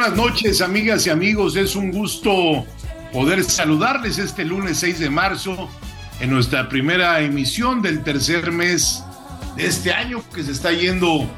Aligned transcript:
Buenas 0.00 0.16
noches, 0.16 0.62
amigas 0.62 1.06
y 1.06 1.10
amigos. 1.10 1.56
Es 1.56 1.76
un 1.76 1.92
gusto 1.92 2.64
poder 3.12 3.44
saludarles 3.44 4.16
este 4.16 4.46
lunes 4.46 4.78
6 4.78 4.98
de 4.98 5.10
marzo 5.10 5.68
en 6.20 6.30
nuestra 6.30 6.70
primera 6.70 7.20
emisión 7.20 7.82
del 7.82 8.02
tercer 8.02 8.50
mes 8.50 9.04
de 9.56 9.66
este 9.66 9.92
año 9.92 10.24
que 10.34 10.42
se 10.42 10.52
está 10.52 10.72
yendo 10.72 11.28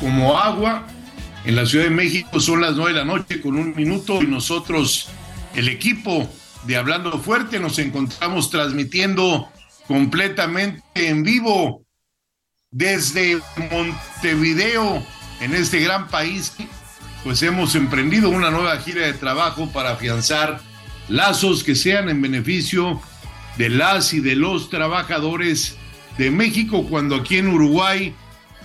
como 0.00 0.36
agua. 0.36 0.84
En 1.44 1.54
la 1.54 1.64
Ciudad 1.64 1.84
de 1.84 1.90
México 1.90 2.40
son 2.40 2.60
las 2.60 2.74
9 2.74 2.92
de 2.92 2.98
la 2.98 3.04
noche 3.04 3.40
con 3.40 3.54
un 3.54 3.72
minuto 3.76 4.20
y 4.20 4.26
nosotros, 4.26 5.10
el 5.54 5.68
equipo 5.68 6.28
de 6.64 6.76
Hablando 6.76 7.20
Fuerte, 7.20 7.60
nos 7.60 7.78
encontramos 7.78 8.50
transmitiendo 8.50 9.48
completamente 9.86 10.82
en 10.94 11.22
vivo 11.22 11.84
desde 12.72 13.38
Montevideo, 13.70 15.06
en 15.40 15.54
este 15.54 15.78
gran 15.78 16.08
país 16.08 16.52
pues 17.24 17.42
hemos 17.42 17.74
emprendido 17.74 18.30
una 18.30 18.50
nueva 18.50 18.76
gira 18.78 19.06
de 19.06 19.12
trabajo 19.12 19.70
para 19.72 19.92
afianzar 19.92 20.60
lazos 21.08 21.64
que 21.64 21.74
sean 21.74 22.08
en 22.08 22.22
beneficio 22.22 23.00
de 23.56 23.68
las 23.68 24.12
y 24.12 24.20
de 24.20 24.36
los 24.36 24.70
trabajadores 24.70 25.76
de 26.16 26.30
México 26.30 26.86
cuando 26.88 27.16
aquí 27.16 27.38
en 27.38 27.48
Uruguay 27.48 28.14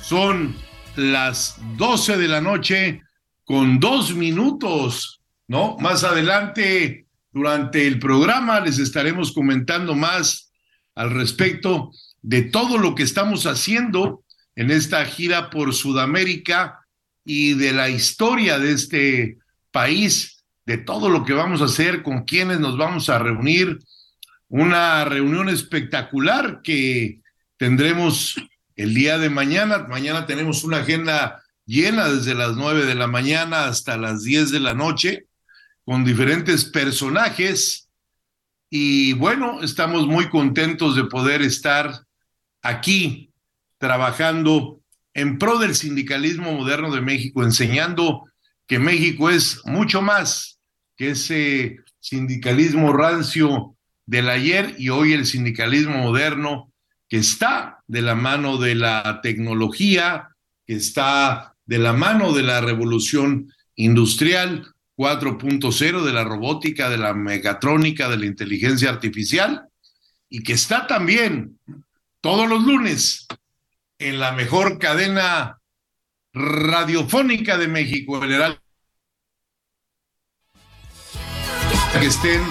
son 0.02 0.56
las 0.96 1.58
12 1.78 2.18
de 2.18 2.28
la 2.28 2.42
noche 2.42 3.02
con 3.44 3.80
dos 3.80 4.14
minutos, 4.14 5.22
¿no? 5.48 5.76
Más 5.80 6.04
adelante, 6.04 7.08
durante 7.32 7.88
el 7.88 8.00
programa, 8.00 8.60
les 8.60 8.80
estaremos 8.80 9.32
comentando 9.34 9.96
más 9.96 10.52
al 10.96 11.12
respecto 11.12 11.92
de 12.22 12.44
todo 12.44 12.78
lo 12.78 12.96
que 12.96 13.04
estamos 13.04 13.46
haciendo 13.46 14.24
en 14.56 14.72
esta 14.72 15.04
gira 15.06 15.50
por 15.50 15.74
Sudamérica 15.74 16.83
y 17.26 17.54
de 17.54 17.72
la 17.72 17.90
historia 17.90 18.60
de 18.60 18.74
este 18.74 19.38
país, 19.72 20.44
de 20.66 20.78
todo 20.78 21.10
lo 21.10 21.26
que 21.26 21.34
vamos 21.34 21.62
a 21.62 21.66
hacer, 21.66 22.04
con 22.04 22.24
quienes 22.24 22.60
nos 22.60 22.78
vamos 22.78 23.10
a 23.10 23.20
reunir. 23.20 23.80
Una 24.48 25.04
reunión 25.06 25.50
espectacular 25.50 26.62
que 26.62 27.22
tendremos 27.58 28.36
el 28.76 28.94
día 28.94 29.18
de 29.18 29.30
mañana. 29.30 29.88
Mañana 29.90 30.26
tenemos 30.26 30.64
una 30.64 30.78
agenda 30.78 31.42
llena 31.66 32.10
desde 32.10 32.36
las 32.36 32.56
nueve 32.56 32.86
de 32.86 32.96
la 32.96 33.08
mañana 33.08 33.66
hasta 33.66 33.98
las 33.98 34.24
diez 34.24 34.52
de 34.52 34.60
la 34.60 34.74
noche 34.74 35.28
con 35.86 36.06
diferentes 36.06 36.66
personajes. 36.66 37.90
Y 38.70 39.14
bueno, 39.14 39.62
estamos 39.62 40.08
muy 40.08 40.30
contentos 40.30 40.96
de 40.96 41.06
poder 41.06 41.42
estar 41.42 42.06
aquí 42.62 43.32
trabajando 43.78 44.83
en 45.14 45.38
pro 45.38 45.60
del 45.60 45.76
sindicalismo 45.76 46.52
moderno 46.52 46.94
de 46.94 47.02
México, 47.02 47.44
enseñando 47.44 48.24
que 48.68 48.80
México 48.80 49.30
es 49.30 49.62
mucho 49.66 50.02
más 50.02 50.60
que 50.96 51.12
ese 51.12 51.78
sindicalismo 52.00 52.94
rancio 52.94 53.76
del 54.06 54.30
ayer 54.30 54.76
y 54.78 54.90
hoy 54.90 55.14
el 55.14 55.26
sindicalismo 55.26 55.98
moderno 55.98 56.72
que 57.08 57.18
está 57.18 57.84
de 57.88 58.02
la 58.02 58.16
mano 58.16 58.58
de 58.58 58.76
la 58.76 59.22
tecnología, 59.22 60.30
que 60.66 60.76
está 60.76 61.56
de 61.66 61.78
la 61.78 61.94
mano 61.94 62.34
de 62.34 62.44
la 62.44 62.62
revolución 62.62 63.54
industrial 63.76 64.74
4.0, 64.98 66.04
de 66.04 66.14
la 66.14 66.24
robótica, 66.24 66.90
de 66.90 66.98
la 66.98 67.14
megatrónica, 67.14 68.10
de 68.10 68.18
la 68.18 68.26
inteligencia 68.26 68.90
artificial, 68.90 69.68
y 70.30 70.44
que 70.44 70.54
está 70.54 70.88
también 70.88 71.60
todos 72.22 72.48
los 72.48 72.64
lunes 72.64 73.28
en 74.00 74.20
la 74.20 74.32
mejor 74.32 74.80
cadena 74.80 75.60
radiofónica 76.34 77.58
de 77.58 77.68
México, 77.68 78.20
general. 78.20 78.60
Que 82.00 82.08
estén 82.08 82.42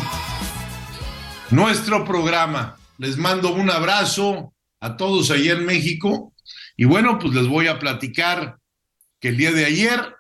nuestro 1.51 2.05
programa. 2.05 2.77
Les 2.99 3.17
mando 3.17 3.53
un 3.53 3.71
abrazo 3.71 4.55
a 4.81 4.97
todos 4.97 5.31
allá 5.31 5.53
en 5.53 5.67
México. 5.67 6.33
Y 6.77 6.85
bueno, 6.85 7.19
pues 7.19 7.35
les 7.35 7.47
voy 7.49 7.67
a 7.67 7.79
platicar 7.79 8.59
que 9.21 9.29
el 9.29 9.37
día 9.37 9.53
de 9.53 9.65
ayer, 9.65 10.15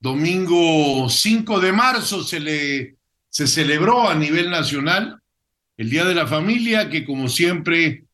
domingo 0.00 1.08
5 1.08 1.60
de 1.60 1.72
marzo, 1.72 2.24
se 2.24 2.40
le 2.40 2.96
se 3.36 3.46
celebró 3.46 4.08
a 4.08 4.14
nivel 4.14 4.48
nacional 4.48 5.20
el 5.76 5.90
Día 5.90 6.06
de 6.06 6.14
la 6.14 6.26
Familia, 6.26 6.88
que 6.88 7.04
como 7.04 7.28
siempre 7.28 8.05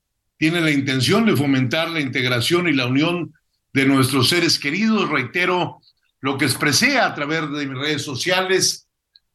tiene 0.43 0.61
la 0.61 0.73
intención 0.73 1.25
de 1.25 1.37
fomentar 1.37 1.89
la 1.89 2.01
integración 2.01 2.67
y 2.67 2.73
la 2.73 2.87
unión 2.87 3.33
de 3.73 3.87
nuestros 3.87 4.29
seres 4.29 4.59
queridos. 4.59 5.09
Reitero 5.09 5.81
lo 6.19 6.37
que 6.37 6.47
expresé 6.47 6.99
a 6.99 7.15
través 7.15 7.49
de 7.53 7.65
mis 7.65 7.79
redes 7.79 8.03
sociales. 8.03 8.89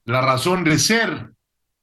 La 0.03 0.19
razón 0.19 0.65
de 0.65 0.77
ser 0.77 1.29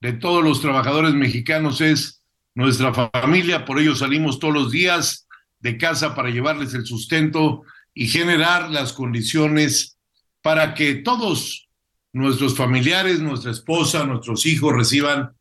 de 0.03 0.13
todos 0.13 0.45
los 0.45 0.61
trabajadores 0.61 1.15
mexicanos 1.15 1.81
es 1.81 2.23
nuestra 2.55 2.93
familia, 2.93 3.65
por 3.65 3.79
ello 3.79 3.97
salimos 3.97 4.39
todos 4.39 4.53
los 4.53 4.71
días 4.71 5.27
de 5.59 5.79
casa 5.79 6.15
para 6.15 6.29
llevarles 6.29 6.75
el 6.75 6.84
sustento 6.84 7.63
y 7.95 8.09
generar 8.09 8.69
las 8.69 8.93
condiciones 8.93 9.97
para 10.43 10.75
que 10.75 10.97
todos 10.97 11.66
nuestros 12.13 12.59
familiares, 12.59 13.21
nuestra 13.21 13.53
esposa, 13.53 14.04
nuestros 14.04 14.45
hijos 14.45 14.75
reciban 14.75 15.33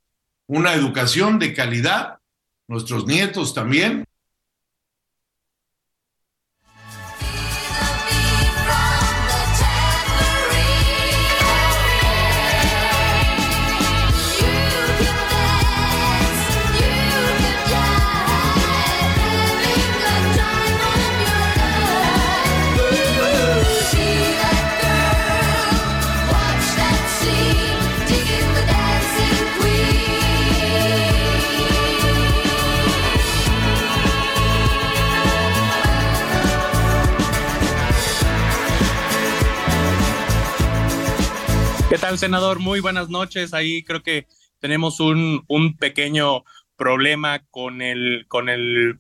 una 0.48 0.74
educación 0.74 1.38
de 1.38 1.54
calidad 1.54 2.20
nuestros 2.68 3.06
nietos 3.06 3.54
también. 3.54 4.06
Senador? 42.18 42.60
Muy 42.60 42.80
buenas 42.80 43.10
noches. 43.10 43.54
Ahí 43.54 43.84
creo 43.84 44.04
que 44.04 44.28
tenemos 44.60 45.00
un, 45.00 45.44
un 45.48 45.78
pequeño 45.78 46.44
problema 46.76 47.46
con 47.50 47.82
el, 47.82 48.26
con 48.28 48.50
el 48.50 49.00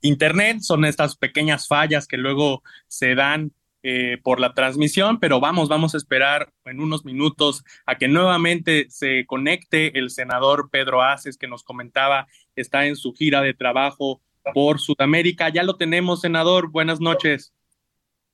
Internet. 0.00 0.60
Son 0.60 0.84
estas 0.84 1.16
pequeñas 1.16 1.68
fallas 1.68 2.06
que 2.06 2.16
luego 2.16 2.62
se 2.88 3.14
dan 3.14 3.52
eh, 3.82 4.18
por 4.22 4.40
la 4.40 4.52
transmisión, 4.52 5.18
pero 5.20 5.40
vamos, 5.40 5.70
vamos 5.70 5.94
a 5.94 5.96
esperar 5.96 6.52
en 6.66 6.80
unos 6.80 7.06
minutos 7.06 7.64
a 7.86 7.96
que 7.96 8.08
nuevamente 8.08 8.86
se 8.90 9.24
conecte 9.26 9.98
el 9.98 10.10
senador 10.10 10.68
Pedro 10.70 11.02
Aces 11.02 11.38
que 11.38 11.48
nos 11.48 11.62
comentaba, 11.62 12.26
está 12.56 12.84
en 12.84 12.94
su 12.96 13.14
gira 13.14 13.40
de 13.40 13.54
trabajo 13.54 14.20
por 14.52 14.80
Sudamérica. 14.80 15.48
Ya 15.48 15.62
lo 15.62 15.76
tenemos, 15.76 16.20
senador. 16.20 16.70
Buenas 16.70 17.00
noches. 17.00 17.54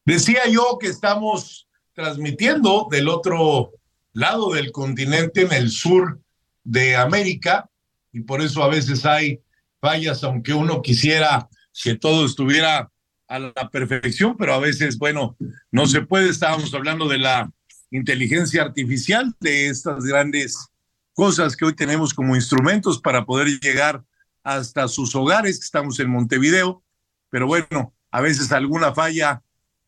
Decía 0.05 0.49
yo 0.51 0.79
que 0.81 0.89
estamos 0.89 1.69
transmitiendo 1.93 2.89
del 2.91 3.09
otro 3.09 3.73
lado 4.17 4.55
del 4.55 4.73
continente, 4.73 5.43
en 5.43 5.53
el 5.53 5.71
sur 5.71 6.21
de 6.65 6.97
América, 6.97 7.69
y 8.13 8.21
por 8.21 8.41
eso 8.41 8.63
a 8.63 8.69
veces 8.69 9.05
hay 9.05 9.41
fallas, 9.79 10.25
aunque 10.25 10.55
uno 10.55 10.81
quisiera 10.81 11.49
que 11.83 11.97
todo 11.97 12.25
estuviera 12.25 12.91
a 13.29 13.39
la 13.39 13.71
perfección, 13.71 14.35
pero 14.39 14.55
a 14.55 14.59
veces, 14.59 14.97
bueno, 14.97 15.37
no 15.71 15.87
se 15.87 16.01
puede. 16.01 16.31
Estábamos 16.31 16.73
hablando 16.73 17.09
de 17.09 17.19
la 17.19 17.53
inteligencia 17.91 18.63
artificial, 18.63 19.35
de 19.39 19.69
estas 19.69 20.05
grandes 20.05 20.67
cosas 21.13 21.55
que 21.55 21.67
hoy 21.67 21.75
tenemos 21.75 22.15
como 22.15 22.35
instrumentos 22.35 22.99
para 22.99 23.27
poder 23.27 23.49
llegar 23.61 24.03
hasta 24.43 24.89
sus 24.89 25.15
hogares, 25.15 25.59
que 25.59 25.65
estamos 25.65 26.01
en 26.01 26.09
Montevideo, 26.09 26.83
pero 27.29 27.47
bueno, 27.47 27.93
a 28.11 28.23
veces 28.23 28.51
alguna 28.51 28.95
falla 28.95 29.43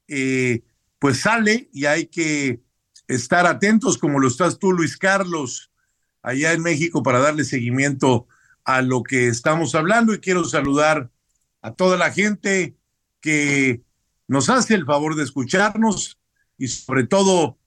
eh, 0.07 0.63
pues 0.99 1.21
sale 1.21 1.71
y 1.73 1.87
hay 1.87 2.07
que 2.07 2.61
estar 3.09 3.47
atentos 3.47 3.99
como 3.99 4.21
lo 4.21 4.29
estás 4.29 4.59
tú, 4.59 4.73
Luis 4.73 4.97
Carlos, 4.97 5.71
allá 6.23 6.53
en 6.53 6.63
México 6.63 7.03
para 7.03 7.19
darle 7.19 7.45
seguimiento 7.45 8.29
a 8.65 8.83
lo 8.83 9.03
que 9.03 9.29
estamos 9.29 9.75
hablando. 9.75 10.15
Y 10.15 10.21
quiero 10.21 10.45
saludar 10.45 11.11
a 11.63 11.73
toda 11.73 11.97
la 11.97 12.13
gente 12.13 12.77
que 13.21 13.83
nos 14.29 14.51
hace 14.51 14.75
el 14.75 14.85
favor 14.85 15.17
de 15.17 15.25
escucharnos 15.25 16.21
y 16.59 16.69
sobre 16.69 17.07
todo 17.07 17.59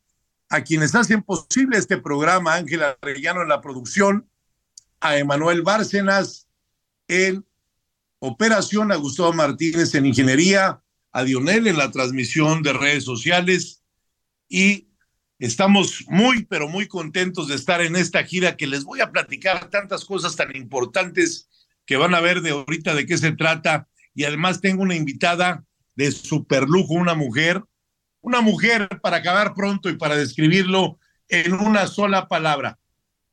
a 0.49 0.61
quienes 0.61 0.93
hacen 0.95 1.23
posible 1.23 1.77
este 1.77 1.97
programa, 1.97 2.55
Ángela 2.55 2.97
Arellano 3.01 3.41
en 3.41 3.49
la 3.49 3.61
producción, 3.61 4.29
a 4.99 5.17
Emanuel 5.17 5.63
Bárcenas 5.63 6.47
en 7.07 7.45
operación, 8.19 8.91
a 8.91 8.97
Gustavo 8.97 9.33
Martínez 9.33 9.95
en 9.95 10.05
ingeniería, 10.05 10.83
a 11.11 11.23
Dionel 11.23 11.67
en 11.67 11.77
la 11.77 11.89
transmisión 11.89 12.61
de 12.61 12.73
redes 12.73 13.03
sociales 13.03 13.81
y 14.47 14.90
estamos 15.41 16.05
muy, 16.07 16.45
pero 16.45 16.69
muy 16.69 16.87
contentos 16.87 17.47
de 17.47 17.55
estar 17.55 17.81
en 17.81 17.95
esta 17.95 18.23
gira 18.23 18.55
que 18.55 18.67
les 18.67 18.83
voy 18.83 19.01
a 19.01 19.11
platicar 19.11 19.69
tantas 19.71 20.05
cosas 20.05 20.35
tan 20.35 20.55
importantes 20.55 21.49
que 21.85 21.97
van 21.97 22.13
a 22.13 22.21
ver 22.21 22.41
de 22.41 22.51
ahorita 22.51 22.93
de 22.93 23.07
qué 23.07 23.17
se 23.17 23.31
trata 23.31 23.87
y 24.13 24.25
además 24.25 24.61
tengo 24.61 24.83
una 24.83 24.95
invitada 24.95 25.65
de 25.95 26.11
super 26.11 26.69
lujo, 26.69 26.93
una 26.93 27.15
mujer, 27.15 27.63
una 28.21 28.41
mujer 28.41 28.87
para 29.01 29.17
acabar 29.17 29.55
pronto 29.55 29.89
y 29.89 29.97
para 29.97 30.15
describirlo 30.15 30.99
en 31.27 31.53
una 31.53 31.87
sola 31.87 32.27
palabra, 32.27 32.77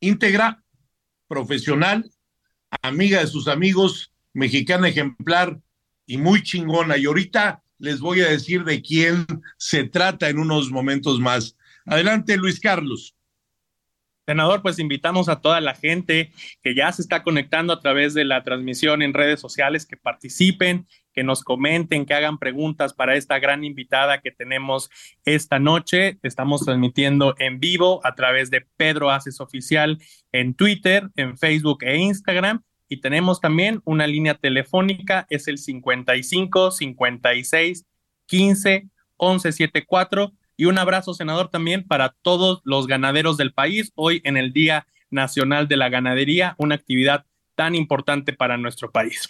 íntegra, 0.00 0.64
profesional, 1.26 2.10
amiga 2.80 3.20
de 3.20 3.26
sus 3.26 3.48
amigos, 3.48 4.14
mexicana 4.32 4.88
ejemplar 4.88 5.60
y 6.06 6.16
muy 6.16 6.42
chingona. 6.42 6.96
Y 6.96 7.04
ahorita 7.04 7.62
les 7.78 8.00
voy 8.00 8.22
a 8.22 8.30
decir 8.30 8.64
de 8.64 8.80
quién 8.80 9.26
se 9.58 9.84
trata 9.84 10.30
en 10.30 10.38
unos 10.38 10.70
momentos 10.70 11.20
más. 11.20 11.54
Adelante, 11.90 12.36
Luis 12.36 12.60
Carlos. 12.60 13.14
Senador, 14.26 14.60
pues 14.60 14.78
invitamos 14.78 15.30
a 15.30 15.40
toda 15.40 15.58
la 15.62 15.74
gente 15.74 16.32
que 16.62 16.74
ya 16.74 16.92
se 16.92 17.00
está 17.00 17.22
conectando 17.22 17.72
a 17.72 17.80
través 17.80 18.12
de 18.12 18.26
la 18.26 18.44
transmisión 18.44 19.00
en 19.00 19.14
redes 19.14 19.40
sociales, 19.40 19.86
que 19.86 19.96
participen, 19.96 20.86
que 21.14 21.24
nos 21.24 21.42
comenten, 21.42 22.04
que 22.04 22.12
hagan 22.12 22.36
preguntas 22.36 22.92
para 22.92 23.16
esta 23.16 23.38
gran 23.38 23.64
invitada 23.64 24.20
que 24.20 24.30
tenemos 24.30 24.90
esta 25.24 25.58
noche. 25.58 26.18
Estamos 26.22 26.62
transmitiendo 26.62 27.34
en 27.38 27.58
vivo 27.58 28.04
a 28.04 28.14
través 28.14 28.50
de 28.50 28.66
Pedro 28.76 29.10
Haces 29.10 29.40
Oficial 29.40 29.98
en 30.30 30.52
Twitter, 30.52 31.08
en 31.16 31.38
Facebook 31.38 31.78
e 31.84 31.96
Instagram. 31.96 32.62
Y 32.86 33.00
tenemos 33.00 33.40
también 33.40 33.80
una 33.86 34.06
línea 34.06 34.34
telefónica, 34.34 35.26
es 35.30 35.48
el 35.48 35.56
55 35.56 36.70
56 36.70 37.86
15 38.26 38.88
11 39.16 39.52
74 39.52 40.37
y 40.58 40.64
un 40.64 40.76
abrazo, 40.76 41.14
senador, 41.14 41.50
también 41.50 41.86
para 41.86 42.16
todos 42.20 42.60
los 42.64 42.88
ganaderos 42.88 43.36
del 43.36 43.54
país, 43.54 43.92
hoy 43.94 44.20
en 44.24 44.36
el 44.36 44.52
Día 44.52 44.88
Nacional 45.08 45.68
de 45.68 45.76
la 45.76 45.88
Ganadería, 45.88 46.56
una 46.58 46.74
actividad 46.74 47.24
tan 47.54 47.76
importante 47.76 48.32
para 48.32 48.58
nuestro 48.58 48.90
país. 48.90 49.28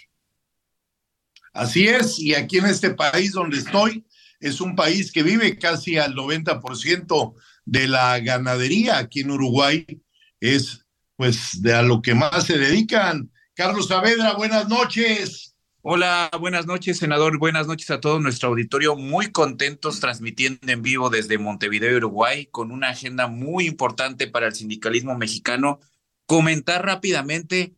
Así 1.53 1.87
es, 1.87 2.19
y 2.19 2.33
aquí 2.33 2.57
en 2.57 2.65
este 2.65 2.89
país 2.89 3.31
donde 3.31 3.59
estoy, 3.59 4.03
es 4.39 4.59
un 4.59 4.75
país 4.75 5.11
que 5.11 5.21
vive 5.21 5.59
casi 5.59 5.99
al 5.99 6.15
90% 6.15 7.35
de 7.63 7.87
la 7.87 8.19
ganadería 8.19 8.97
aquí 8.97 9.19
en 9.19 9.29
Uruguay, 9.29 9.85
es 10.39 10.83
pues 11.15 11.61
de 11.61 11.75
a 11.75 11.83
lo 11.83 12.01
que 12.01 12.15
más 12.15 12.45
se 12.45 12.57
dedican. 12.57 13.29
Carlos 13.53 13.87
Saavedra, 13.87 14.33
buenas 14.33 14.67
noches. 14.67 15.48
Hola, 15.81 16.29
buenas 16.37 16.65
noches, 16.65 16.97
senador. 16.97 17.37
Buenas 17.37 17.65
noches 17.65 17.89
a 17.89 18.01
todo 18.01 18.19
nuestro 18.19 18.49
auditorio. 18.49 18.97
Muy 18.97 19.31
contentos 19.31 20.01
transmitiendo 20.01 20.59
en 20.69 20.81
vivo 20.81 21.09
desde 21.09 21.37
Montevideo, 21.37 21.95
Uruguay, 21.95 22.47
con 22.51 22.71
una 22.71 22.89
agenda 22.89 23.27
muy 23.27 23.65
importante 23.65 24.27
para 24.27 24.47
el 24.47 24.53
sindicalismo 24.53 25.17
mexicano. 25.17 25.79
Comentar 26.25 26.85
rápidamente 26.85 27.75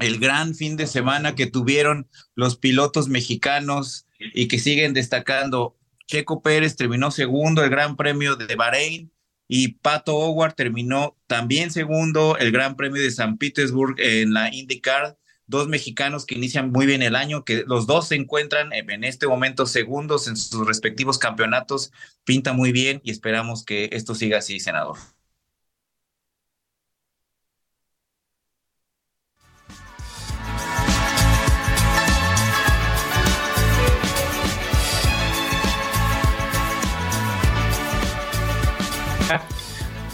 el 0.00 0.18
gran 0.18 0.56
fin 0.56 0.76
de 0.76 0.88
semana 0.88 1.36
que 1.36 1.46
tuvieron 1.46 2.08
los 2.34 2.56
pilotos 2.56 3.08
mexicanos 3.08 4.08
y 4.18 4.48
que 4.48 4.58
siguen 4.58 4.92
destacando. 4.92 5.76
Checo 6.08 6.42
Pérez 6.42 6.74
terminó 6.74 7.12
segundo 7.12 7.62
el 7.62 7.70
Gran 7.70 7.94
Premio 7.94 8.34
de 8.34 8.56
Bahrein 8.56 9.12
y 9.46 9.74
Pato 9.74 10.16
Howard 10.16 10.54
terminó 10.54 11.16
también 11.28 11.70
segundo 11.70 12.36
el 12.38 12.50
Gran 12.50 12.74
Premio 12.74 13.00
de 13.00 13.12
San 13.12 13.38
Petersburg 13.38 13.94
en 14.00 14.32
la 14.32 14.52
IndyCar 14.52 15.19
dos 15.50 15.68
mexicanos 15.68 16.24
que 16.24 16.36
inician 16.36 16.70
muy 16.72 16.86
bien 16.86 17.02
el 17.02 17.16
año, 17.16 17.44
que 17.44 17.64
los 17.66 17.86
dos 17.86 18.08
se 18.08 18.14
encuentran 18.14 18.72
en 18.72 19.04
este 19.04 19.26
momento 19.26 19.66
segundos 19.66 20.28
en 20.28 20.36
sus 20.36 20.66
respectivos 20.66 21.18
campeonatos, 21.18 21.92
pinta 22.24 22.52
muy 22.52 22.72
bien 22.72 23.00
y 23.04 23.10
esperamos 23.10 23.64
que 23.64 23.90
esto 23.92 24.14
siga 24.14 24.38
así, 24.38 24.60
senador. 24.60 24.96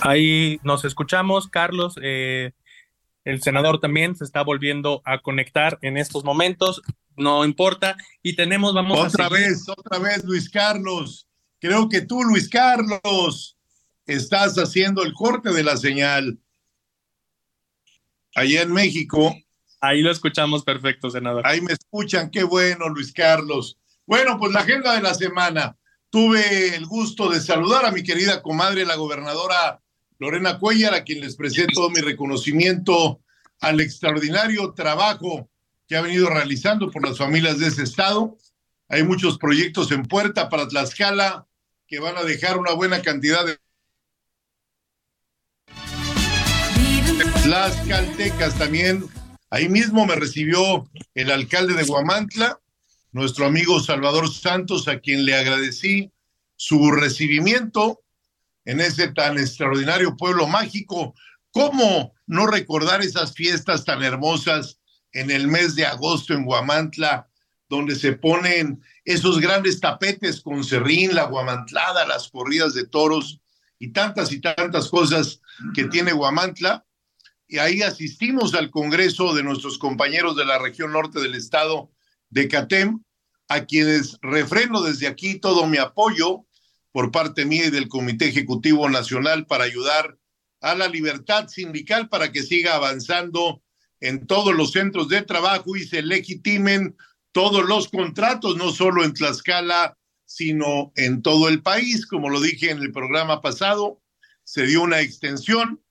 Ahí 0.00 0.60
nos 0.62 0.84
escuchamos, 0.84 1.48
Carlos. 1.48 1.98
Eh, 2.00 2.52
el 3.26 3.42
senador 3.42 3.80
también 3.80 4.14
se 4.14 4.22
está 4.22 4.42
volviendo 4.42 5.02
a 5.04 5.20
conectar 5.20 5.80
en 5.82 5.96
estos 5.96 6.22
momentos, 6.22 6.80
no 7.16 7.44
importa. 7.44 7.96
Y 8.22 8.36
tenemos, 8.36 8.72
vamos 8.72 9.00
otra 9.00 9.28
vez, 9.28 9.68
otra 9.68 9.98
vez, 9.98 10.24
Luis 10.24 10.48
Carlos. 10.48 11.26
Creo 11.58 11.88
que 11.88 12.02
tú, 12.02 12.22
Luis 12.22 12.48
Carlos, 12.48 13.56
estás 14.06 14.56
haciendo 14.58 15.02
el 15.02 15.12
corte 15.12 15.52
de 15.52 15.64
la 15.64 15.76
señal 15.76 16.38
allá 18.36 18.62
en 18.62 18.72
México. 18.72 19.36
Ahí 19.80 20.02
lo 20.02 20.12
escuchamos 20.12 20.62
perfecto, 20.62 21.10
senador. 21.10 21.44
Ahí 21.48 21.60
me 21.60 21.72
escuchan, 21.72 22.30
qué 22.30 22.44
bueno, 22.44 22.88
Luis 22.90 23.12
Carlos. 23.12 23.76
Bueno, 24.06 24.38
pues 24.38 24.52
la 24.52 24.60
agenda 24.60 24.94
de 24.94 25.02
la 25.02 25.14
semana. 25.14 25.76
Tuve 26.10 26.76
el 26.76 26.86
gusto 26.86 27.28
de 27.28 27.40
saludar 27.40 27.86
a 27.86 27.90
mi 27.90 28.04
querida 28.04 28.40
comadre, 28.40 28.86
la 28.86 28.94
gobernadora 28.94 29.82
Lorena 30.18 30.58
Cuellar, 30.58 30.94
a 30.94 31.04
quien 31.04 31.20
les 31.20 31.36
presento 31.36 31.90
mi 31.90 32.00
reconocimiento 32.00 33.20
al 33.60 33.80
extraordinario 33.80 34.72
trabajo 34.72 35.48
que 35.86 35.96
ha 35.96 36.02
venido 36.02 36.28
realizando 36.28 36.90
por 36.90 37.06
las 37.06 37.18
familias 37.18 37.58
de 37.58 37.68
ese 37.68 37.82
estado. 37.82 38.36
Hay 38.88 39.02
muchos 39.02 39.38
proyectos 39.38 39.92
en 39.92 40.04
puerta 40.04 40.48
para 40.48 40.68
Tlaxcala 40.68 41.46
que 41.86 42.00
van 42.00 42.16
a 42.16 42.22
dejar 42.22 42.58
una 42.58 42.72
buena 42.72 43.02
cantidad 43.02 43.44
de 43.44 43.58
Tlaxcaltecas 47.42 48.58
también. 48.58 49.06
Ahí 49.50 49.68
mismo 49.68 50.06
me 50.06 50.16
recibió 50.16 50.90
el 51.14 51.30
alcalde 51.30 51.74
de 51.74 51.84
Guamantla, 51.84 52.60
nuestro 53.12 53.46
amigo 53.46 53.80
Salvador 53.80 54.32
Santos, 54.32 54.88
a 54.88 54.98
quien 54.98 55.24
le 55.24 55.34
agradecí 55.34 56.10
su 56.56 56.90
recibimiento 56.90 58.02
en 58.66 58.80
ese 58.80 59.08
tan 59.08 59.38
extraordinario 59.38 60.16
pueblo 60.16 60.46
mágico. 60.46 61.14
¿Cómo 61.52 62.12
no 62.26 62.46
recordar 62.46 63.00
esas 63.00 63.32
fiestas 63.32 63.84
tan 63.84 64.02
hermosas 64.02 64.78
en 65.12 65.30
el 65.30 65.48
mes 65.48 65.74
de 65.74 65.86
agosto 65.86 66.34
en 66.34 66.44
Guamantla, 66.44 67.28
donde 67.68 67.94
se 67.94 68.12
ponen 68.12 68.82
esos 69.04 69.40
grandes 69.40 69.80
tapetes 69.80 70.40
con 70.40 70.62
serrín, 70.62 71.14
la 71.14 71.24
guamantlada, 71.24 72.06
las 72.06 72.28
corridas 72.28 72.74
de 72.74 72.86
toros 72.86 73.40
y 73.78 73.92
tantas 73.92 74.32
y 74.32 74.40
tantas 74.40 74.88
cosas 74.88 75.40
que 75.74 75.84
tiene 75.84 76.12
Guamantla. 76.12 76.84
Y 77.48 77.58
ahí 77.58 77.82
asistimos 77.82 78.54
al 78.54 78.70
Congreso 78.70 79.32
de 79.34 79.44
nuestros 79.44 79.78
compañeros 79.78 80.36
de 80.36 80.44
la 80.44 80.58
región 80.58 80.92
norte 80.92 81.20
del 81.20 81.34
estado 81.34 81.90
de 82.28 82.48
Catem, 82.48 83.02
a 83.48 83.64
quienes 83.64 84.18
refreno 84.20 84.82
desde 84.82 85.06
aquí 85.06 85.38
todo 85.38 85.66
mi 85.66 85.78
apoyo 85.78 86.45
por 86.96 87.10
parte 87.10 87.44
mía 87.44 87.66
y 87.66 87.70
del 87.70 87.90
Comité 87.90 88.26
Ejecutivo 88.26 88.88
Nacional 88.88 89.44
para 89.44 89.64
ayudar 89.64 90.16
a 90.62 90.74
la 90.74 90.88
libertad 90.88 91.46
sindical 91.46 92.08
para 92.08 92.32
que 92.32 92.42
siga 92.42 92.74
avanzando 92.74 93.62
en 94.00 94.26
todos 94.26 94.54
los 94.54 94.72
centros 94.72 95.10
de 95.10 95.20
trabajo 95.20 95.76
y 95.76 95.86
se 95.86 96.00
legitimen 96.00 96.96
todos 97.32 97.66
los 97.66 97.88
contratos, 97.88 98.56
no 98.56 98.72
solo 98.72 99.04
en 99.04 99.12
Tlaxcala, 99.12 99.98
sino 100.24 100.94
en 100.96 101.20
todo 101.20 101.50
el 101.50 101.60
país. 101.60 102.06
Como 102.06 102.30
lo 102.30 102.40
dije 102.40 102.70
en 102.70 102.78
el 102.78 102.92
programa 102.92 103.42
pasado, 103.42 104.00
se 104.44 104.66
dio 104.66 104.80
una 104.80 105.02
extensión 105.02 105.82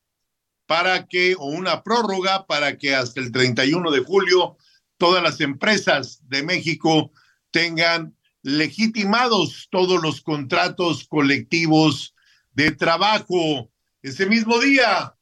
para 0.65 1.05
que, 1.05 1.35
o 1.37 1.45
una 1.45 1.83
prórroga 1.83 2.47
para 2.47 2.79
que 2.79 2.95
hasta 2.95 3.21
el 3.21 3.31
31 3.31 3.91
de 3.91 3.99
julio 3.99 4.57
todas 4.97 5.21
las 5.21 5.39
empresas 5.39 6.27
de 6.27 6.41
México 6.41 7.11
tengan 7.51 8.17
legitimados 8.45 9.69
todos 9.71 9.99
los 10.03 10.21
contratos 10.21 11.07
colectivos 11.07 12.13
de 12.53 12.69
trabajo. 12.69 13.71
Ese 14.03 14.27
mismo 14.27 14.59
día 14.59 15.15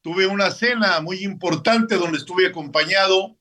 tuve 0.00 0.28
una 0.28 0.52
cena 0.52 1.00
muy 1.00 1.24
importante 1.24 1.96
donde 1.96 2.18
estuve 2.18 2.46
acompañado 2.46 3.36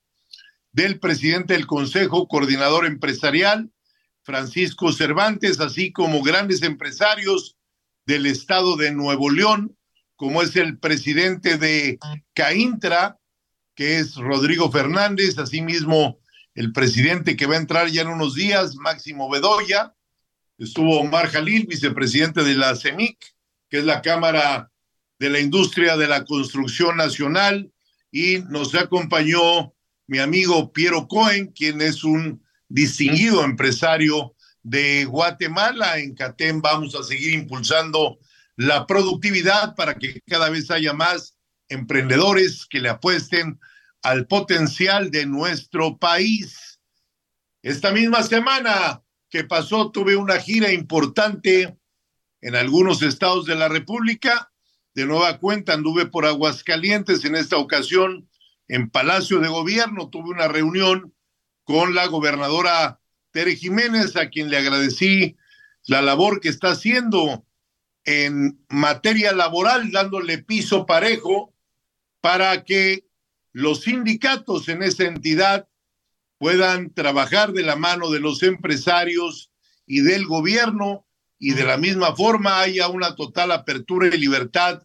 del 0.72 1.00
presidente 1.00 1.54
del 1.54 1.68
Consejo 1.68 2.28
Coordinador 2.28 2.88
Empresarial, 2.88 3.70
Francisco 4.24 4.92
Cervantes, 4.92 5.60
así 5.60 5.92
como 5.92 6.24
grandes 6.24 6.64
empresarios 6.64 7.58
del 8.08 8.26
estado 8.26 8.76
de 8.76 8.92
Nuevo 8.92 9.30
León, 9.30 9.78
como 10.16 10.42
es 10.42 10.56
el 10.56 10.80
presidente 10.80 11.60
de 11.60 12.00
CAINTRA, 12.34 13.20
que 13.76 14.00
es 14.00 14.16
Rodrigo 14.16 14.72
Fernández, 14.72 15.38
asimismo 15.38 16.21
el 16.56 16.74
presidente 16.74 17.36
que 17.36 17.46
va 17.46 17.56
a 17.56 17.60
entrar 17.60 17.88
ya 17.88 18.02
en 18.02 18.10
unos 18.10 18.36
días, 18.36 18.76
Máximo 18.76 19.30
Bedoya, 19.30 19.94
estuvo 20.58 21.00
Omar 21.00 21.30
Jalil, 21.30 21.66
vicepresidente 21.68 22.44
de 22.44 22.56
la 22.56 22.76
CEMIC, 22.76 23.18
que 23.70 23.80
es 23.80 23.86
la 23.86 24.02
Cámara 24.02 24.72
de 25.18 25.30
la 25.30 25.40
Industria 25.40 25.98
de 25.98 26.08
la 26.08 26.26
Construcción 26.26 26.98
Nacional, 26.98 27.72
y 28.12 28.40
nos 28.50 28.76
acompañó 28.76 29.74
mi 30.08 30.20
amigo 30.20 30.74
Piero 30.74 31.08
Cohen, 31.08 31.48
quien 31.48 31.82
es 31.82 32.04
un 32.04 32.44
distinguido 32.68 33.44
empresario 33.44 34.36
de 34.62 35.06
Guatemala. 35.06 36.00
En 36.00 36.14
CATEM 36.16 36.62
vamos 36.62 36.96
a 36.96 37.04
seguir 37.04 37.34
impulsando 37.34 38.20
la 38.58 38.86
productividad 38.86 39.76
para 39.76 39.96
que 39.96 40.22
cada 40.28 40.50
vez 40.50 40.70
haya 40.70 40.94
más 40.94 41.38
emprendedores 41.70 42.66
que 42.70 42.80
le 42.80 42.90
apuesten 42.90 43.60
al 44.02 44.28
potencial 44.28 45.12
de 45.12 45.26
nuestro 45.26 45.98
país. 45.98 46.80
Esta 47.62 47.92
misma 47.92 48.24
semana 48.24 49.04
que 49.30 49.44
pasó 49.44 49.92
tuve 49.92 50.16
una 50.16 50.40
gira 50.40 50.72
importante 50.72 51.78
en 52.42 52.56
algunos 52.56 53.02
estados 53.02 53.46
de 53.46 53.56
la 53.56 53.68
República. 53.68 54.52
De 54.94 55.06
nueva 55.06 55.40
cuenta 55.40 55.74
anduve 55.74 56.06
por 56.06 56.26
Aguascalientes 56.26 57.24
en 57.24 57.36
esta 57.36 57.58
ocasión 57.58 58.30
en 58.68 58.90
Palacio 58.90 59.40
de 59.40 59.48
Gobierno. 59.48 60.10
Tuve 60.10 60.30
una 60.30 60.48
reunión 60.48 61.14
con 61.64 61.94
la 61.96 62.08
gobernadora 62.08 63.00
Tere 63.32 63.56
Jiménez, 63.56 64.16
a 64.18 64.30
quien 64.30 64.50
le 64.50 64.58
agradecí 64.58 65.38
la 65.86 66.02
labor 66.02 66.42
que 66.42 66.50
está 66.50 66.72
haciendo 66.72 67.46
en 68.04 68.60
materia 68.70 69.32
laboral, 69.32 69.92
dándole 69.92 70.40
piso 70.40 70.86
parejo 70.86 71.54
para 72.20 72.64
que 72.66 73.06
los 73.54 73.82
sindicatos 73.82 74.70
en 74.70 74.84
esa 74.84 75.04
entidad 75.04 75.68
puedan 76.38 76.94
trabajar 76.94 77.54
de 77.54 77.64
la 77.64 77.76
mano 77.76 78.10
de 78.10 78.20
los 78.20 78.44
empresarios 78.44 79.52
y 79.86 80.02
del 80.02 80.26
gobierno 80.26 81.06
y 81.38 81.54
de 81.54 81.64
la 81.64 81.78
misma 81.78 82.16
forma 82.16 82.62
haya 82.62 82.88
una 82.88 83.16
total 83.16 83.52
apertura 83.52 84.08
y 84.08 84.18
libertad 84.18 84.84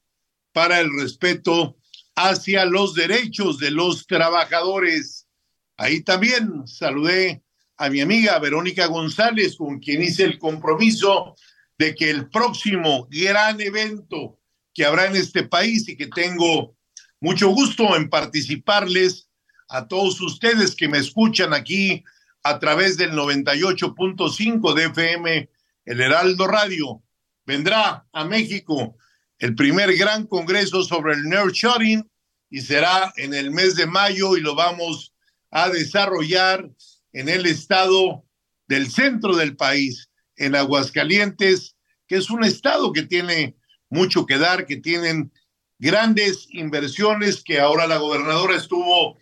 para 0.52 0.80
el 0.80 0.90
respeto 0.98 1.76
hacia 2.14 2.64
los 2.64 2.94
derechos 2.94 3.58
de 3.58 3.70
los 3.70 4.06
trabajadores. 4.06 5.28
Ahí 5.76 6.02
también 6.02 6.66
saludé 6.66 7.42
a 7.76 7.90
mi 7.90 8.00
amiga 8.00 8.38
Verónica 8.38 8.86
González, 8.86 9.56
con 9.56 9.78
quien 9.80 10.02
hice 10.02 10.24
el 10.24 10.38
compromiso 10.38 11.36
de 11.78 11.94
que 11.94 12.10
el 12.10 12.30
próximo 12.30 13.06
gran 13.10 13.60
evento 13.60 14.40
que 14.72 14.84
habrá 14.84 15.06
en 15.06 15.16
este 15.16 15.42
país 15.42 15.88
y 15.88 15.96
que 15.96 16.06
tengo 16.06 16.75
mucho 17.20 17.48
gusto 17.48 17.96
en 17.96 18.10
participarles 18.10 19.28
a 19.68 19.88
todos 19.88 20.20
ustedes 20.20 20.74
que 20.74 20.88
me 20.88 20.98
escuchan 20.98 21.52
aquí 21.52 22.04
a 22.42 22.58
través 22.58 22.96
del 22.96 23.12
98.5 23.12 24.74
de 24.74 24.84
FM, 24.84 25.50
el 25.86 26.00
Heraldo 26.00 26.46
Radio. 26.46 27.02
Vendrá 27.44 28.06
a 28.12 28.24
México 28.24 28.96
el 29.38 29.54
primer 29.54 29.96
gran 29.96 30.26
congreso 30.26 30.82
sobre 30.82 31.14
el 31.14 31.24
nurturing 31.24 32.08
y 32.50 32.60
será 32.60 33.12
en 33.16 33.34
el 33.34 33.50
mes 33.50 33.74
de 33.76 33.86
mayo 33.86 34.36
y 34.36 34.40
lo 34.40 34.54
vamos 34.54 35.12
a 35.50 35.68
desarrollar 35.68 36.70
en 37.12 37.28
el 37.28 37.46
estado 37.46 38.24
del 38.68 38.90
centro 38.90 39.36
del 39.36 39.56
país, 39.56 40.10
en 40.36 40.54
Aguascalientes, 40.54 41.76
que 42.06 42.16
es 42.16 42.30
un 42.30 42.44
estado 42.44 42.92
que 42.92 43.02
tiene 43.02 43.56
mucho 43.88 44.26
que 44.26 44.38
dar, 44.38 44.66
que 44.66 44.76
tienen 44.76 45.32
grandes 45.78 46.48
inversiones, 46.50 47.42
que 47.42 47.60
ahora 47.60 47.86
la 47.86 47.98
gobernadora 47.98 48.56
estuvo 48.56 49.18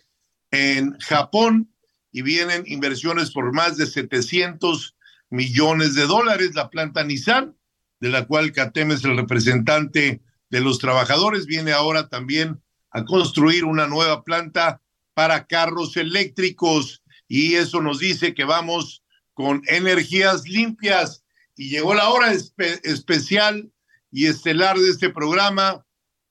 en 0.51 0.97
Japón 0.99 1.71
y 2.11 2.21
vienen 2.21 2.63
inversiones 2.65 3.31
por 3.31 3.51
más 3.53 3.77
de 3.77 3.85
700 3.85 4.95
millones 5.29 5.95
de 5.95 6.07
dólares. 6.07 6.55
La 6.55 6.69
planta 6.69 7.03
Nissan 7.03 7.55
de 7.99 8.09
la 8.09 8.25
cual 8.25 8.51
CATEM 8.51 8.91
es 8.91 9.03
el 9.03 9.17
representante 9.17 10.21
de 10.49 10.61
los 10.61 10.79
trabajadores, 10.79 11.45
viene 11.45 11.71
ahora 11.71 12.07
también 12.07 12.61
a 12.91 13.03
construir 13.03 13.65
una 13.65 13.87
nueva 13.87 14.23
planta 14.23 14.81
para 15.13 15.47
carros 15.47 15.97
eléctricos 15.97 17.01
y 17.27 17.55
eso 17.55 17.81
nos 17.81 17.99
dice 17.99 18.33
que 18.33 18.43
vamos 18.43 19.03
con 19.33 19.61
energías 19.67 20.47
limpias 20.47 21.23
y 21.55 21.69
llegó 21.69 21.93
la 21.93 22.09
hora 22.09 22.31
especial 22.31 23.71
y 24.11 24.27
estelar 24.27 24.77
de 24.77 24.89
este 24.89 25.09
programa 25.09 25.84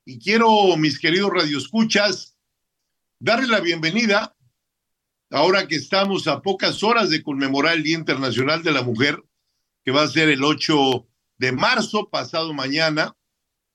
y 0.04 0.18
quiero, 0.18 0.76
mis 0.76 0.98
queridos 0.98 1.30
radioescuchas, 1.32 2.36
darle 3.18 3.48
la 3.48 3.60
bienvenida 3.60 4.36
ahora 5.30 5.66
que 5.66 5.76
estamos 5.76 6.28
a 6.28 6.42
pocas 6.42 6.82
horas 6.82 7.10
de 7.10 7.22
conmemorar 7.22 7.74
el 7.74 7.82
Día 7.82 7.98
Internacional 7.98 8.62
de 8.62 8.72
la 8.72 8.82
Mujer, 8.82 9.22
que 9.84 9.90
va 9.90 10.02
a 10.02 10.08
ser 10.08 10.28
el 10.28 10.44
8 10.44 11.06
de 11.38 11.52
marzo, 11.52 12.08
pasado 12.10 12.52
mañana, 12.52 13.16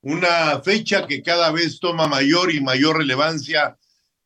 una 0.01 0.61
fecha 0.61 1.07
que 1.07 1.21
cada 1.21 1.51
vez 1.51 1.79
toma 1.79 2.07
mayor 2.07 2.53
y 2.53 2.61
mayor 2.61 2.97
relevancia 2.97 3.77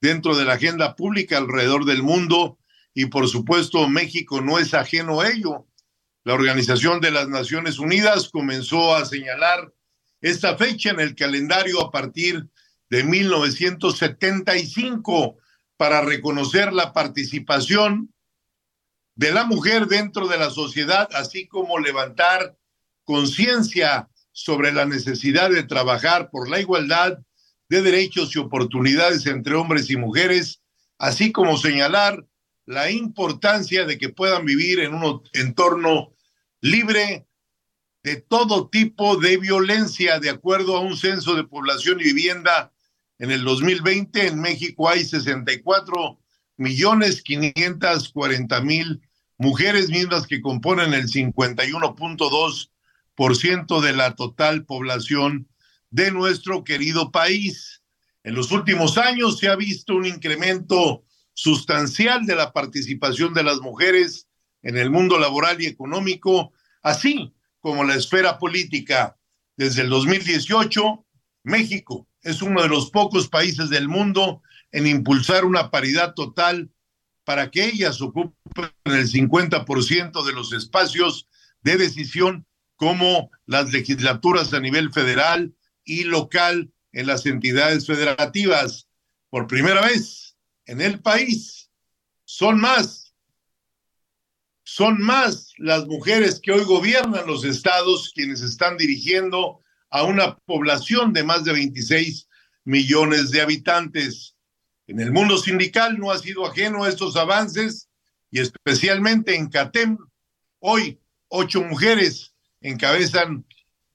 dentro 0.01 0.35
de 0.35 0.45
la 0.45 0.53
agenda 0.53 0.95
pública 0.95 1.37
alrededor 1.37 1.85
del 1.85 2.03
mundo 2.03 2.59
y 2.93 3.07
por 3.07 3.27
supuesto 3.27 3.87
México 3.87 4.41
no 4.41 4.59
es 4.59 4.73
ajeno 4.73 5.21
a 5.21 5.29
ello. 5.29 5.65
La 6.25 6.33
Organización 6.35 7.01
de 7.01 7.11
las 7.11 7.27
Naciones 7.27 7.79
Unidas 7.79 8.29
comenzó 8.29 8.95
a 8.95 9.05
señalar 9.05 9.72
esta 10.23 10.57
fecha 10.57 10.89
en 10.89 10.99
el 11.01 11.13
calendario 11.15 11.81
a 11.81 11.91
partir 11.91 12.47
de 12.89 13.03
1975 13.03 15.37
para 15.77 16.01
reconocer 16.01 16.71
la 16.71 16.93
participación 16.93 18.13
de 19.15 19.33
la 19.33 19.43
mujer 19.43 19.87
dentro 19.87 20.27
de 20.27 20.37
la 20.37 20.49
sociedad, 20.49 21.09
así 21.13 21.45
como 21.47 21.77
levantar 21.77 22.55
conciencia 23.03 24.07
sobre 24.31 24.71
la 24.71 24.85
necesidad 24.85 25.49
de 25.51 25.63
trabajar 25.63 26.29
por 26.31 26.49
la 26.49 26.61
igualdad 26.61 27.19
de 27.67 27.81
derechos 27.81 28.33
y 28.35 28.39
oportunidades 28.39 29.25
entre 29.25 29.55
hombres 29.55 29.89
y 29.89 29.97
mujeres, 29.97 30.61
así 30.97 31.33
como 31.33 31.57
señalar 31.57 32.25
la 32.65 32.89
importancia 32.89 33.83
de 33.85 33.97
que 33.97 34.07
puedan 34.07 34.45
vivir 34.45 34.79
en 34.79 34.93
un 34.93 35.21
entorno 35.33 36.13
libre 36.61 37.27
de 38.03 38.17
todo 38.17 38.67
tipo 38.67 39.17
de 39.17 39.37
violencia. 39.37 40.19
De 40.19 40.29
acuerdo 40.29 40.75
a 40.75 40.81
un 40.81 40.97
censo 40.97 41.35
de 41.35 41.45
población 41.45 41.99
y 42.01 42.05
vivienda 42.05 42.71
en 43.17 43.31
el 43.31 43.43
2020, 43.43 44.27
en 44.27 44.41
México 44.41 44.89
hay 44.89 45.05
64 45.05 46.19
millones 46.57 47.21
540 47.23 48.61
mil 48.61 49.01
mujeres 49.37 49.89
mismas 49.89 50.27
que 50.27 50.41
componen 50.41 50.93
el 50.93 51.07
51.2 51.07 52.69
por 53.15 53.35
ciento 53.35 53.81
de 53.81 53.93
la 53.93 54.15
total 54.15 54.65
población 54.65 55.47
de 55.89 56.11
nuestro 56.11 56.63
querido 56.63 57.11
país. 57.11 57.81
En 58.23 58.35
los 58.35 58.51
últimos 58.51 58.97
años 58.97 59.39
se 59.39 59.47
ha 59.47 59.55
visto 59.55 59.95
un 59.95 60.05
incremento 60.05 61.03
sustancial 61.33 62.25
de 62.25 62.35
la 62.35 62.53
participación 62.53 63.33
de 63.33 63.43
las 63.43 63.59
mujeres 63.59 64.27
en 64.61 64.77
el 64.77 64.89
mundo 64.89 65.19
laboral 65.19 65.61
y 65.61 65.65
económico, 65.65 66.53
así 66.81 67.32
como 67.63 67.85
la 67.85 67.95
esfera 67.95 68.37
política. 68.37 69.17
Desde 69.55 69.83
el 69.83 69.89
2018, 69.89 71.05
México 71.43 72.07
es 72.21 72.41
uno 72.41 72.61
de 72.61 72.67
los 72.67 72.91
pocos 72.91 73.29
países 73.29 73.69
del 73.69 73.87
mundo 73.87 74.43
en 74.73 74.85
impulsar 74.85 75.45
una 75.45 75.71
paridad 75.71 76.13
total 76.13 76.69
para 77.23 77.49
que 77.51 77.65
ellas 77.65 78.01
ocupen 78.01 78.69
el 78.83 79.09
50% 79.09 80.25
de 80.25 80.33
los 80.33 80.51
espacios 80.51 81.29
de 81.61 81.77
decisión 81.77 82.45
como 82.75 83.31
las 83.45 83.71
legislaturas 83.71 84.53
a 84.53 84.59
nivel 84.59 84.91
federal 84.91 85.55
y 85.85 86.03
local 86.03 86.69
en 86.91 87.07
las 87.07 87.25
entidades 87.25 87.87
federativas. 87.87 88.89
Por 89.29 89.47
primera 89.47 89.81
vez 89.81 90.35
en 90.65 90.81
el 90.81 90.99
país 90.99 91.69
son 92.25 92.59
más, 92.59 93.02
son 94.75 94.99
más 94.99 95.53
las 95.57 95.85
mujeres 95.85 96.39
que 96.41 96.51
hoy 96.51 96.63
gobiernan 96.63 97.27
los 97.27 97.45
estados 97.45 98.11
quienes 98.11 98.41
están 98.41 98.75
dirigiendo 98.75 99.59
a 99.91 100.01
una 100.01 100.35
población 100.47 101.13
de 101.13 101.23
más 101.23 101.43
de 101.43 101.53
26 101.53 102.27
millones 102.63 103.29
de 103.29 103.41
habitantes. 103.41 104.35
En 104.87 104.99
el 104.99 105.11
mundo 105.11 105.37
sindical 105.37 105.99
no 105.99 106.09
ha 106.09 106.17
sido 106.17 106.47
ajeno 106.47 106.83
a 106.83 106.89
estos 106.89 107.15
avances 107.17 107.87
y 108.31 108.39
especialmente 108.39 109.35
en 109.35 109.47
CATEM. 109.47 109.95
Hoy, 110.57 110.99
ocho 111.27 111.61
mujeres 111.61 112.33
encabezan 112.59 113.45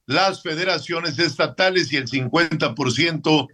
las 0.05 0.41
federaciones 0.41 1.19
estatales 1.19 1.91
y 1.91 1.97
el 1.97 2.07
50% 2.07 3.47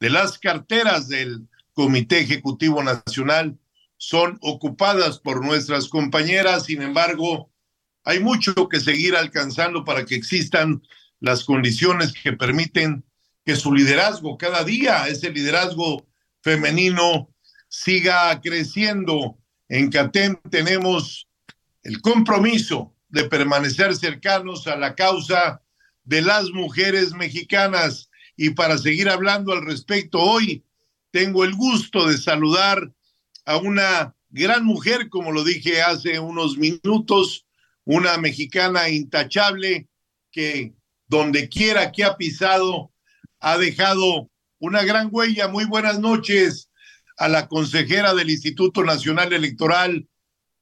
de 0.00 0.10
las 0.10 0.36
carteras 0.36 1.06
del 1.06 1.46
Comité 1.74 2.18
Ejecutivo 2.18 2.82
Nacional 2.82 3.56
son 4.02 4.36
ocupadas 4.40 5.20
por 5.20 5.44
nuestras 5.44 5.86
compañeras. 5.86 6.64
Sin 6.64 6.82
embargo, 6.82 7.52
hay 8.02 8.18
mucho 8.18 8.52
que 8.68 8.80
seguir 8.80 9.14
alcanzando 9.14 9.84
para 9.84 10.04
que 10.04 10.16
existan 10.16 10.82
las 11.20 11.44
condiciones 11.44 12.12
que 12.12 12.32
permiten 12.32 13.04
que 13.46 13.54
su 13.54 13.72
liderazgo 13.72 14.36
cada 14.36 14.64
día, 14.64 15.06
ese 15.06 15.30
liderazgo 15.30 16.04
femenino, 16.40 17.32
siga 17.68 18.40
creciendo. 18.40 19.38
En 19.68 19.88
CATEM 19.88 20.36
tenemos 20.50 21.28
el 21.84 22.00
compromiso 22.00 22.92
de 23.08 23.26
permanecer 23.26 23.94
cercanos 23.94 24.66
a 24.66 24.74
la 24.74 24.96
causa 24.96 25.62
de 26.02 26.22
las 26.22 26.50
mujeres 26.50 27.12
mexicanas. 27.12 28.10
Y 28.36 28.50
para 28.50 28.78
seguir 28.78 29.08
hablando 29.08 29.52
al 29.52 29.64
respecto, 29.64 30.18
hoy 30.18 30.64
tengo 31.12 31.44
el 31.44 31.54
gusto 31.54 32.08
de 32.08 32.18
saludar 32.18 32.90
a 33.44 33.56
una 33.56 34.14
gran 34.30 34.64
mujer, 34.64 35.08
como 35.08 35.32
lo 35.32 35.44
dije 35.44 35.82
hace 35.82 36.18
unos 36.18 36.56
minutos, 36.56 37.46
una 37.84 38.16
mexicana 38.16 38.88
intachable 38.88 39.88
que 40.30 40.74
donde 41.06 41.48
quiera 41.48 41.92
que 41.92 42.04
ha 42.04 42.16
pisado 42.16 42.92
ha 43.40 43.58
dejado 43.58 44.30
una 44.58 44.82
gran 44.84 45.08
huella. 45.10 45.48
Muy 45.48 45.64
buenas 45.64 45.98
noches 45.98 46.70
a 47.18 47.28
la 47.28 47.48
consejera 47.48 48.14
del 48.14 48.30
Instituto 48.30 48.84
Nacional 48.84 49.32
Electoral, 49.32 50.08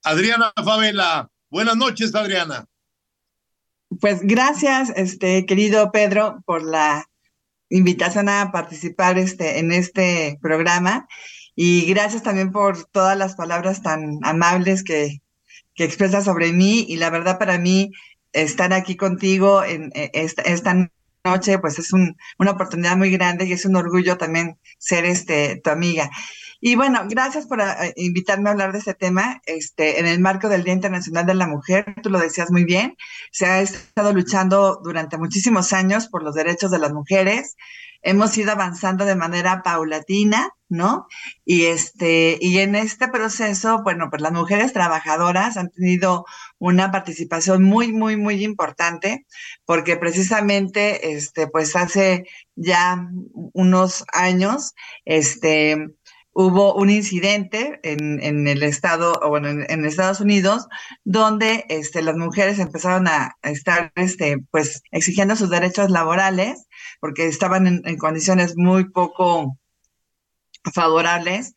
Adriana 0.03 0.53
Favela. 0.57 1.31
Buenas 1.51 1.77
noches, 1.77 2.15
Adriana. 2.15 2.67
Pues 4.01 4.21
gracias, 4.23 4.93
este 4.97 5.47
querido 5.47 5.93
Pedro, 5.93 6.43
por 6.47 6.63
la 6.63 7.07
invitación 7.69 8.29
a 8.29 8.51
participar 8.53 9.19
este, 9.19 9.59
en 9.59 9.73
este 9.73 10.39
programa 10.41 11.07
y 11.63 11.85
gracias 11.85 12.23
también 12.23 12.53
por 12.53 12.87
todas 12.87 13.19
las 13.19 13.37
palabras 13.37 13.83
tan 13.83 14.19
amables 14.23 14.83
que, 14.83 15.21
que 15.75 15.85
expresas 15.85 16.25
sobre 16.25 16.55
mí 16.55 16.87
y 16.89 16.97
la 16.97 17.11
verdad 17.11 17.39
para 17.39 17.59
mí 17.59 17.93
estar 18.33 18.73
aquí 18.73 18.97
contigo 18.97 19.63
en, 19.63 19.93
e, 19.95 20.11
esta, 20.15 20.41
esta 20.41 20.91
noche, 21.23 21.59
pues 21.59 21.79
es 21.79 21.93
un, 21.93 22.17
una 22.39 22.53
oportunidad 22.53 22.97
muy 22.97 23.11
grande 23.11 23.45
y 23.45 23.53
es 23.53 23.67
un 23.67 23.77
orgullo 23.77 24.17
también 24.17 24.59
ser 24.79 25.05
este 25.05 25.61
tu 25.63 25.69
amiga. 25.69 26.09
Y 26.61 26.77
bueno, 26.77 27.01
gracias 27.09 27.47
por 27.47 27.61
eh, 27.61 27.95
invitarme 27.97 28.49
a 28.49 28.53
hablar 28.53 28.73
de 28.73 28.79
este 28.79 28.95
tema. 28.95 29.41
Este, 29.47 29.99
en 29.99 30.07
el 30.07 30.21
marco 30.21 30.49
del 30.49 30.63
Día 30.63 30.75
Internacional 30.75 31.25
de 31.27 31.35
la 31.35 31.47
Mujer, 31.47 31.95
tú 32.03 32.11
lo 32.11 32.19
decías 32.19 32.51
muy 32.51 32.65
bien, 32.65 32.97
se 33.33 33.47
ha 33.47 33.61
estado 33.61 34.13
luchando 34.13 34.81
durante 34.85 35.17
muchísimos 35.17 35.73
años 35.73 36.09
por 36.09 36.23
los 36.23 36.35
derechos 36.35 36.71
de 36.71 36.79
las 36.79 36.93
mujeres 36.93 37.57
hemos 38.03 38.37
ido 38.39 38.53
avanzando 38.53 39.05
de 39.05 39.15
manera 39.15 39.63
paulatina, 39.63 40.51
¿no? 40.69 41.07
Y 41.45 41.67
este, 41.67 42.39
y 42.41 42.59
en 42.59 42.75
este 42.77 43.09
proceso, 43.09 43.83
bueno, 43.83 44.09
pues 44.09 44.23
las 44.23 44.33
mujeres 44.33 44.73
trabajadoras 44.73 45.57
han 45.57 45.71
tenido 45.71 46.25
una 46.59 46.91
participación 46.91 47.63
muy, 47.63 47.93
muy, 47.93 48.17
muy 48.17 48.45
importante, 48.45 49.27
porque 49.65 49.97
precisamente, 49.97 51.13
este, 51.13 51.49
pues 51.49 51.77
hace 51.77 52.25
ya 52.55 53.09
unos 53.53 54.05
años, 54.13 54.75
este, 55.05 55.89
hubo 56.47 56.75
un 56.75 56.91
incidente 56.91 57.81
en, 57.83 58.23
en 58.23 58.49
el 58.49 58.63
estado, 58.63 59.19
o 59.23 59.29
bueno, 59.29 59.49
en, 59.49 59.85
Estados 59.85 60.21
Unidos, 60.21 60.69
donde 61.05 61.67
este, 61.69 62.03
las 62.03 62.17
mujeres 62.17 62.59
empezaron 62.59 63.09
a 63.09 63.37
estar, 63.43 63.93
este, 63.97 64.39
pues, 64.51 64.83
exigiendo 64.91 65.37
sus 65.37 65.51
derechos 65.51 65.91
laborales, 65.91 66.67
porque 67.01 67.27
estaban 67.27 67.67
en, 67.67 67.83
en 67.85 67.99
condiciones 67.99 68.57
muy 68.57 68.91
poco 68.91 69.59
favorables 70.75 71.55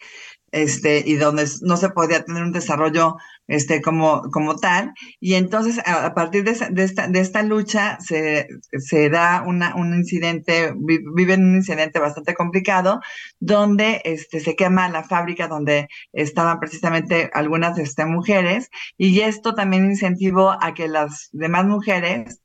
este, 0.54 1.04
y 1.06 1.16
donde 1.16 1.48
no 1.62 1.78
se 1.78 1.90
podía 1.90 2.24
tener 2.24 2.44
un 2.44 2.52
desarrollo 2.52 3.16
este, 3.48 3.82
como, 3.82 4.22
como 4.32 4.56
tal. 4.56 4.94
Y 5.20 5.36
entonces, 5.36 5.80
a, 5.86 6.14
partir 6.14 6.44
de, 6.44 6.52
esta, 6.84 7.08
de 7.08 7.20
esta 7.20 7.44
lucha, 7.44 7.98
se, 8.00 8.48
se 8.78 9.10
da 9.10 9.44
una, 9.46 9.76
un 9.76 9.94
incidente, 9.94 10.74
viven 10.76 11.44
un 11.46 11.56
incidente 11.56 12.00
bastante 12.00 12.34
complicado, 12.34 13.02
donde 13.40 14.02
este, 14.06 14.40
se 14.40 14.56
quema 14.56 14.90
la 14.90 15.04
fábrica 15.04 15.48
donde 15.48 15.88
estaban 16.12 16.60
precisamente 16.60 17.30
algunas 17.34 17.78
este, 17.78 18.06
mujeres, 18.06 18.70
y 18.98 19.22
esto 19.22 19.56
también 19.56 19.86
incentivó 19.86 20.52
a 20.52 20.74
que 20.74 20.88
las 20.88 21.30
demás 21.32 21.66
mujeres 21.66 22.43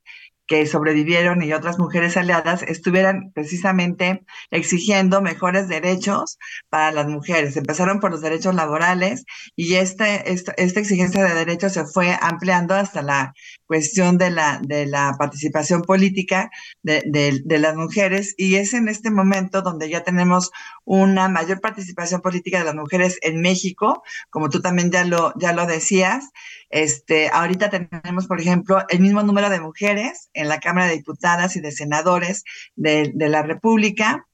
que 0.49 0.65
sobrevivieron 0.65 1.43
y 1.43 1.53
otras 1.53 1.77
mujeres 1.77 2.17
aliadas 2.17 2.63
estuvieran 2.63 3.31
precisamente 3.33 4.25
exigiendo 4.49 5.21
mejores 5.21 5.67
derechos 5.67 6.39
para 6.69 6.91
las 6.91 7.07
mujeres. 7.07 7.55
Empezaron 7.55 7.99
por 7.99 8.09
los 8.09 8.21
derechos 8.21 8.55
laborales 8.55 9.25
y 9.55 9.75
este, 9.75 10.33
esta, 10.33 10.53
exigencia 10.53 11.23
de 11.23 11.35
derechos 11.35 11.73
se 11.73 11.85
fue 11.85 12.17
ampliando 12.19 12.73
hasta 12.73 13.03
la 13.03 13.35
cuestión 13.69 14.17
de 14.17 14.31
la, 14.31 14.59
de 14.63 14.87
la 14.87 15.15
participación 15.19 15.83
política 15.83 16.49
de, 16.81 17.03
de, 17.05 17.59
las 17.59 17.75
mujeres 17.75 18.33
y 18.35 18.55
es 18.55 18.73
en 18.73 18.89
este 18.89 19.11
momento 19.11 19.61
donde 19.61 19.87
ya 19.87 20.03
tenemos 20.03 20.49
una 20.85 21.29
mayor 21.29 21.61
participación 21.61 22.21
política 22.21 22.57
de 22.57 22.65
las 22.65 22.73
mujeres 22.73 23.19
en 23.21 23.41
México, 23.41 24.01
como 24.31 24.49
tú 24.49 24.59
también 24.59 24.89
ya 24.89 25.05
lo, 25.05 25.33
ya 25.37 25.53
lo 25.53 25.67
decías. 25.67 26.31
Este, 26.71 27.29
ahorita 27.29 27.69
tenemos, 27.69 28.25
por 28.25 28.41
ejemplo, 28.41 28.83
el 28.89 29.01
mismo 29.01 29.21
número 29.21 29.51
de 29.51 29.59
mujeres 29.59 30.31
en 30.33 30.47
la 30.47 30.59
Cámara 30.59 30.87
de 30.87 30.97
Diputadas 30.97 31.55
y 31.55 31.61
de 31.61 31.71
Senadores 31.71 32.45
de, 32.75 33.13
la 33.15 33.43
República. 33.43 34.25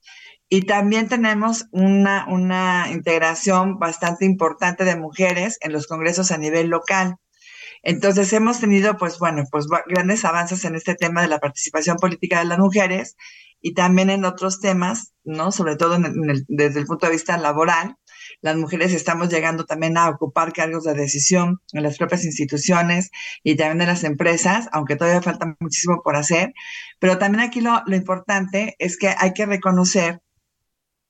Y 0.48 0.62
también 0.62 1.08
tenemos 1.08 1.66
una, 1.72 2.24
una 2.26 2.86
integración 2.90 3.78
bastante 3.78 4.24
importante 4.24 4.84
de 4.84 4.96
mujeres 4.96 5.58
en 5.60 5.74
los 5.74 5.86
congresos 5.86 6.30
a 6.30 6.38
nivel 6.38 6.68
local. 6.68 7.18
Entonces 7.88 8.32
hemos 8.32 8.58
tenido, 8.58 8.96
pues 8.96 9.20
bueno, 9.20 9.44
pues 9.48 9.66
grandes 9.86 10.24
avances 10.24 10.64
en 10.64 10.74
este 10.74 10.96
tema 10.96 11.22
de 11.22 11.28
la 11.28 11.38
participación 11.38 11.98
política 11.98 12.40
de 12.40 12.46
las 12.46 12.58
mujeres 12.58 13.16
y 13.60 13.74
también 13.74 14.10
en 14.10 14.24
otros 14.24 14.60
temas, 14.60 15.12
¿no? 15.22 15.52
Sobre 15.52 15.76
todo 15.76 15.96
desde 16.48 16.80
el 16.80 16.86
punto 16.86 17.06
de 17.06 17.12
vista 17.12 17.38
laboral 17.38 17.96
las 18.42 18.56
mujeres 18.56 18.92
estamos 18.92 19.28
llegando 19.28 19.66
también 19.66 19.96
a 19.96 20.08
ocupar 20.08 20.52
cargos 20.52 20.82
de 20.82 20.94
decisión 20.94 21.60
en 21.72 21.84
las 21.84 21.96
propias 21.96 22.24
instituciones 22.24 23.10
y 23.44 23.54
también 23.54 23.82
en 23.82 23.88
las 23.88 24.02
empresas, 24.02 24.68
aunque 24.72 24.96
todavía 24.96 25.22
falta 25.22 25.54
muchísimo 25.60 26.02
por 26.02 26.16
hacer. 26.16 26.52
Pero 26.98 27.18
también 27.18 27.44
aquí 27.44 27.60
lo, 27.60 27.82
lo 27.86 27.94
importante 27.94 28.74
es 28.80 28.96
que 28.96 29.14
hay 29.16 29.32
que 29.32 29.46
reconocer 29.46 30.20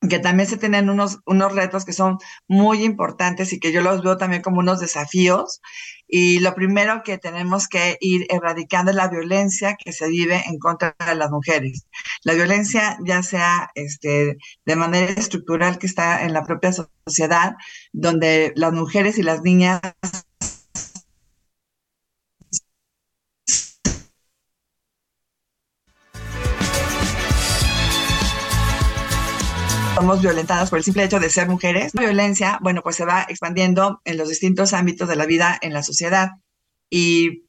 que 0.07 0.19
también 0.19 0.47
se 0.47 0.57
tienen 0.57 0.89
unos, 0.89 1.19
unos 1.25 1.53
retos 1.55 1.83
que 1.85 1.93
son 1.93 2.19
muy 2.47 2.83
importantes 2.83 3.51
y 3.51 3.59
que 3.59 3.71
yo 3.71 3.81
los 3.81 4.03
veo 4.03 4.17
también 4.17 4.41
como 4.43 4.59
unos 4.59 4.79
desafíos. 4.79 5.59
Y 6.07 6.39
lo 6.39 6.55
primero 6.55 7.03
que 7.03 7.17
tenemos 7.17 7.67
que 7.67 7.97
ir 7.99 8.25
erradicando 8.29 8.91
es 8.91 8.97
la 8.97 9.09
violencia 9.09 9.75
que 9.75 9.91
se 9.91 10.07
vive 10.07 10.41
en 10.47 10.57
contra 10.57 10.95
de 11.05 11.15
las 11.15 11.29
mujeres. 11.29 11.85
La 12.23 12.33
violencia 12.33 12.97
ya 13.03 13.23
sea 13.23 13.69
este, 13.75 14.37
de 14.65 14.75
manera 14.75 15.11
estructural 15.11 15.77
que 15.79 15.87
está 15.87 16.23
en 16.23 16.33
la 16.33 16.43
propia 16.43 16.71
sociedad, 17.05 17.55
donde 17.91 18.53
las 18.55 18.73
mujeres 18.73 19.17
y 19.17 19.23
las 19.23 19.41
niñas 19.41 19.81
violentadas 30.15 30.69
por 30.69 30.79
el 30.79 30.85
simple 30.85 31.03
hecho 31.03 31.19
de 31.19 31.29
ser 31.29 31.47
mujeres. 31.47 31.93
La 31.93 32.01
violencia, 32.01 32.59
bueno, 32.61 32.81
pues 32.81 32.95
se 32.95 33.05
va 33.05 33.25
expandiendo 33.27 34.01
en 34.05 34.17
los 34.17 34.29
distintos 34.29 34.73
ámbitos 34.73 35.07
de 35.09 35.15
la 35.15 35.25
vida 35.25 35.57
en 35.61 35.73
la 35.73 35.83
sociedad. 35.83 36.31
Y 36.89 37.47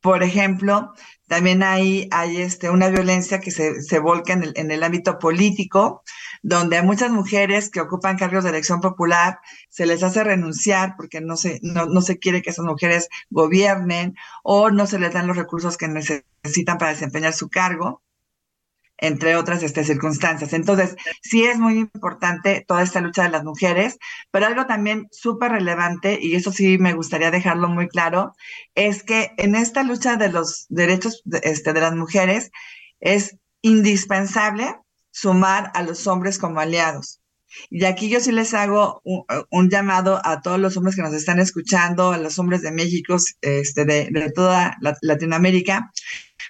por 0.00 0.22
ejemplo, 0.22 0.92
también 1.26 1.64
hay, 1.64 2.08
hay 2.12 2.36
este, 2.36 2.70
una 2.70 2.88
violencia 2.90 3.40
que 3.40 3.50
se, 3.50 3.82
se 3.82 3.98
volca 3.98 4.34
en 4.34 4.44
el, 4.44 4.52
en 4.54 4.70
el 4.70 4.84
ámbito 4.84 5.18
político, 5.18 6.04
donde 6.42 6.76
a 6.76 6.84
muchas 6.84 7.10
mujeres 7.10 7.70
que 7.70 7.80
ocupan 7.80 8.16
cargos 8.16 8.44
de 8.44 8.50
elección 8.50 8.80
popular 8.80 9.40
se 9.68 9.84
les 9.84 10.04
hace 10.04 10.22
renunciar 10.22 10.94
porque 10.96 11.20
no 11.20 11.36
se, 11.36 11.58
no, 11.62 11.86
no 11.86 12.02
se 12.02 12.18
quiere 12.20 12.40
que 12.40 12.50
esas 12.50 12.64
mujeres 12.64 13.08
gobiernen 13.30 14.14
o 14.44 14.70
no 14.70 14.86
se 14.86 15.00
les 15.00 15.12
dan 15.12 15.26
los 15.26 15.36
recursos 15.36 15.76
que 15.76 15.88
necesitan 15.88 16.78
para 16.78 16.92
desempeñar 16.92 17.32
su 17.32 17.48
cargo 17.48 18.04
entre 18.98 19.36
otras 19.36 19.62
este, 19.62 19.84
circunstancias. 19.84 20.52
Entonces, 20.52 20.96
sí 21.22 21.44
es 21.44 21.58
muy 21.58 21.78
importante 21.78 22.64
toda 22.66 22.82
esta 22.82 23.00
lucha 23.00 23.24
de 23.24 23.30
las 23.30 23.44
mujeres, 23.44 23.98
pero 24.30 24.46
algo 24.46 24.66
también 24.66 25.06
súper 25.10 25.52
relevante, 25.52 26.18
y 26.20 26.34
eso 26.34 26.52
sí 26.52 26.78
me 26.78 26.94
gustaría 26.94 27.30
dejarlo 27.30 27.68
muy 27.68 27.88
claro, 27.88 28.34
es 28.74 29.02
que 29.02 29.32
en 29.36 29.54
esta 29.54 29.82
lucha 29.82 30.16
de 30.16 30.30
los 30.30 30.66
derechos 30.68 31.22
de, 31.24 31.40
este, 31.44 31.72
las 31.74 31.94
mujeres 31.94 32.50
es 33.00 33.36
indispensable 33.62 34.74
sumar 35.10 35.70
a 35.74 35.82
los 35.82 36.06
hombres 36.06 36.38
como 36.38 36.60
aliados. 36.60 37.20
Y 37.70 37.84
aquí 37.84 38.10
yo 38.10 38.20
sí 38.20 38.32
les 38.32 38.52
hago 38.52 39.00
un, 39.04 39.70
llamado 39.70 40.20
a 40.24 40.42
todos 40.42 40.58
los 40.58 40.76
hombres 40.76 40.94
que 40.94 41.02
nos 41.02 41.14
están 41.14 41.38
escuchando, 41.38 42.12
a 42.12 42.18
los 42.18 42.38
hombres 42.38 42.60
de 42.60 42.70
México, 42.70 43.16
este, 43.40 43.84
de 43.86 44.32
toda 44.34 44.76
Latinoamérica, 45.00 45.90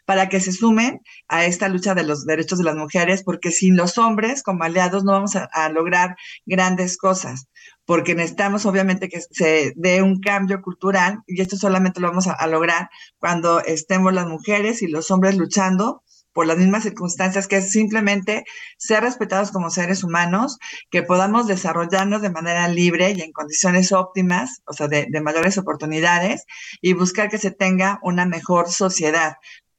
para 0.07 0.29
que 0.29 0.41
se 0.41 0.53
sumen 0.53 1.01
a 1.29 1.45
esta 1.45 1.69
lucha 1.69 1.95
de 1.95 2.05
los 2.05 2.25
derechos 2.25 2.59
de 2.59 2.65
las 2.65 2.77
mujeres, 2.77 3.23
porque 3.23 3.51
sin 3.51 3.77
los 3.77 3.99
hombres 3.99 4.43
como 4.43 4.65
aliados 4.65 5.05
no 5.05 5.13
vamos 5.13 5.37
a, 5.37 5.69
lograr 5.69 6.17
grandes 6.47 6.97
cosas 6.97 7.49
porque 7.85 8.15
necesitamos 8.15 8.67
obviamente 8.67 9.09
que 9.09 9.21
se 9.21 9.73
dé 9.77 10.03
un 10.03 10.21
cambio 10.21 10.63
cultural 10.63 11.19
y 11.27 11.41
esto 11.41 11.57
solamente 11.57 12.01
lo 12.01 12.09
vamos 12.09 12.27
a, 12.27 12.47
lograr 12.47 12.89
cuando 13.19 13.61
estemos 13.61 14.13
las 14.13 14.27
mujeres 14.27 14.83
y 14.83 14.89
los 14.89 15.11
hombres 15.11 15.37
luchando 15.37 16.03
por 16.33 16.47
las 16.47 16.59
mismas 16.59 16.83
circunstancias, 16.83 17.49
que 17.49 17.57
es 17.57 17.71
simplemente 17.73 18.45
ser 18.77 19.03
respetados 19.03 19.51
como 19.51 19.71
seres 19.71 20.05
humanos, 20.05 20.59
que 20.91 21.03
podamos 21.03 21.47
desarrollarnos 21.47 22.21
de 22.21 22.31
manera 22.31 22.69
libre 22.69 23.13
y 23.13 23.23
en 23.23 23.33
condiciones 23.33 23.91
óptimas, 23.91 24.61
o 24.67 24.75
sea, 24.75 24.87
de 24.87 25.21
mayores 25.23 25.57
oportunidades, 25.57 26.45
y 26.83 26.93
buscar 26.93 27.31
que 27.31 27.39
se 27.39 27.53
tenga 27.53 27.99
una 28.03 28.27
mejor 28.27 28.71
sociedad, 28.71 29.37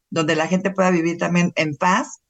donde 0.10 0.36
la 0.36 0.48
gente 0.48 0.72
pueda 0.72 0.92
vivir 0.92 1.18
también 1.18 1.54
en 1.56 1.76
paz 1.76 2.22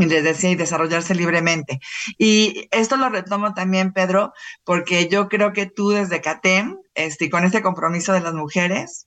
y 0.00 0.06
les 0.06 0.24
decía, 0.24 0.50
y 0.50 0.54
desarrollarse 0.56 1.14
libremente. 1.14 1.78
Y 2.18 2.68
esto 2.70 2.96
lo 2.96 3.10
retomo 3.10 3.54
también, 3.54 3.92
Pedro, 3.92 4.32
porque 4.64 5.08
yo 5.08 5.28
creo 5.28 5.52
que 5.52 5.66
tú 5.66 5.90
desde 5.90 6.22
CATEM, 6.22 6.78
este, 6.94 7.28
con 7.30 7.44
este 7.44 7.62
compromiso 7.62 8.12
de 8.12 8.20
las 8.20 8.34
mujeres, 8.34 9.06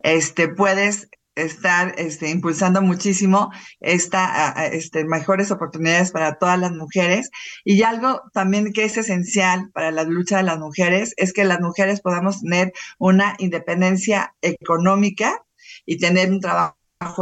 este, 0.00 0.48
puedes 0.48 1.08
estar 1.34 1.94
este, 1.98 2.30
impulsando 2.30 2.82
muchísimo 2.82 3.50
esta, 3.80 4.66
este, 4.66 5.04
mejores 5.04 5.50
oportunidades 5.50 6.10
para 6.10 6.38
todas 6.38 6.58
las 6.58 6.72
mujeres. 6.72 7.30
Y 7.64 7.82
algo 7.82 8.22
también 8.32 8.72
que 8.72 8.84
es 8.84 8.96
esencial 8.96 9.70
para 9.72 9.90
la 9.90 10.04
lucha 10.04 10.38
de 10.38 10.44
las 10.44 10.58
mujeres 10.58 11.14
es 11.16 11.32
que 11.32 11.44
las 11.44 11.60
mujeres 11.60 12.00
podamos 12.00 12.40
tener 12.40 12.72
una 12.98 13.34
independencia 13.38 14.34
económica 14.40 15.44
y 15.88 15.96
tener 15.96 16.30
un 16.30 16.40
trabajo 16.40 16.76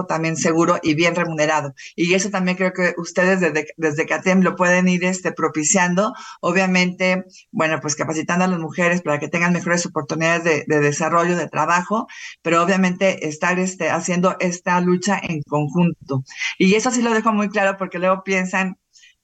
también 0.09 0.37
seguro 0.37 0.79
y 0.83 0.95
bien 0.95 1.15
remunerado. 1.15 1.73
Y 1.95 2.15
eso 2.15 2.31
también 2.31 2.57
creo 2.57 2.73
que 2.73 2.95
ustedes 2.97 3.41
desde, 3.41 3.69
desde 3.77 4.07
CATEM 4.07 4.41
lo 4.41 4.57
pueden 4.57 4.89
ir 4.89 5.05
este, 5.05 5.31
propiciando, 5.31 6.15
obviamente, 6.41 7.25
bueno, 7.53 7.79
pues 7.81 7.95
capacitando 7.95 8.45
a 8.45 8.49
las 8.49 8.59
mujeres 8.59 9.03
para 9.03 9.21
que 9.21 9.29
tengan 9.29 9.53
mejores 9.53 9.87
oportunidades 9.87 10.43
de, 10.43 10.65
de 10.67 10.81
desarrollo, 10.81 11.37
de 11.37 11.49
trabajo, 11.49 12.09
pero 12.43 12.61
obviamente 12.61 13.29
estar 13.29 13.59
este, 13.61 13.89
haciendo 13.89 14.37
esta 14.41 14.81
lucha 14.81 15.21
en 15.23 15.43
conjunto. 15.43 16.25
Y 16.59 16.75
eso 16.75 16.91
sí 16.91 17.03
lo 17.03 17.15
dejo 17.15 17.33
muy 17.33 17.49
claro 17.49 17.77
porque 17.79 18.01
luego 18.01 18.25
piensan 18.25 18.79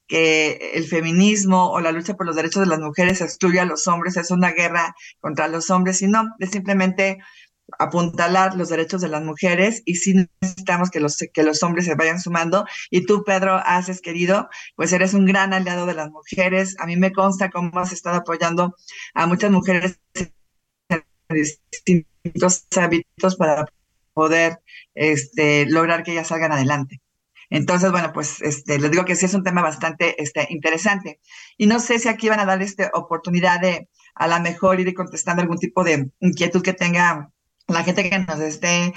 que 0.07 0.71
el 0.75 0.85
feminismo 0.85 1.71
o 1.71 1.79
la 1.79 1.91
lucha 1.91 2.15
por 2.15 2.25
los 2.25 2.35
derechos 2.35 2.61
de 2.61 2.69
las 2.69 2.79
mujeres 2.79 3.21
excluye 3.21 3.59
a 3.59 3.65
los 3.65 3.87
hombres, 3.87 4.17
es 4.17 4.31
una 4.31 4.51
guerra 4.51 4.95
contra 5.19 5.47
los 5.47 5.69
hombres, 5.69 6.01
y 6.01 6.07
no, 6.07 6.23
es 6.39 6.51
simplemente 6.51 7.19
apuntalar 7.79 8.55
los 8.55 8.69
derechos 8.69 9.01
de 9.01 9.09
las 9.09 9.23
mujeres 9.23 9.81
y 9.85 9.95
sí 9.95 10.27
necesitamos 10.41 10.89
que 10.89 10.99
los, 10.99 11.17
que 11.33 11.43
los 11.43 11.63
hombres 11.63 11.85
se 11.85 11.95
vayan 11.95 12.19
sumando. 12.19 12.65
Y 12.89 13.05
tú, 13.05 13.23
Pedro, 13.23 13.55
haces 13.65 14.01
querido, 14.01 14.49
pues 14.75 14.93
eres 14.93 15.13
un 15.13 15.25
gran 15.25 15.53
aliado 15.53 15.85
de 15.85 15.93
las 15.93 16.09
mujeres. 16.11 16.75
A 16.79 16.85
mí 16.85 16.97
me 16.97 17.11
consta 17.11 17.49
cómo 17.49 17.79
has 17.79 17.91
estado 17.91 18.17
apoyando 18.17 18.75
a 19.13 19.27
muchas 19.27 19.51
mujeres 19.51 19.99
en 20.13 20.33
distintos 21.29 22.67
hábitos 22.77 23.35
para 23.35 23.65
poder 24.13 24.59
este, 24.93 25.65
lograr 25.67 26.03
que 26.03 26.11
ellas 26.11 26.27
salgan 26.27 26.51
adelante. 26.51 27.01
Entonces, 27.49 27.91
bueno, 27.91 28.11
pues 28.13 28.41
este, 28.41 28.79
les 28.79 28.89
digo 28.89 29.05
que 29.05 29.15
sí 29.15 29.25
es 29.25 29.33
un 29.33 29.43
tema 29.43 29.61
bastante 29.61 30.21
este, 30.21 30.47
interesante. 30.49 31.19
Y 31.57 31.67
no 31.67 31.79
sé 31.79 31.99
si 31.99 32.09
aquí 32.09 32.29
van 32.29 32.39
a 32.39 32.45
dar 32.45 32.61
esta 32.61 32.89
oportunidad 32.93 33.59
de 33.59 33.89
a 34.15 34.27
lo 34.27 34.39
mejor 34.39 34.79
ir 34.79 34.93
contestando 34.93 35.41
algún 35.41 35.57
tipo 35.57 35.83
de 35.83 36.11
inquietud 36.19 36.61
que 36.61 36.73
tenga 36.73 37.31
la 37.67 37.83
gente 37.83 38.09
que 38.09 38.19
nos 38.19 38.39
esté 38.39 38.93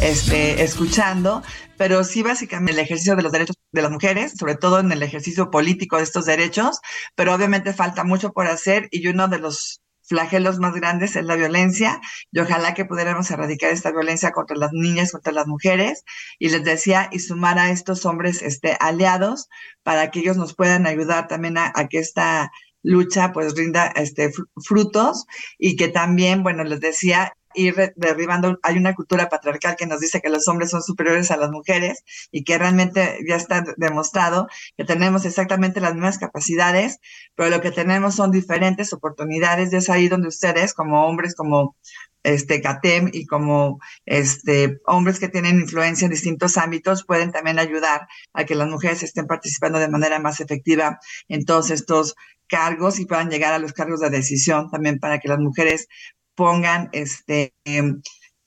este, 0.00 0.62
escuchando, 0.62 1.42
pero 1.76 2.04
sí 2.04 2.22
básicamente 2.22 2.72
el 2.72 2.78
ejercicio 2.80 3.16
de 3.16 3.22
los 3.22 3.32
derechos 3.32 3.56
de 3.70 3.82
las 3.82 3.90
mujeres, 3.90 4.32
sobre 4.36 4.56
todo 4.56 4.80
en 4.80 4.90
el 4.92 5.02
ejercicio 5.02 5.50
político 5.50 5.96
de 5.96 6.02
estos 6.02 6.26
derechos, 6.26 6.80
pero 7.14 7.34
obviamente 7.34 7.72
falta 7.72 8.04
mucho 8.04 8.32
por 8.32 8.46
hacer 8.46 8.88
y 8.90 9.06
uno 9.06 9.28
de 9.28 9.38
los 9.38 9.82
flagelos 10.02 10.58
más 10.58 10.74
grandes 10.74 11.16
es 11.16 11.24
la 11.24 11.36
violencia 11.36 12.00
y 12.32 12.40
ojalá 12.40 12.74
que 12.74 12.84
pudiéramos 12.84 13.30
erradicar 13.30 13.70
esta 13.70 13.92
violencia 13.92 14.32
contra 14.32 14.56
las 14.56 14.72
niñas, 14.72 15.12
contra 15.12 15.32
las 15.32 15.46
mujeres 15.46 16.04
y 16.38 16.48
les 16.48 16.64
decía 16.64 17.08
y 17.12 17.20
sumar 17.20 17.58
a 17.58 17.70
estos 17.70 18.04
hombres 18.04 18.42
este, 18.42 18.76
aliados 18.80 19.48
para 19.82 20.10
que 20.10 20.20
ellos 20.20 20.36
nos 20.36 20.54
puedan 20.54 20.86
ayudar 20.86 21.28
también 21.28 21.56
a, 21.56 21.72
a 21.74 21.88
que 21.88 21.98
esta 21.98 22.50
lucha 22.82 23.32
pues 23.32 23.54
rinda 23.54 23.86
este, 23.86 24.30
frutos 24.64 25.26
y 25.58 25.76
que 25.76 25.88
también, 25.88 26.42
bueno, 26.42 26.64
les 26.64 26.80
decía, 26.80 27.32
ir 27.54 27.92
derribando, 27.96 28.58
hay 28.62 28.76
una 28.76 28.94
cultura 28.94 29.28
patriarcal 29.28 29.76
que 29.76 29.86
nos 29.86 30.00
dice 30.00 30.20
que 30.20 30.28
los 30.28 30.48
hombres 30.48 30.70
son 30.70 30.82
superiores 30.82 31.30
a 31.30 31.36
las 31.36 31.50
mujeres 31.50 32.02
y 32.30 32.44
que 32.44 32.58
realmente 32.58 33.18
ya 33.28 33.36
está 33.36 33.64
demostrado 33.76 34.48
que 34.76 34.84
tenemos 34.84 35.24
exactamente 35.24 35.80
las 35.80 35.94
mismas 35.94 36.18
capacidades, 36.18 36.98
pero 37.34 37.50
lo 37.50 37.60
que 37.60 37.70
tenemos 37.70 38.14
son 38.14 38.30
diferentes 38.30 38.92
oportunidades 38.92 39.72
y 39.72 39.76
es 39.76 39.90
ahí 39.90 40.08
donde 40.08 40.28
ustedes 40.28 40.74
como 40.74 41.06
hombres, 41.06 41.34
como 41.34 41.76
este 42.22 42.60
CATEM 42.60 43.10
y 43.12 43.26
como 43.26 43.80
este 44.06 44.80
hombres 44.86 45.18
que 45.18 45.28
tienen 45.28 45.60
influencia 45.60 46.04
en 46.04 46.12
distintos 46.12 46.56
ámbitos 46.56 47.04
pueden 47.04 47.32
también 47.32 47.58
ayudar 47.58 48.06
a 48.32 48.44
que 48.44 48.54
las 48.54 48.68
mujeres 48.68 49.02
estén 49.02 49.26
participando 49.26 49.80
de 49.80 49.88
manera 49.88 50.20
más 50.20 50.40
efectiva 50.40 51.00
en 51.28 51.44
todos 51.44 51.70
estos 51.70 52.14
cargos 52.52 53.00
y 53.00 53.06
puedan 53.06 53.30
llegar 53.30 53.54
a 53.54 53.58
los 53.58 53.72
cargos 53.72 54.00
de 54.00 54.10
decisión 54.10 54.70
también 54.70 54.98
para 54.98 55.18
que 55.18 55.28
las 55.28 55.38
mujeres 55.38 55.88
pongan 56.34 56.90
este 56.92 57.54
eh, 57.64 57.94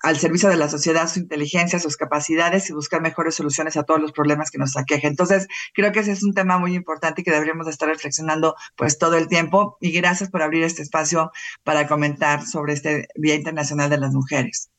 al 0.02 0.20
servicio 0.20 0.48
de 0.50 0.58
la 0.58 0.70
sociedad 0.70 1.10
su 1.12 1.18
inteligencia, 1.20 1.80
sus 1.80 1.98
capacidades 1.98 2.70
y 2.70 2.74
buscar 2.74 3.02
mejores 3.02 3.34
soluciones 3.34 3.76
a 3.76 3.84
todos 3.84 4.00
los 4.00 4.12
problemas 4.12 4.52
que 4.52 4.60
nos 4.60 4.78
aquejen. 4.78 5.10
Entonces, 5.10 5.48
creo 5.74 5.92
que 5.92 6.02
ese 6.02 6.12
es 6.12 6.22
un 6.22 6.36
tema 6.36 6.60
muy 6.60 6.76
importante 6.76 7.24
que 7.24 7.32
deberíamos 7.32 7.68
estar 7.68 7.90
reflexionando 7.90 8.56
pues 8.76 9.00
todo 9.00 9.16
el 9.16 9.28
tiempo. 9.28 9.78
Y 9.82 9.90
gracias 9.92 10.30
por 10.30 10.44
abrir 10.44 10.64
este 10.64 10.84
espacio 10.84 11.32
para 11.64 11.88
comentar 11.88 12.46
sobre 12.46 12.74
este 12.74 13.08
Día 13.16 13.34
Internacional 13.34 13.90
de 13.90 13.98
las 13.98 14.14
Mujeres. 14.14 14.70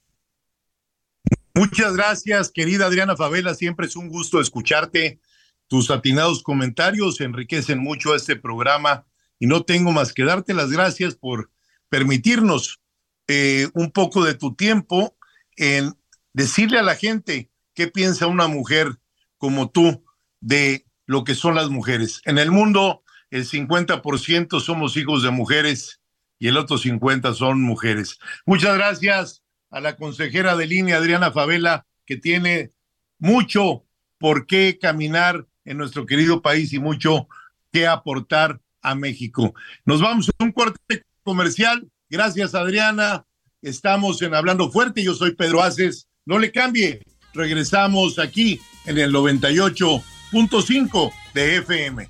Muchas 1.55 1.97
gracias, 1.97 2.53
querida 2.53 2.87
Adriana 2.87 3.17
Favela. 3.17 3.55
Siempre 3.57 3.87
es 3.87 3.97
un 3.97 4.09
gusto 4.09 4.41
escucharte. 4.41 5.19
Tus 5.67 5.91
atinados 5.91 6.45
comentarios 6.45 7.21
enriquecen 7.21 7.81
mucho 7.81 8.15
este 8.15 8.37
programa 8.37 9.07
y 9.39 9.47
no 9.47 9.63
tengo 9.63 9.93
más 9.93 10.13
que 10.13 10.25
darte 10.25 10.55
las 10.55 10.71
gracias 10.71 11.15
por 11.15 11.51
permitirnos 11.89 12.81
eh, 13.29 13.69
un 13.75 13.91
poco 13.91 14.25
de 14.25 14.35
tu 14.35 14.55
tiempo 14.55 15.17
en 15.57 15.95
decirle 16.33 16.79
a 16.79 16.83
la 16.83 16.97
gente 16.97 17.51
qué 17.75 17.89
piensa 17.89 18.27
una 18.27 18.47
mujer 18.47 18.99
como 19.39 19.71
tú 19.71 20.05
de 20.41 20.87
lo 21.07 21.25
que 21.25 21.35
son 21.35 21.55
las 21.55 21.71
mujeres. 21.71 22.21
En 22.25 22.39
el 22.39 22.51
mundo, 22.51 23.03
el 23.31 23.49
50% 23.49 24.61
somos 24.61 24.97
hijos 24.97 25.23
de 25.23 25.31
mujeres 25.31 26.01
y 26.39 26.49
el 26.49 26.57
otro 26.57 26.79
50% 26.79 27.35
son 27.35 27.63
mujeres. 27.63 28.19
Muchas 28.45 28.77
gracias 28.77 29.43
a 29.71 29.81
la 29.81 29.97
consejera 29.97 30.57
de 30.57 30.67
línea, 30.67 30.99
Adriana 30.99 31.33
Favela, 31.33 31.87
que 32.05 32.17
tiene 32.17 32.73
mucho 33.19 33.85
por 34.19 34.47
qué 34.47 34.79
caminar 34.81 35.47
en 35.65 35.79
nuestro 35.79 36.07
querido 36.07 36.43
país 36.43 36.73
y 36.73 36.79
mucho 36.79 37.29
que 37.73 37.87
aportar 37.87 38.61
a 38.87 38.95
México. 38.95 39.55
Nos 39.85 40.01
vamos 40.01 40.31
a 40.31 40.45
un 40.45 40.53
corte 40.53 41.03
comercial. 41.23 41.87
Gracias, 42.09 42.55
Adriana. 42.55 43.27
Estamos 43.61 44.23
en 44.23 44.35
Hablando 44.35 44.71
Fuerte. 44.71 45.03
Yo 45.03 45.15
soy 45.15 45.35
Pedro 45.35 45.63
Aces. 45.63 46.09
No 46.25 46.39
le 46.39 46.51
cambie. 46.53 47.03
Regresamos 47.35 48.19
aquí 48.19 48.59
en 48.87 48.97
el 48.99 49.13
98.5 49.13 51.13
de 51.35 51.57
FM. 51.57 52.09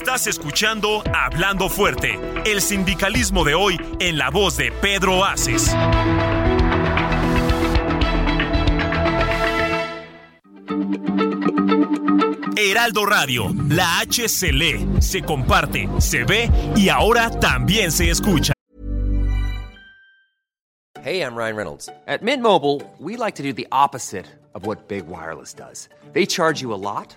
Estás 0.00 0.28
escuchando 0.28 1.02
Hablando 1.12 1.68
Fuerte, 1.68 2.20
el 2.46 2.62
sindicalismo 2.62 3.42
de 3.42 3.56
hoy 3.56 3.76
en 3.98 4.16
la 4.16 4.30
voz 4.30 4.56
de 4.56 4.70
Pedro 4.70 5.24
Aces. 5.24 5.74
Heraldo 12.56 13.06
Radio, 13.06 13.52
la 13.70 13.98
H 13.98 14.28
se 14.28 14.52
lee, 14.52 14.86
se 15.00 15.22
comparte, 15.22 15.88
se 15.98 16.22
ve 16.22 16.48
y 16.76 16.88
ahora 16.90 17.28
también 17.28 17.90
se 17.90 18.08
escucha. 18.08 18.52
Hey, 21.02 21.22
I'm 21.22 21.34
Ryan 21.34 21.56
Reynolds. 21.56 21.88
At 22.06 22.22
Mint 22.22 22.40
Mobile, 22.40 22.82
we 23.00 23.16
like 23.16 23.34
to 23.34 23.42
do 23.42 23.52
the 23.52 23.66
opposite 23.72 24.26
of 24.54 24.64
what 24.64 24.86
Big 24.86 25.08
Wireless 25.08 25.52
does. 25.54 25.88
They 26.12 26.24
charge 26.24 26.62
you 26.62 26.72
a 26.72 26.78
lot, 26.78 27.16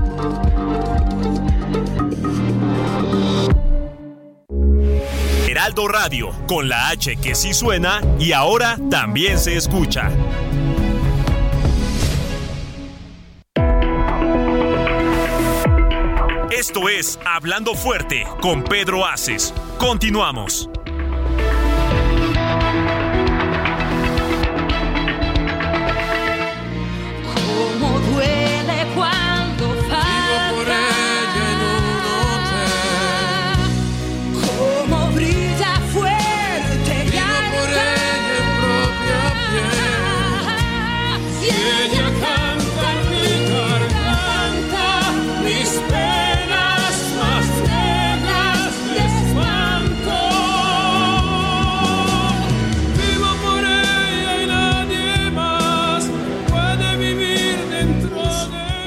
Heraldo 5.61 5.87
Radio, 5.87 6.31
con 6.47 6.67
la 6.69 6.89
H 6.89 7.17
que 7.17 7.35
sí 7.35 7.53
suena 7.53 8.01
y 8.17 8.31
ahora 8.31 8.79
también 8.89 9.37
se 9.37 9.55
escucha. 9.57 10.09
Esto 16.49 16.89
es 16.89 17.19
Hablando 17.27 17.75
Fuerte 17.75 18.25
con 18.41 18.63
Pedro 18.63 19.05
Aces. 19.05 19.53
Continuamos. 19.77 20.67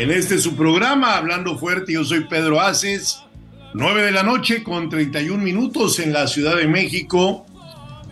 En 0.04 0.10
este 0.10 0.36
su 0.36 0.54
programa, 0.54 1.16
Hablando 1.16 1.56
Fuerte, 1.56 1.94
yo 1.94 2.04
soy 2.04 2.26
Pedro 2.26 2.60
Aces. 2.60 3.22
9 3.72 4.02
de 4.02 4.12
la 4.12 4.22
noche 4.22 4.62
con 4.62 4.90
31 4.90 5.42
minutos 5.42 5.98
en 5.98 6.12
la 6.12 6.26
Ciudad 6.26 6.58
de 6.58 6.68
México. 6.68 7.46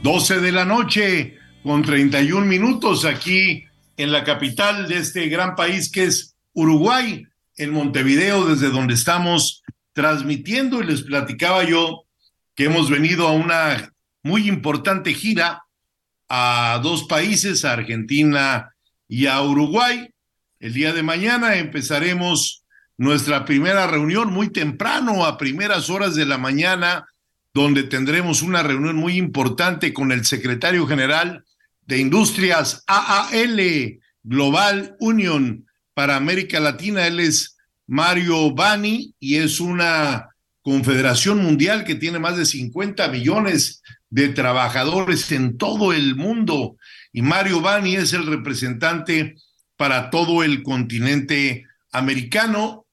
12 0.02 0.40
de 0.40 0.52
la 0.52 0.64
noche 0.64 1.36
con 1.62 1.82
31 1.82 2.46
minutos 2.46 3.04
aquí 3.04 3.66
en 3.98 4.10
la 4.10 4.24
capital 4.24 4.88
de 4.88 4.96
este 4.96 5.28
gran 5.28 5.54
país 5.54 5.92
que 5.92 6.04
es 6.04 6.34
Uruguay, 6.54 7.26
en 7.58 7.70
Montevideo, 7.74 8.46
desde 8.46 8.70
donde 8.70 8.94
estamos 8.94 9.62
transmitiendo. 9.92 10.80
Y 10.80 10.86
les 10.86 11.02
platicaba 11.02 11.62
yo 11.62 12.04
que 12.54 12.64
hemos 12.64 12.88
venido 12.88 13.28
a 13.28 13.32
una 13.32 13.92
muy 14.22 14.48
importante 14.48 15.12
gira 15.12 15.64
a 16.26 16.80
dos 16.82 17.04
países, 17.04 17.66
a 17.66 17.74
Argentina 17.74 18.74
y 19.08 19.26
a 19.26 19.42
Uruguay. 19.42 20.08
El 20.62 20.74
día 20.74 20.92
de 20.92 21.02
mañana 21.02 21.56
empezaremos 21.56 22.62
nuestra 22.96 23.44
primera 23.44 23.88
reunión 23.88 24.32
muy 24.32 24.48
temprano, 24.48 25.26
a 25.26 25.36
primeras 25.36 25.90
horas 25.90 26.14
de 26.14 26.24
la 26.24 26.38
mañana, 26.38 27.08
donde 27.52 27.82
tendremos 27.82 28.42
una 28.42 28.62
reunión 28.62 28.94
muy 28.94 29.16
importante 29.16 29.92
con 29.92 30.12
el 30.12 30.24
secretario 30.24 30.86
general 30.86 31.44
de 31.84 31.98
Industrias 31.98 32.84
AAL 32.86 33.98
Global 34.22 34.94
Union 35.00 35.66
para 35.94 36.14
América 36.14 36.60
Latina. 36.60 37.08
Él 37.08 37.18
es 37.18 37.56
Mario 37.88 38.54
Bani 38.54 39.16
y 39.18 39.38
es 39.38 39.58
una 39.58 40.28
confederación 40.62 41.42
mundial 41.42 41.82
que 41.82 41.96
tiene 41.96 42.20
más 42.20 42.36
de 42.36 42.46
50 42.46 43.08
millones 43.08 43.82
de 44.10 44.28
trabajadores 44.28 45.32
en 45.32 45.58
todo 45.58 45.92
el 45.92 46.14
mundo. 46.14 46.76
Y 47.12 47.20
Mario 47.20 47.60
Bani 47.60 47.96
es 47.96 48.12
el 48.12 48.26
representante 48.26 49.34
para 49.82 50.10
todo 50.10 50.44
el 50.44 50.62
continente 50.62 51.66
americano. 51.90 52.86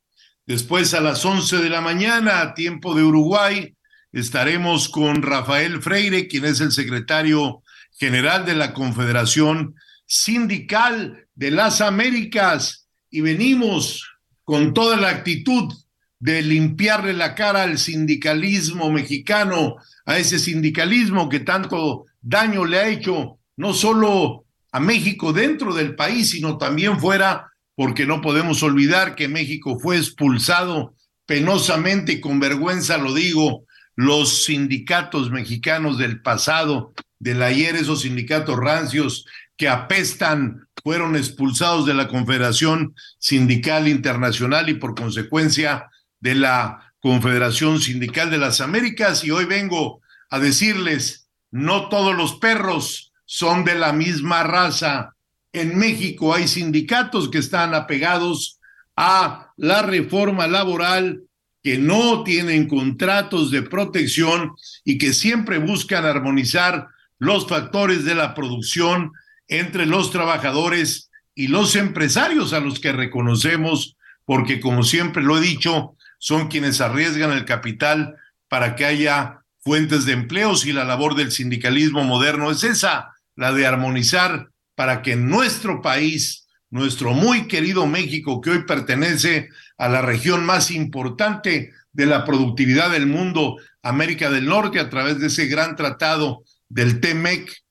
Después 0.47 0.95
a 0.95 1.01
las 1.01 1.23
11 1.23 1.57
de 1.57 1.69
la 1.69 1.81
mañana, 1.81 2.41
a 2.41 2.55
tiempo 2.55 2.95
de 2.95 3.03
Uruguay, 3.03 3.75
estaremos 4.11 4.89
con 4.89 5.21
Rafael 5.21 5.83
Freire, 5.83 6.27
quien 6.27 6.45
es 6.45 6.61
el 6.61 6.71
secretario 6.71 7.61
general 7.99 8.43
de 8.43 8.55
la 8.55 8.73
Confederación 8.73 9.75
Sindical 10.07 11.27
de 11.35 11.51
las 11.51 11.79
Américas, 11.79 12.87
y 13.11 13.21
venimos 13.21 14.09
con 14.43 14.73
toda 14.73 14.97
la 14.97 15.09
actitud 15.09 15.71
de 16.17 16.41
limpiarle 16.41 17.13
la 17.13 17.35
cara 17.35 17.61
al 17.61 17.77
sindicalismo 17.77 18.89
mexicano, 18.91 19.75
a 20.07 20.17
ese 20.17 20.39
sindicalismo 20.39 21.29
que 21.29 21.41
tanto 21.41 22.05
daño 22.19 22.65
le 22.65 22.79
ha 22.79 22.87
hecho 22.87 23.37
no 23.57 23.75
solo 23.75 24.45
a 24.71 24.79
México 24.79 25.33
dentro 25.33 25.73
del 25.73 25.95
país, 25.95 26.31
sino 26.31 26.57
también 26.57 26.99
fuera, 26.99 27.51
porque 27.75 28.05
no 28.05 28.21
podemos 28.21 28.61
olvidar 28.63 29.15
que 29.15 29.27
México 29.27 29.79
fue 29.79 29.97
expulsado 29.97 30.95
penosamente 31.25 32.13
y 32.13 32.21
con 32.21 32.39
vergüenza 32.39 32.97
lo 32.97 33.13
digo, 33.13 33.65
los 33.95 34.45
sindicatos 34.45 35.29
mexicanos 35.29 35.97
del 35.97 36.21
pasado, 36.21 36.93
del 37.19 37.43
ayer, 37.43 37.75
esos 37.75 38.01
sindicatos 38.01 38.57
rancios 38.57 39.25
que 39.57 39.67
apestan, 39.67 40.67
fueron 40.83 41.15
expulsados 41.17 41.85
de 41.85 41.93
la 41.93 42.07
Confederación 42.07 42.95
Sindical 43.17 43.87
Internacional 43.87 44.69
y 44.69 44.75
por 44.75 44.95
consecuencia 44.95 45.89
de 46.19 46.35
la 46.35 46.93
Confederación 47.01 47.81
Sindical 47.81 48.31
de 48.31 48.37
las 48.37 48.61
Américas. 48.61 49.23
Y 49.25 49.31
hoy 49.31 49.45
vengo 49.45 50.01
a 50.29 50.39
decirles, 50.39 51.27
no 51.51 51.89
todos 51.89 52.15
los 52.15 52.35
perros 52.35 53.08
son 53.31 53.63
de 53.63 53.75
la 53.75 53.93
misma 53.93 54.41
raza. 54.41 55.13
En 55.53 55.77
México 55.77 56.33
hay 56.33 56.47
sindicatos 56.47 57.29
que 57.29 57.37
están 57.37 57.75
apegados 57.75 58.59
a 58.95 59.53
la 59.55 59.83
reforma 59.83 60.47
laboral 60.47 61.21
que 61.61 61.77
no 61.77 62.23
tienen 62.23 62.67
contratos 62.67 63.51
de 63.51 63.61
protección 63.61 64.53
y 64.83 64.97
que 64.97 65.13
siempre 65.13 65.59
buscan 65.59 66.05
armonizar 66.05 66.87
los 67.19 67.47
factores 67.47 68.03
de 68.03 68.15
la 68.15 68.33
producción 68.33 69.11
entre 69.47 69.85
los 69.85 70.09
trabajadores 70.09 71.11
y 71.35 71.49
los 71.49 71.75
empresarios 71.75 72.51
a 72.53 72.61
los 72.61 72.79
que 72.79 72.93
reconocemos, 72.93 73.95
porque 74.25 74.59
como 74.59 74.81
siempre 74.81 75.21
lo 75.21 75.37
he 75.37 75.41
dicho, 75.41 75.95
son 76.17 76.47
quienes 76.47 76.81
arriesgan 76.81 77.31
el 77.33 77.45
capital 77.45 78.15
para 78.47 78.75
que 78.75 78.85
haya 78.85 79.41
fuentes 79.59 80.05
de 80.05 80.13
empleos 80.13 80.65
y 80.65 80.73
la 80.73 80.83
labor 80.83 81.13
del 81.13 81.31
sindicalismo 81.31 82.03
moderno 82.03 82.49
es 82.49 82.63
esa, 82.63 83.13
la 83.39 83.53
de 83.53 83.65
armonizar 83.65 84.49
para 84.75 85.01
que 85.01 85.15
nuestro 85.15 85.81
país, 85.81 86.45
nuestro 86.69 87.13
muy 87.13 87.47
querido 87.47 87.87
México, 87.87 88.41
que 88.41 88.49
hoy 88.49 88.65
pertenece 88.65 89.47
a 89.77 89.87
la 89.87 90.01
región 90.01 90.45
más 90.45 90.71
importante 90.71 91.71
de 91.93 92.05
la 92.05 92.25
productividad 92.25 92.91
del 92.91 93.07
mundo, 93.07 93.55
América 93.81 94.29
del 94.29 94.47
Norte, 94.47 94.81
a 94.81 94.89
través 94.89 95.19
de 95.19 95.27
ese 95.27 95.47
gran 95.47 95.77
tratado 95.77 96.43
del 96.67 96.99
TEMEC, 96.99 97.63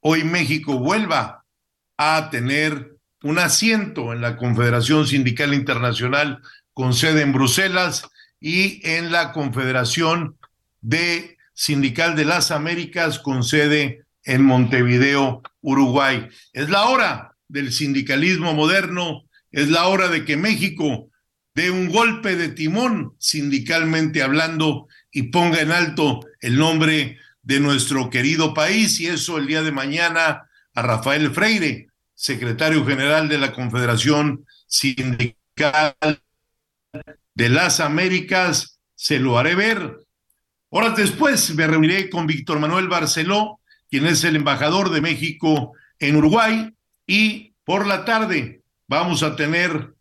hoy 0.00 0.22
México 0.22 0.78
vuelva 0.78 1.46
a 1.96 2.28
tener 2.30 2.92
un 3.22 3.38
asiento 3.38 4.12
en 4.12 4.20
la 4.20 4.36
Confederación 4.36 5.06
Sindical 5.06 5.54
Internacional 5.54 6.42
con 6.74 6.92
sede 6.92 7.22
en 7.22 7.32
Bruselas 7.32 8.06
y 8.38 8.86
en 8.86 9.10
la 9.10 9.32
Confederación 9.32 10.36
de 10.82 11.38
Sindical 11.54 12.16
de 12.16 12.26
las 12.26 12.50
Américas 12.50 13.18
con 13.18 13.42
sede 13.42 14.05
en 14.26 14.42
Montevideo, 14.42 15.42
Uruguay. 15.62 16.28
Es 16.52 16.68
la 16.68 16.84
hora 16.86 17.32
del 17.48 17.72
sindicalismo 17.72 18.52
moderno, 18.52 19.22
es 19.50 19.70
la 19.70 19.86
hora 19.86 20.08
de 20.08 20.24
que 20.24 20.36
México 20.36 21.08
dé 21.54 21.70
un 21.70 21.88
golpe 21.88 22.36
de 22.36 22.50
timón 22.50 23.14
sindicalmente 23.18 24.22
hablando 24.22 24.88
y 25.10 25.24
ponga 25.24 25.62
en 25.62 25.72
alto 25.72 26.20
el 26.40 26.58
nombre 26.58 27.18
de 27.42 27.60
nuestro 27.60 28.10
querido 28.10 28.52
país 28.52 29.00
y 29.00 29.06
eso 29.06 29.38
el 29.38 29.46
día 29.46 29.62
de 29.62 29.72
mañana 29.72 30.50
a 30.74 30.82
Rafael 30.82 31.30
Freire, 31.30 31.86
secretario 32.14 32.84
general 32.84 33.28
de 33.28 33.38
la 33.38 33.52
Confederación 33.52 34.44
Sindical 34.66 35.94
de 37.34 37.48
las 37.48 37.80
Américas, 37.80 38.80
se 38.94 39.20
lo 39.20 39.38
haré 39.38 39.54
ver. 39.54 39.98
Horas 40.70 40.96
después 40.96 41.54
me 41.54 41.66
reuniré 41.66 42.10
con 42.10 42.26
Víctor 42.26 42.58
Manuel 42.58 42.88
Barceló, 42.88 43.60
quien 43.96 44.08
es 44.08 44.24
el 44.24 44.36
embajador 44.36 44.90
de 44.90 45.00
México 45.00 45.72
en 45.98 46.16
Uruguay, 46.16 46.70
y 47.06 47.54
por 47.64 47.86
la 47.86 48.04
tarde 48.04 48.60
vamos 48.86 49.22
a 49.22 49.36
tener 49.36 49.94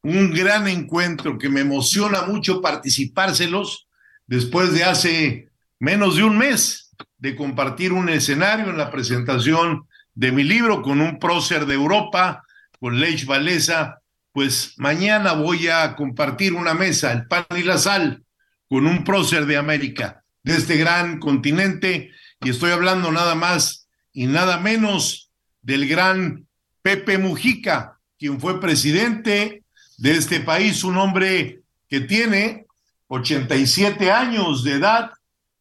un 0.00 0.30
gran 0.32 0.68
encuentro 0.68 1.36
que 1.36 1.50
me 1.50 1.60
emociona 1.60 2.22
mucho 2.22 2.62
participárselos 2.62 3.88
después 4.26 4.72
de 4.72 4.84
hace 4.84 5.48
menos 5.78 6.16
de 6.16 6.24
un 6.24 6.38
mes 6.38 6.94
de 7.18 7.36
compartir 7.36 7.92
un 7.92 8.08
escenario 8.08 8.70
en 8.70 8.78
la 8.78 8.90
presentación 8.90 9.86
de 10.14 10.32
mi 10.32 10.44
libro 10.44 10.80
con 10.80 11.02
un 11.02 11.18
prócer 11.18 11.66
de 11.66 11.74
Europa, 11.74 12.44
con 12.80 12.98
Lech 13.00 13.26
Valesa, 13.26 14.00
pues 14.32 14.72
mañana 14.78 15.34
voy 15.34 15.68
a 15.68 15.94
compartir 15.94 16.54
una 16.54 16.72
mesa, 16.72 17.12
el 17.12 17.26
pan 17.26 17.44
y 17.54 17.64
la 17.64 17.76
sal, 17.76 18.24
con 18.66 18.86
un 18.86 19.04
prócer 19.04 19.44
de 19.44 19.58
América, 19.58 20.24
de 20.42 20.56
este 20.56 20.78
gran 20.78 21.18
continente, 21.18 22.12
y 22.44 22.50
estoy 22.50 22.72
hablando 22.72 23.10
nada 23.12 23.34
más 23.34 23.88
y 24.12 24.26
nada 24.26 24.58
menos 24.58 25.30
del 25.62 25.88
gran 25.88 26.46
Pepe 26.82 27.16
Mujica, 27.18 27.98
quien 28.18 28.38
fue 28.40 28.60
presidente 28.60 29.62
de 29.98 30.12
este 30.12 30.40
país, 30.40 30.82
un 30.84 30.96
hombre 30.96 31.60
que 31.88 32.00
tiene 32.00 32.64
87 33.08 34.10
años 34.10 34.64
de 34.64 34.72
edad, 34.72 35.10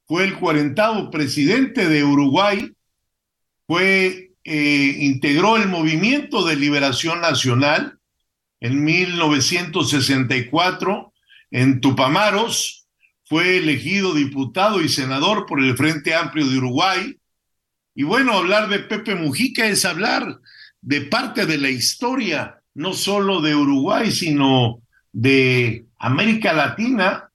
fue 0.08 0.24
el 0.24 0.40
cuarentavo 0.40 1.12
presidente 1.12 1.88
de 1.88 2.04
Uruguay, 2.04 2.74
fue, 3.68 4.32
eh, 4.44 4.96
integró 5.00 5.58
el 5.58 5.70
movimiento 5.70 6.44
de 6.44 6.56
liberación 6.56 7.22
nacional 7.22 8.00
en 8.60 8.84
1964 8.84 11.14
en 11.52 11.80
Tupamaros, 11.80 12.81
fue 13.32 13.60
elegido 13.60 14.14
diputado 14.14 14.82
y 14.82 14.90
senador 14.90 15.46
por 15.46 15.64
el 15.64 15.78
Frente 15.78 16.14
Amplio 16.14 16.46
de 16.50 16.58
Uruguay. 16.58 17.18
Y 17.96 18.04
bueno, 18.04 18.34
hablar 18.34 18.68
de 18.68 18.80
Pepe 18.80 19.16
Mujica 19.16 19.68
es 19.68 19.86
hablar 19.86 20.42
de 20.82 21.00
parte 21.00 21.46
de 21.46 21.58
la 21.58 21.70
historia, 21.70 22.62
no 22.74 22.92
solo 22.92 23.40
de 23.40 23.56
Uruguay, 23.56 24.12
sino 24.12 24.82
de 25.14 25.86
América 25.98 26.52
Latina. 26.52 27.32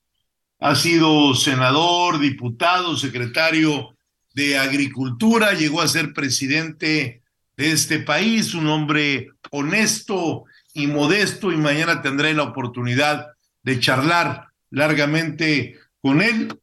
Ha 0.61 0.75
sido 0.75 1.35
senador, 1.35 2.19
diputado, 2.19 2.95
secretario 2.99 3.97
de 4.35 4.59
Agricultura, 4.59 5.55
llegó 5.55 5.81
a 5.81 5.89
ser 5.89 6.13
presidente 6.13 7.23
de 7.57 7.73
este 7.73 8.01
país, 8.01 8.53
un 8.53 8.67
hombre 8.67 9.31
honesto 9.51 10.45
y 10.75 10.89
modesto, 10.89 11.53
y 11.53 11.57
mañana 11.57 12.03
tendré 12.03 12.35
la 12.35 12.43
oportunidad 12.43 13.29
de 13.63 13.81
charlar 13.81 14.49
largamente 14.69 15.79
con 16.07 16.23
él. 16.23 16.57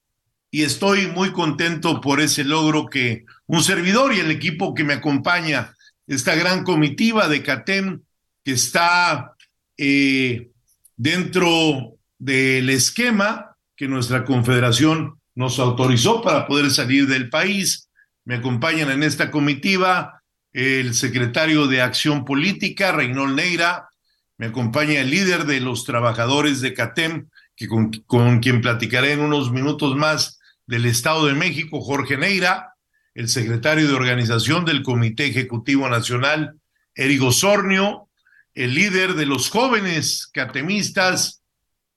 Y 0.52 0.64
estoy 0.64 1.08
muy 1.08 1.34
contento 1.34 2.00
por 2.00 2.22
ese 2.22 2.46
logro 2.46 2.86
que 2.86 3.26
un 3.46 3.62
servidor 3.62 4.14
y 4.14 4.22
el 4.22 4.32
equipo 4.32 4.74
que 4.74 4.86
me 4.86 4.94
acompaña, 4.94 5.76
esta 6.08 6.34
gran 6.36 6.64
comitiva 6.64 7.28
de 7.28 7.44
CATEM, 7.44 8.04
que 8.46 8.54
está 8.54 9.34
eh, 9.78 10.50
dentro 10.96 11.98
del 12.18 12.70
esquema 12.70 13.58
que 13.76 13.90
nuestra 13.90 14.24
confederación 14.24 15.20
nos 15.36 15.60
autorizó 15.60 16.22
para 16.22 16.48
poder 16.48 16.72
salir 16.72 17.08
del 17.08 17.30
país. 17.30 17.90
Me 18.24 18.36
acompañan 18.36 18.92
en 18.92 19.04
esta 19.04 19.30
comitiva 19.30 20.22
el 20.54 20.94
secretario 20.94 21.68
de 21.68 21.82
Acción 21.82 22.24
Política, 22.24 22.94
Reynold 22.94 23.36
Neira, 23.36 23.90
me 24.38 24.48
acompaña 24.48 25.00
el 25.02 25.10
líder 25.10 25.46
de 25.46 25.60
los 25.60 25.86
trabajadores 25.86 26.62
de 26.62 26.74
CATEM, 26.74 27.30
que 27.56 27.68
con, 27.68 27.92
con, 28.06 28.40
quien 28.40 28.62
platicaré 28.62 29.14
en 29.14 29.22
unos 29.22 29.52
minutos 29.52 29.96
más 29.96 30.40
del 30.66 30.86
Estado 30.86 31.26
de 31.26 31.34
México, 31.34 31.82
Jorge 31.82 32.18
Neira, 32.18 32.74
el 33.14 33.30
secretario 33.30 33.88
de 33.88 33.94
organización 33.94 34.66
del 34.66 34.82
Comité 34.82 35.28
Ejecutivo 35.28 35.88
Nacional, 35.88 36.56
Erigo 36.96 37.32
Sornio, 37.32 38.10
el 38.56 38.74
líder 38.74 39.14
de 39.16 39.26
los 39.26 39.50
jóvenes 39.50 40.30
catemistas, 40.32 41.42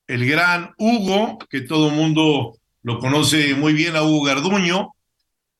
el 0.06 0.26
gran 0.28 0.74
Hugo, 0.78 1.38
que 1.50 1.60
todo 1.60 1.90
mundo 1.90 2.56
lo 2.82 2.98
conoce 2.98 3.54
muy 3.54 3.72
bien 3.72 3.96
a 3.96 4.02
Hugo 4.02 4.24
Garduño, 4.24 4.94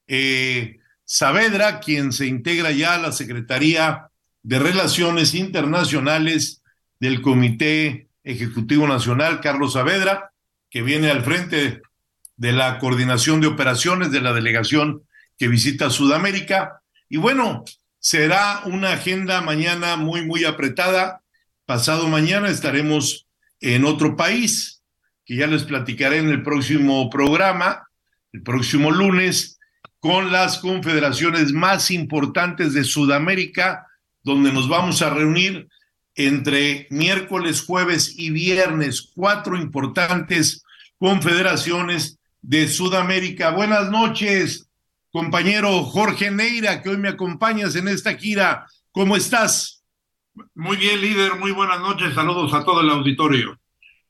eh, 0.06 0.78
Saavedra, 1.04 1.80
quien 1.80 2.12
se 2.12 2.26
integra 2.26 2.70
ya 2.70 2.94
a 2.94 2.98
la 2.98 3.12
Secretaría 3.12 4.08
de 4.42 4.58
Relaciones 4.58 5.34
Internacionales 5.34 6.62
del 7.00 7.20
Comité 7.22 8.05
Ejecutivo 8.26 8.88
Nacional, 8.88 9.40
Carlos 9.40 9.74
Saavedra, 9.74 10.32
que 10.68 10.82
viene 10.82 11.10
al 11.10 11.22
frente 11.22 11.80
de 12.36 12.52
la 12.52 12.78
coordinación 12.78 13.40
de 13.40 13.46
operaciones 13.46 14.10
de 14.10 14.20
la 14.20 14.32
delegación 14.32 15.02
que 15.38 15.46
visita 15.46 15.90
Sudamérica. 15.90 16.82
Y 17.08 17.18
bueno, 17.18 17.64
será 18.00 18.62
una 18.64 18.92
agenda 18.92 19.40
mañana 19.42 19.96
muy, 19.96 20.26
muy 20.26 20.44
apretada. 20.44 21.22
Pasado 21.66 22.08
mañana 22.08 22.48
estaremos 22.48 23.28
en 23.60 23.84
otro 23.84 24.16
país, 24.16 24.82
que 25.24 25.36
ya 25.36 25.46
les 25.46 25.62
platicaré 25.62 26.18
en 26.18 26.28
el 26.28 26.42
próximo 26.42 27.08
programa, 27.08 27.88
el 28.32 28.42
próximo 28.42 28.90
lunes, 28.90 29.60
con 30.00 30.32
las 30.32 30.58
confederaciones 30.58 31.52
más 31.52 31.92
importantes 31.92 32.74
de 32.74 32.82
Sudamérica, 32.82 33.86
donde 34.24 34.52
nos 34.52 34.68
vamos 34.68 35.00
a 35.00 35.10
reunir 35.10 35.68
entre 36.16 36.86
miércoles, 36.90 37.62
jueves 37.62 38.14
y 38.16 38.30
viernes, 38.30 39.12
cuatro 39.14 39.56
importantes 39.56 40.64
confederaciones 40.98 42.18
de 42.40 42.68
Sudamérica. 42.68 43.50
Buenas 43.50 43.90
noches, 43.90 44.68
compañero 45.10 45.84
Jorge 45.84 46.30
Neira, 46.30 46.82
que 46.82 46.88
hoy 46.88 46.96
me 46.96 47.08
acompañas 47.08 47.76
en 47.76 47.88
esta 47.88 48.16
gira. 48.16 48.66
¿Cómo 48.92 49.16
estás? 49.16 49.84
Muy 50.54 50.76
bien, 50.78 51.00
líder, 51.00 51.36
muy 51.36 51.52
buenas 51.52 51.80
noches. 51.80 52.14
Saludos 52.14 52.52
a 52.54 52.64
todo 52.64 52.80
el 52.80 52.90
auditorio. 52.90 53.58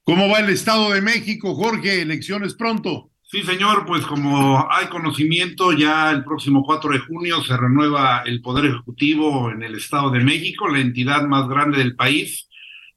¿Cómo 0.05 0.29
va 0.29 0.38
el 0.38 0.51
Estado 0.51 0.90
de 0.92 1.03
México, 1.03 1.55
Jorge? 1.57 2.03
Elecciones 2.03 2.55
pronto. 2.55 3.11
Sí, 3.37 3.42
señor, 3.42 3.85
pues 3.85 4.07
como 4.07 4.66
hay 4.70 4.87
conocimiento, 4.87 5.72
ya 5.72 6.11
el 6.11 6.25
próximo 6.25 6.64
4 6.64 6.90
de 6.90 7.01
junio 7.01 7.44
se 7.44 7.55
renueva 7.55 8.22
el 8.25 8.40
Poder 8.40 8.64
Ejecutivo 8.64 9.51
en 9.51 9.62
el 9.62 9.75
Estado 9.75 10.09
de 10.09 10.20
México, 10.20 10.68
la 10.68 10.79
entidad 10.79 11.20
más 11.25 11.46
grande 11.46 11.77
del 11.77 11.96
país, 11.96 12.49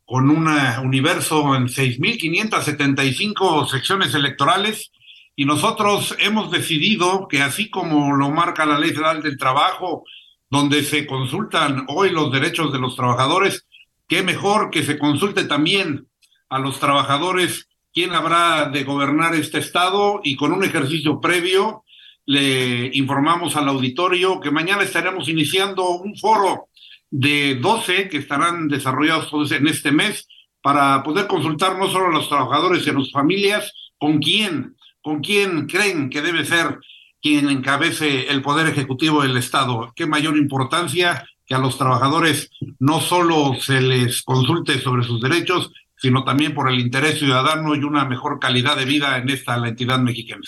con 0.05 0.29
un 0.29 0.47
universo 0.81 1.57
en 1.57 1.67
6.575 1.67 3.67
secciones 3.67 4.15
electorales. 4.15 4.93
Y 5.35 5.43
nosotros 5.43 6.15
hemos 6.19 6.51
decidido 6.51 7.27
que 7.27 7.41
así 7.41 7.69
como 7.69 8.15
lo 8.15 8.31
marca 8.31 8.65
la 8.65 8.79
Ley 8.79 8.91
Federal 8.91 9.21
del 9.21 9.37
Trabajo, 9.37 10.05
donde 10.49 10.85
se 10.85 11.05
consultan 11.05 11.83
hoy 11.89 12.11
los 12.11 12.31
derechos 12.31 12.71
de 12.71 12.79
los 12.79 12.95
trabajadores, 12.95 13.67
qué 14.07 14.23
mejor 14.23 14.69
que 14.69 14.83
se 14.83 14.97
consulte 14.97 15.43
también 15.43 16.07
a 16.47 16.59
los 16.59 16.79
trabajadores 16.79 17.68
quién 17.93 18.13
habrá 18.13 18.69
de 18.69 18.83
gobernar 18.83 19.35
este 19.35 19.59
estado 19.59 20.21
y 20.23 20.35
con 20.35 20.51
un 20.51 20.63
ejercicio 20.63 21.19
previo 21.19 21.83
le 22.25 22.91
informamos 22.93 23.55
al 23.55 23.69
auditorio 23.69 24.39
que 24.39 24.51
mañana 24.51 24.83
estaremos 24.83 25.27
iniciando 25.29 25.89
un 25.89 26.15
foro 26.15 26.69
de 27.09 27.55
12 27.55 28.07
que 28.09 28.17
estarán 28.17 28.67
desarrollados 28.67 29.51
en 29.51 29.67
este 29.67 29.91
mes 29.91 30.27
para 30.61 31.01
poder 31.03 31.27
consultar 31.27 31.77
no 31.77 31.89
solo 31.89 32.07
a 32.07 32.11
los 32.11 32.29
trabajadores 32.29 32.85
y 32.85 32.89
a 32.89 32.93
sus 32.93 33.11
familias, 33.11 33.73
con 33.97 34.19
quién, 34.19 34.75
con 35.01 35.21
quién 35.21 35.67
creen 35.67 36.09
que 36.09 36.21
debe 36.21 36.45
ser 36.45 36.79
quien 37.21 37.49
encabece 37.49 38.29
el 38.29 38.41
poder 38.41 38.67
ejecutivo 38.67 39.23
del 39.23 39.37
Estado. 39.37 39.91
Qué 39.95 40.05
mayor 40.05 40.37
importancia 40.37 41.25
que 41.45 41.55
a 41.55 41.59
los 41.59 41.77
trabajadores 41.77 42.51
no 42.79 43.01
solo 43.01 43.55
se 43.59 43.81
les 43.81 44.21
consulte 44.21 44.79
sobre 44.79 45.03
sus 45.03 45.19
derechos, 45.19 45.71
sino 46.01 46.23
también 46.23 46.53
por 46.53 46.69
el 46.69 46.79
interés 46.79 47.19
ciudadano 47.19 47.75
y 47.75 47.83
una 47.83 48.05
mejor 48.05 48.39
calidad 48.39 48.77
de 48.77 48.85
vida 48.85 49.17
en 49.17 49.29
esta 49.29 49.57
la 49.57 49.69
entidad 49.69 49.99
mexicana. 49.99 50.41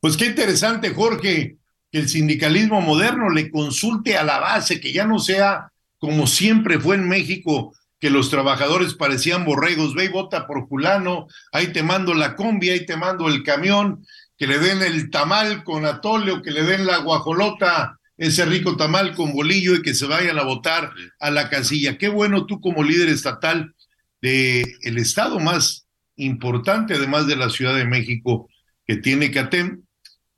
Pues 0.00 0.16
qué 0.16 0.26
interesante, 0.26 0.90
Jorge, 0.90 1.56
que 1.90 1.98
el 1.98 2.08
sindicalismo 2.08 2.80
moderno 2.80 3.28
le 3.28 3.50
consulte 3.50 4.16
a 4.16 4.24
la 4.24 4.38
base, 4.38 4.80
que 4.80 4.92
ya 4.92 5.04
no 5.04 5.18
sea 5.18 5.68
como 5.98 6.26
siempre 6.26 6.80
fue 6.80 6.96
en 6.96 7.08
México, 7.08 7.74
que 8.00 8.10
los 8.10 8.30
trabajadores 8.30 8.94
parecían 8.94 9.44
borregos, 9.44 9.94
ve 9.94 10.06
y 10.06 10.08
vota 10.08 10.48
por 10.48 10.68
fulano, 10.68 11.28
ahí 11.52 11.68
te 11.68 11.84
mando 11.84 12.14
la 12.14 12.34
combi, 12.34 12.70
ahí 12.70 12.84
te 12.84 12.96
mando 12.96 13.28
el 13.28 13.44
camión, 13.44 14.04
que 14.36 14.48
le 14.48 14.58
den 14.58 14.82
el 14.82 15.10
tamal 15.10 15.62
con 15.62 15.86
atole 15.86 16.32
o 16.32 16.42
que 16.42 16.50
le 16.50 16.64
den 16.64 16.86
la 16.86 16.98
guajolota 16.98 18.00
ese 18.16 18.44
rico 18.44 18.76
tamal 18.76 19.14
con 19.14 19.32
bolillo 19.32 19.76
y 19.76 19.82
que 19.82 19.94
se 19.94 20.06
vayan 20.06 20.38
a 20.38 20.44
votar 20.44 20.90
a 21.20 21.30
la 21.30 21.48
casilla. 21.48 21.96
Qué 21.98 22.08
bueno 22.08 22.46
tú 22.46 22.60
como 22.60 22.82
líder 22.82 23.08
estatal 23.08 23.74
de 24.22 24.76
el 24.82 24.98
estado 24.98 25.40
más 25.40 25.86
importante, 26.16 26.94
además 26.94 27.26
de 27.26 27.36
la 27.36 27.50
Ciudad 27.50 27.74
de 27.74 27.84
México, 27.84 28.48
que 28.86 28.96
tiene 28.96 29.30
CATEM, 29.30 29.82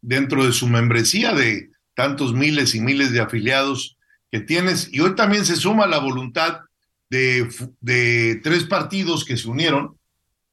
dentro 0.00 0.44
de 0.44 0.52
su 0.52 0.66
membresía 0.66 1.32
de 1.32 1.70
tantos 1.94 2.34
miles 2.34 2.74
y 2.74 2.80
miles 2.80 3.12
de 3.12 3.20
afiliados 3.20 3.96
que 4.30 4.40
tienes. 4.40 4.88
Y 4.92 5.00
hoy 5.00 5.14
también 5.14 5.46
se 5.46 5.56
suma 5.56 5.86
la 5.86 5.98
voluntad 5.98 6.60
de, 7.08 7.48
de 7.80 8.40
tres 8.42 8.64
partidos 8.64 9.24
que 9.24 9.36
se 9.36 9.48
unieron, 9.48 9.96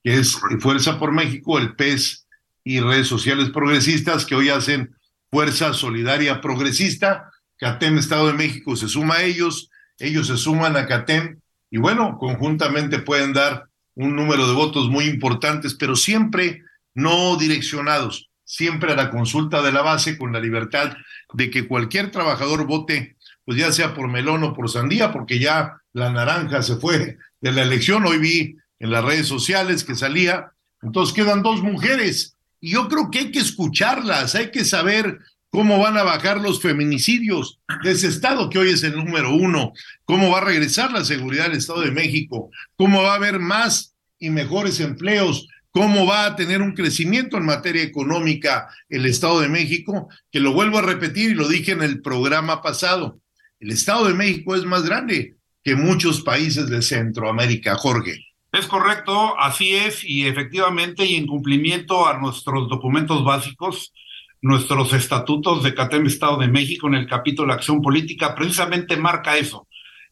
que 0.04 0.20
es 0.20 0.38
Fuerza 0.60 1.00
por 1.00 1.12
México, 1.12 1.58
el 1.58 1.76
PES 1.76 2.28
y 2.64 2.80
redes 2.80 3.08
sociales 3.08 3.50
progresistas, 3.50 4.26
que 4.26 4.36
hoy 4.36 4.50
hacen 4.50 4.96
Fuerza 5.30 5.74
Solidaria 5.74 6.40
Progresista. 6.40 7.30
CATEM 7.58 7.98
Estado 7.98 8.28
de 8.28 8.34
México 8.34 8.76
se 8.76 8.88
suma 8.88 9.16
a 9.16 9.24
ellos, 9.24 9.70
ellos 10.00 10.28
se 10.28 10.38
suman 10.38 10.78
a 10.78 10.88
CATEM 10.88 11.41
y 11.72 11.78
bueno, 11.78 12.18
conjuntamente 12.20 13.00
pueden 13.00 13.34
dar 13.34 13.66
un 13.96 14.16
número 14.16 14.48
de 14.48 14.54
votos 14.54 14.90
muy 14.90 15.06
importantes, 15.06 15.74
pero 15.74 15.96
siempre 15.96 16.64
no 16.94 17.38
direccionados, 17.38 18.30
siempre 18.44 18.92
a 18.92 18.96
la 18.96 19.10
consulta 19.10 19.62
de 19.62 19.72
la 19.72 19.82
base 19.82 20.18
con 20.18 20.34
la 20.34 20.42
libertad 20.42 20.98
de 21.34 21.50
que 21.50 21.68
cualquier 21.68 22.12
trabajador 22.12 22.66
vote, 22.68 23.16
pues 23.46 23.58
ya 23.58 23.72
sea 23.72 23.94
por 23.94 24.10
melón 24.10 24.44
o 24.44 24.54
por 24.54 24.70
sandía, 24.70 25.14
porque 25.14 25.40
ya 25.40 25.78
la 25.94 26.12
naranja 26.12 26.62
se 26.62 26.76
fue 26.76 27.18
de 27.40 27.52
la 27.52 27.64
elección, 27.64 28.06
hoy 28.06 28.18
vi 28.18 28.58
en 28.80 28.92
las 28.92 29.06
redes 29.06 29.28
sociales 29.28 29.86
que 29.86 29.96
salía, 29.96 30.52
entonces 30.82 31.16
quedan 31.16 31.42
dos 31.42 31.64
mujeres, 31.64 32.36
y 32.60 32.72
yo 32.72 32.90
creo 32.90 33.10
que 33.10 33.20
hay 33.20 33.32
que 33.32 33.40
escucharlas, 33.40 34.36
hay 34.36 34.52
que 34.52 34.66
saber 34.66 35.20
cómo 35.52 35.78
van 35.80 35.98
a 35.98 36.04
bajar 36.04 36.40
los 36.40 36.62
feminicidios 36.62 37.60
de 37.84 37.92
ese 37.92 38.08
estado 38.08 38.50
que 38.50 38.58
hoy 38.58 38.70
es 38.70 38.84
el 38.84 38.96
número 38.96 39.36
uno, 39.36 39.74
cómo 40.06 40.32
va 40.32 40.40
a 40.40 40.46
regresar 40.46 40.92
la 40.92 41.04
seguridad 41.04 41.46
del 41.50 41.58
Estado 41.58 41.82
de 41.82 41.92
México, 41.92 42.50
cómo 42.78 43.04
va 43.04 43.12
a 43.12 43.16
haber 43.16 43.40
más 43.40 43.94
y 44.18 44.30
mejores 44.30 44.80
empleos, 44.80 45.48
cómo 45.72 46.06
va 46.06 46.26
a 46.26 46.36
tener 46.38 46.62
un 46.62 46.74
crecimiento 46.74 47.38
en 47.38 47.46
materia 47.46 47.84
económica 47.84 48.70
el 48.90 49.06
Estado 49.06 49.42
de 49.42 49.50
México, 49.50 50.08
que 50.32 50.40
lo 50.40 50.54
vuelvo 50.54 50.80
a 50.80 50.84
repetir 50.84 51.32
y 51.32 51.36
lo 51.36 51.50
dije 51.50 51.74
en 51.74 51.84
el 51.84 52.02
programa 52.02 52.62
pasado, 52.62 53.20
el 53.60 53.72
Estado 53.72 54.08
de 54.08 54.14
México 54.14 54.56
es 54.56 54.64
más 54.64 54.84
grande 54.84 55.36
que 55.64 55.76
muchos 55.76 56.22
países 56.22 56.70
de 56.70 56.82
Centroamérica, 56.82 57.76
Jorge. 57.76 58.26
Es 58.54 58.68
correcto, 58.68 59.40
así 59.40 59.76
es, 59.76 60.04
y 60.04 60.28
efectivamente, 60.28 61.06
y 61.06 61.16
en 61.16 61.28
cumplimiento 61.28 62.08
a 62.08 62.18
nuestros 62.18 62.70
documentos 62.70 63.24
básicos, 63.24 63.94
nuestros 64.42 64.92
estatutos 64.94 65.64
de 65.64 65.74
CATEM 65.74 66.08
Estado 66.08 66.38
de 66.38 66.48
México 66.48 66.88
en 66.88 66.96
el 66.96 67.08
capítulo 67.08 67.50
de 67.50 67.54
Acción 67.54 67.82
Política, 67.82 68.36
precisamente 68.36 68.98
marca 68.98 69.38
eso, 69.38 69.68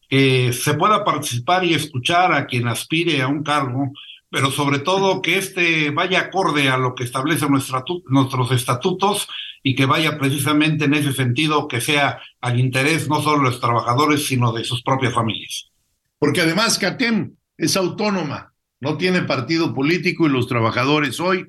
que 0.08 0.52
se 0.52 0.74
pueda 0.74 1.04
participar 1.04 1.64
y 1.64 1.74
escuchar 1.74 2.32
a 2.32 2.46
quien 2.46 2.68
aspire 2.68 3.22
a 3.22 3.28
un 3.28 3.42
cargo, 3.42 3.92
pero 4.30 4.50
sobre 4.50 4.78
todo 4.78 5.20
que 5.22 5.38
este 5.38 5.90
vaya 5.90 6.20
acorde 6.20 6.68
a 6.68 6.78
lo 6.78 6.94
que 6.94 7.04
establecen 7.04 7.50
nuestros 7.50 8.52
estatutos 8.52 9.28
y 9.62 9.74
que 9.74 9.86
vaya 9.86 10.16
precisamente 10.18 10.84
en 10.84 10.94
ese 10.94 11.12
sentido, 11.12 11.66
que 11.66 11.80
sea 11.80 12.20
al 12.40 12.58
interés 12.58 13.08
no 13.08 13.20
solo 13.20 13.38
de 13.38 13.50
los 13.50 13.60
trabajadores, 13.60 14.26
sino 14.26 14.52
de 14.52 14.64
sus 14.64 14.82
propias 14.82 15.12
familias. 15.12 15.70
Porque 16.18 16.42
además 16.42 16.78
CATEM 16.78 17.34
es 17.58 17.76
autónoma, 17.76 18.52
no 18.78 18.96
tiene 18.96 19.22
partido 19.22 19.74
político 19.74 20.26
y 20.26 20.30
los 20.30 20.46
trabajadores 20.46 21.18
hoy 21.18 21.46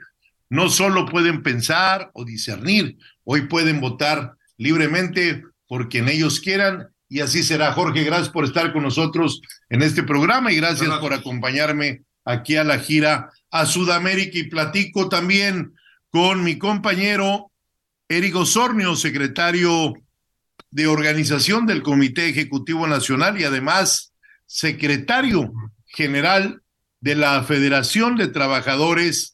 no 0.52 0.70
solo 0.70 1.06
pueden 1.06 1.44
pensar 1.44 2.12
o 2.14 2.26
discernir, 2.26 2.98
hoy 3.24 3.48
pueden 3.48 3.80
votar 3.80 4.34
libremente 4.58 5.46
por 5.66 5.88
quien 5.88 6.10
ellos 6.10 6.42
quieran 6.42 6.90
y 7.08 7.22
así 7.22 7.42
será. 7.42 7.72
Jorge, 7.72 8.04
gracias 8.04 8.28
por 8.28 8.44
estar 8.44 8.74
con 8.74 8.84
nosotros 8.84 9.42
en 9.70 9.82
este 9.82 10.04
programa 10.04 10.52
y 10.52 10.58
gracias, 10.58 10.82
gracias. 10.82 11.00
por 11.00 11.14
acompañarme 11.14 12.02
aquí 12.26 12.58
a 12.58 12.66
la 12.66 12.80
gira 12.80 13.30
a 13.50 13.66
Sudamérica 13.66 14.38
y 14.40 14.50
platico 14.50 15.08
también 15.08 15.74
con 16.10 16.44
mi 16.44 16.58
compañero 16.58 17.50
Eric 18.10 18.36
Osornio, 18.36 18.98
secretario 18.98 19.94
de 20.70 20.88
organización 20.88 21.66
del 21.66 21.82
Comité 21.82 22.28
Ejecutivo 22.28 22.88
Nacional 22.88 23.40
y 23.40 23.46
además 23.46 24.12
secretario 24.48 25.54
general 25.86 26.62
de 27.00 27.16
la 27.16 27.42
Federación 27.44 28.18
de 28.18 28.28
Trabajadores 28.28 29.31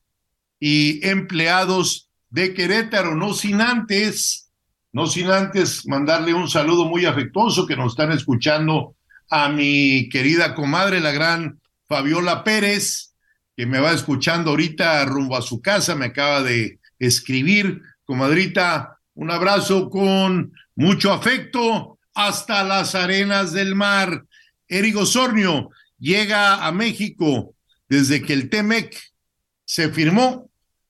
y 0.60 1.06
Empleados 1.08 2.10
de 2.30 2.54
Querétaro, 2.54 3.16
no 3.16 3.34
sin 3.34 3.62
antes, 3.62 4.52
no 4.92 5.08
sin 5.08 5.30
antes 5.30 5.88
mandarle 5.88 6.34
un 6.34 6.50
saludo 6.50 6.86
muy 6.86 7.06
afectuoso 7.06 7.66
que 7.66 7.76
nos 7.76 7.94
están 7.94 8.12
escuchando 8.12 8.96
a 9.30 9.50
mi 9.50 10.10
querida 10.10 10.56
comadre, 10.56 11.00
la 11.00 11.12
gran 11.12 11.60
Fabiola 11.88 12.44
Pérez, 12.44 13.14
que 13.56 13.66
me 13.66 13.80
va 13.80 13.92
escuchando 13.92 14.52
ahorita 14.52 15.04
rumbo 15.06 15.38
a 15.38 15.42
su 15.42 15.62
casa, 15.62 15.96
me 15.96 16.06
acaba 16.06 16.44
de 16.44 16.80
escribir, 17.00 17.82
comadrita, 18.06 19.00
un 19.14 19.32
abrazo 19.32 19.90
con 19.90 20.54
mucho 20.76 21.12
afecto 21.12 21.98
hasta 22.14 22.64
las 22.64 22.96
arenas 22.96 23.52
del 23.52 23.76
mar. 23.76 24.26
Erigo 24.68 25.06
Sornio, 25.06 25.70
llega 25.98 26.66
a 26.66 26.72
México 26.72 27.56
desde 27.90 28.22
que 28.22 28.34
el 28.34 28.50
TEMEC 28.50 28.96
se 29.66 29.90
firmó 29.90 30.47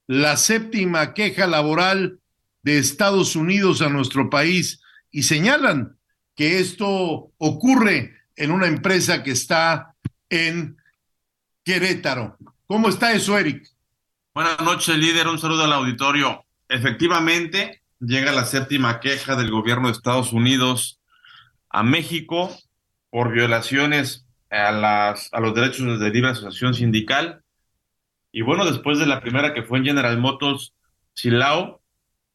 la 0.07 0.37
séptima 0.37 1.13
queja 1.13 1.47
laboral 1.47 2.19
de 2.63 2.79
Estados 2.79 3.35
Unidos 3.35 3.81
a 3.81 3.89
nuestro 3.89 4.29
país 4.29 4.81
y 5.11 5.23
señalan 5.23 5.97
que 6.35 6.59
esto 6.59 7.31
ocurre 7.37 8.15
en 8.35 8.51
una 8.51 8.67
empresa 8.67 9.23
que 9.23 9.31
está 9.31 9.95
en 10.29 10.77
Querétaro. 11.63 12.37
¿Cómo 12.67 12.89
está 12.89 13.13
eso, 13.13 13.37
Eric? 13.37 13.67
Buenas 14.33 14.59
noches, 14.61 14.97
líder. 14.97 15.27
Un 15.27 15.39
saludo 15.39 15.63
al 15.63 15.73
auditorio. 15.73 16.45
Efectivamente, 16.69 17.81
llega 17.99 18.31
la 18.31 18.45
séptima 18.45 18.99
queja 18.99 19.35
del 19.35 19.49
gobierno 19.49 19.87
de 19.87 19.93
Estados 19.93 20.31
Unidos 20.31 20.99
a 21.69 21.83
México 21.83 22.55
por 23.09 23.31
violaciones 23.31 24.25
a, 24.49 24.71
las, 24.71 25.29
a 25.33 25.39
los 25.39 25.55
derechos 25.55 25.99
de 25.99 26.09
libre 26.09 26.31
asociación 26.31 26.73
sindical. 26.73 27.43
Y 28.31 28.41
bueno, 28.41 28.65
después 28.65 28.99
de 28.99 29.05
la 29.05 29.21
primera 29.21 29.53
que 29.53 29.63
fue 29.63 29.79
en 29.79 29.85
General 29.85 30.17
Motors, 30.17 30.73
Silao, 31.13 31.81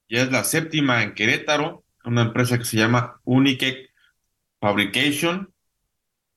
ya 0.09 0.23
es 0.23 0.33
la 0.33 0.45
séptima 0.45 1.03
en 1.03 1.15
Querétaro, 1.15 1.85
una 2.05 2.23
empresa 2.23 2.59
que 2.59 2.65
se 2.65 2.77
llama 2.77 3.21
Unique 3.25 3.91
Fabrication, 4.61 5.53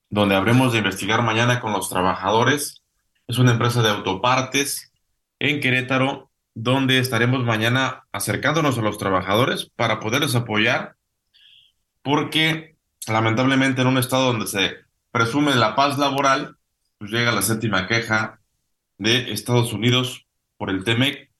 donde 0.08 0.36
habremos 0.36 0.72
de 0.72 0.78
investigar 0.78 1.22
mañana 1.22 1.60
con 1.60 1.72
los 1.72 1.88
trabajadores. 1.88 2.82
Es 3.26 3.38
una 3.38 3.52
empresa 3.52 3.82
de 3.82 3.90
autopartes 3.90 4.92
en 5.38 5.60
Querétaro, 5.60 6.30
donde 6.54 6.98
estaremos 6.98 7.44
mañana 7.44 8.04
acercándonos 8.12 8.78
a 8.78 8.82
los 8.82 8.98
trabajadores 8.98 9.70
para 9.76 10.00
poderles 10.00 10.34
apoyar, 10.34 10.96
porque 12.02 12.76
lamentablemente 13.06 13.82
en 13.82 13.88
un 13.88 13.98
estado 13.98 14.26
donde 14.26 14.46
se 14.46 14.76
presume 15.10 15.54
la 15.54 15.74
paz 15.74 15.98
laboral, 15.98 16.56
pues 16.98 17.10
llega 17.10 17.32
la 17.32 17.42
séptima 17.42 17.86
queja 17.86 18.35
de 18.98 19.32
Estados 19.32 19.72
Unidos 19.72 20.26
por 20.56 20.70
el 20.70 20.84
TEMEC 20.84 21.30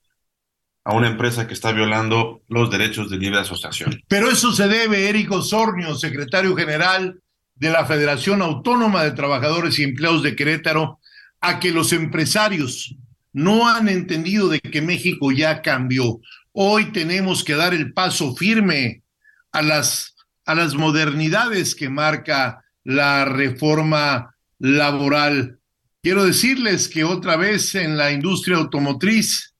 a 0.83 0.93
una 0.93 1.07
empresa 1.07 1.47
que 1.47 1.53
está 1.53 1.71
violando 1.73 2.43
los 2.47 2.71
derechos 2.71 3.09
de 3.09 3.17
libre 3.17 3.39
asociación. 3.39 4.01
Pero 4.07 4.29
eso 4.29 4.53
se 4.53 4.67
debe, 4.67 5.09
Eric 5.09 5.31
Osornio, 5.31 5.95
secretario 5.95 6.55
general 6.55 7.19
de 7.55 7.69
la 7.69 7.85
Federación 7.85 8.41
Autónoma 8.41 9.03
de 9.03 9.11
Trabajadores 9.11 9.77
y 9.79 9.83
Empleados 9.83 10.23
de 10.23 10.35
Querétaro, 10.35 10.99
a 11.41 11.59
que 11.59 11.71
los 11.71 11.91
empresarios 11.91 12.95
no 13.33 13.67
han 13.67 13.89
entendido 13.89 14.47
de 14.47 14.59
que 14.59 14.81
México 14.81 15.31
ya 15.31 15.61
cambió. 15.61 16.19
Hoy 16.53 16.85
tenemos 16.91 17.43
que 17.43 17.55
dar 17.55 17.73
el 17.73 17.93
paso 17.93 18.35
firme 18.35 19.03
a 19.51 19.61
las, 19.61 20.15
a 20.45 20.55
las 20.55 20.75
modernidades 20.75 21.75
que 21.75 21.89
marca 21.89 22.63
la 22.83 23.25
reforma 23.25 24.35
laboral. 24.59 25.59
Quiero 26.01 26.23
decirles 26.23 26.87
que 26.87 27.03
otra 27.03 27.35
vez 27.37 27.75
en 27.75 27.97
la 27.97 28.11
industria 28.11 28.57
automotriz, 28.57 29.55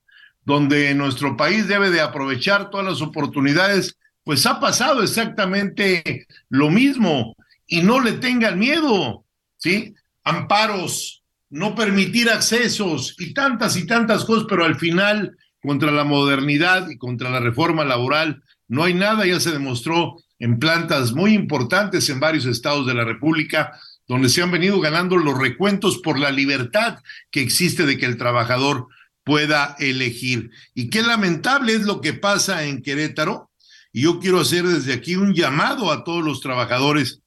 donde 0.45 0.93
nuestro 0.95 1.35
país 1.35 1.67
debe 1.67 1.89
de 1.89 1.99
aprovechar 1.99 2.69
todas 2.69 2.85
las 2.85 3.01
oportunidades, 3.01 3.97
pues 4.23 4.45
ha 4.45 4.59
pasado 4.59 5.03
exactamente 5.03 6.27
lo 6.49 6.69
mismo 6.69 7.35
y 7.65 7.81
no 7.81 7.99
le 7.99 8.13
tengan 8.13 8.57
miedo, 8.57 9.25
¿sí? 9.57 9.93
Amparos, 10.23 11.23
no 11.49 11.75
permitir 11.75 12.29
accesos 12.29 13.15
y 13.19 13.33
tantas 13.33 13.75
y 13.77 13.85
tantas 13.85 14.25
cosas, 14.25 14.45
pero 14.49 14.63
al 14.63 14.75
final 14.75 15.37
contra 15.61 15.91
la 15.91 16.03
modernidad 16.03 16.89
y 16.89 16.97
contra 16.97 17.29
la 17.29 17.39
reforma 17.39 17.83
laboral 17.83 18.43
no 18.67 18.83
hay 18.83 18.93
nada, 18.93 19.25
ya 19.25 19.39
se 19.39 19.51
demostró 19.51 20.17
en 20.39 20.59
plantas 20.59 21.13
muy 21.13 21.33
importantes 21.33 22.09
en 22.09 22.19
varios 22.19 22.45
estados 22.45 22.85
de 22.85 22.93
la 22.93 23.05
República, 23.05 23.79
donde 24.07 24.29
se 24.29 24.41
han 24.41 24.51
venido 24.51 24.79
ganando 24.79 25.17
los 25.17 25.37
recuentos 25.37 25.97
por 25.97 26.17
la 26.17 26.31
libertad 26.31 26.99
que 27.31 27.41
existe 27.41 27.85
de 27.85 27.97
que 27.97 28.05
el 28.05 28.17
trabajador 28.17 28.87
pueda 29.23 29.75
elegir. 29.79 30.51
Y 30.73 30.89
qué 30.89 31.01
lamentable 31.01 31.73
es 31.73 31.81
lo 31.81 31.99
que 31.99 32.13
pasa 32.13 32.63
en 32.63 32.81
Querétaro, 32.81 33.51
y 33.91 34.03
yo 34.03 34.19
quiero 34.19 34.39
hacer 34.39 34.63
desde 34.63 34.93
aquí 34.93 35.15
un 35.15 35.33
llamado 35.33 35.91
a 35.91 36.03
todos 36.03 36.23
los 36.23 36.39
trabajadores 36.39 37.21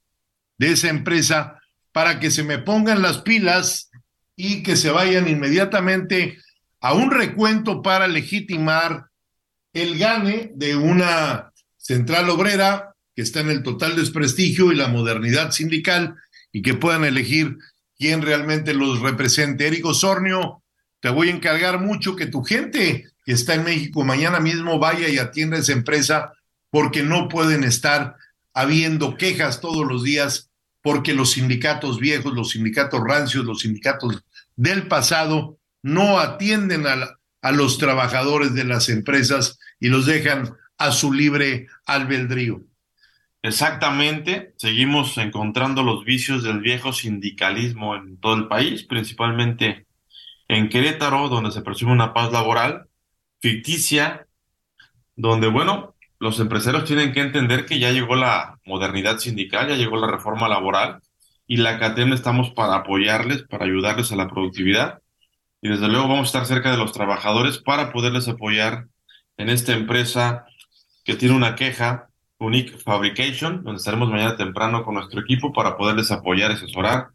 de 0.57 0.73
esa 0.73 0.89
empresa 0.89 1.61
para 1.93 2.21
que 2.21 2.31
se 2.31 2.45
me 2.45 2.59
pongan 2.59 3.03
las 3.03 3.19
pilas 3.19 3.91
y 4.37 4.63
que 4.63 4.77
se 4.77 4.91
vayan 4.91 5.29
inmediatamente 5.29 6.39
a 6.81 6.95
un 6.95 7.11
recuento 7.11 7.83
para 7.83 8.09
legitimar 8.09 9.07
el 9.73 9.99
gane 9.99 10.53
de 10.55 10.77
una 10.77 11.53
central 11.77 12.31
obrera 12.31 12.95
que 13.15 13.23
está 13.23 13.41
en 13.41 13.51
el 13.51 13.63
total 13.63 13.97
desprestigio 13.97 14.73
y 14.73 14.77
la 14.77 14.89
modernidad 14.89 15.51
sindical 15.51 16.17
y 16.53 16.63
que 16.63 16.75
puedan 16.75 17.05
elegir 17.05 17.59
quién 17.97 18.23
realmente 18.23 18.75
los 18.75 19.01
represente. 19.01 19.67
Érico 19.67 19.95
Sornio, 19.95 20.63
te 21.01 21.09
voy 21.11 21.29
a 21.29 21.33
encargar 21.35 21.81
mucho 21.81 22.17
que 22.17 22.27
tu 22.27 22.43
gente 22.43 23.07
que 23.25 23.33
está 23.33 23.55
en 23.55 23.65
México 23.65 24.05
mañana 24.05 24.41
mismo 24.41 24.79
vaya 24.79 25.09
y 25.09 25.19
atienda 25.19 25.59
esa 25.59 25.73
empresa 25.73 26.33
porque 26.71 27.03
no 27.03 27.29
pueden 27.29 27.65
estar 27.65 28.17
habiendo 28.55 29.17
quejas 29.17 29.61
todos 29.61 29.87
los 29.87 30.03
días 30.03 30.51
porque 30.83 31.13
los 31.13 31.33
sindicatos 31.33 31.99
viejos, 31.99 32.33
los 32.33 32.51
sindicatos 32.51 33.01
rancios, 33.07 33.45
los 33.45 33.61
sindicatos 33.61 34.25
del 34.57 34.89
pasado 34.89 35.59
no 35.83 36.19
atienden 36.19 36.87
a, 36.87 37.19
a 37.43 37.53
los 37.53 37.79
trabajadores 37.79 38.55
de 38.55 38.65
las 38.65 38.89
empresas 38.89 39.59
y 39.79 39.89
los 39.89 40.07
dejan 40.07 40.55
a 40.79 40.93
su 40.93 41.13
libre 41.13 41.67
albedrío. 41.85 42.63
Exactamente, 43.43 44.53
seguimos 44.59 45.17
encontrando 45.17 45.83
los 45.83 46.05
vicios 46.05 46.43
del 46.43 46.61
viejo 46.61 46.93
sindicalismo 46.93 47.97
en 47.97 48.19
todo 48.21 48.35
el 48.35 48.49
país, 48.49 48.85
principalmente 48.85 49.87
en 50.49 50.69
Querétaro, 50.69 51.29
donde 51.29 51.51
se 51.53 51.63
presume 51.63 51.93
una 51.93 52.13
paz 52.13 52.33
laboral 52.33 52.89
ficticia, 53.41 54.27
donde, 55.17 55.49
bueno, 55.49 55.97
los 56.19 56.39
empresarios 56.41 56.85
tienen 56.85 57.13
que 57.13 57.21
entender 57.21 57.65
que 57.67 57.79
ya 57.79 57.93
llegó 57.93 58.15
la 58.17 58.59
modernidad 58.67 59.19
sindical, 59.19 59.69
ya 59.69 59.77
llegó 59.77 59.97
la 59.97 60.11
reforma 60.11 60.49
laboral 60.49 61.01
y 61.47 61.57
la 61.59 61.79
CATEM 61.79 62.13
estamos 62.13 62.51
para 62.51 62.77
apoyarles, 62.77 63.45
para 63.45 63.65
ayudarles 63.65 64.13
a 64.13 64.17
la 64.17 64.29
productividad 64.29 65.01
y 65.63 65.71
desde 65.71 65.89
luego 65.89 66.09
vamos 66.09 66.29
a 66.35 66.39
estar 66.39 66.47
cerca 66.47 66.71
de 66.71 66.79
los 66.79 66.93
trabajadores 66.93 67.59
para 67.59 67.93
poderles 67.93 68.29
apoyar 68.29 68.89
en 69.39 69.49
esta 69.49 69.73
empresa 69.73 70.45
que 71.05 71.15
tiene 71.17 71.35
una 71.35 71.55
queja, 71.55 72.10
Unique 72.41 72.79
Fabrication, 72.79 73.63
donde 73.63 73.79
estaremos 73.79 74.09
mañana 74.09 74.37
temprano 74.37 74.83
con 74.83 74.95
nuestro 74.95 75.21
equipo 75.21 75.53
para 75.53 75.77
poderles 75.77 76.11
apoyar, 76.11 76.51
asesorar 76.51 77.09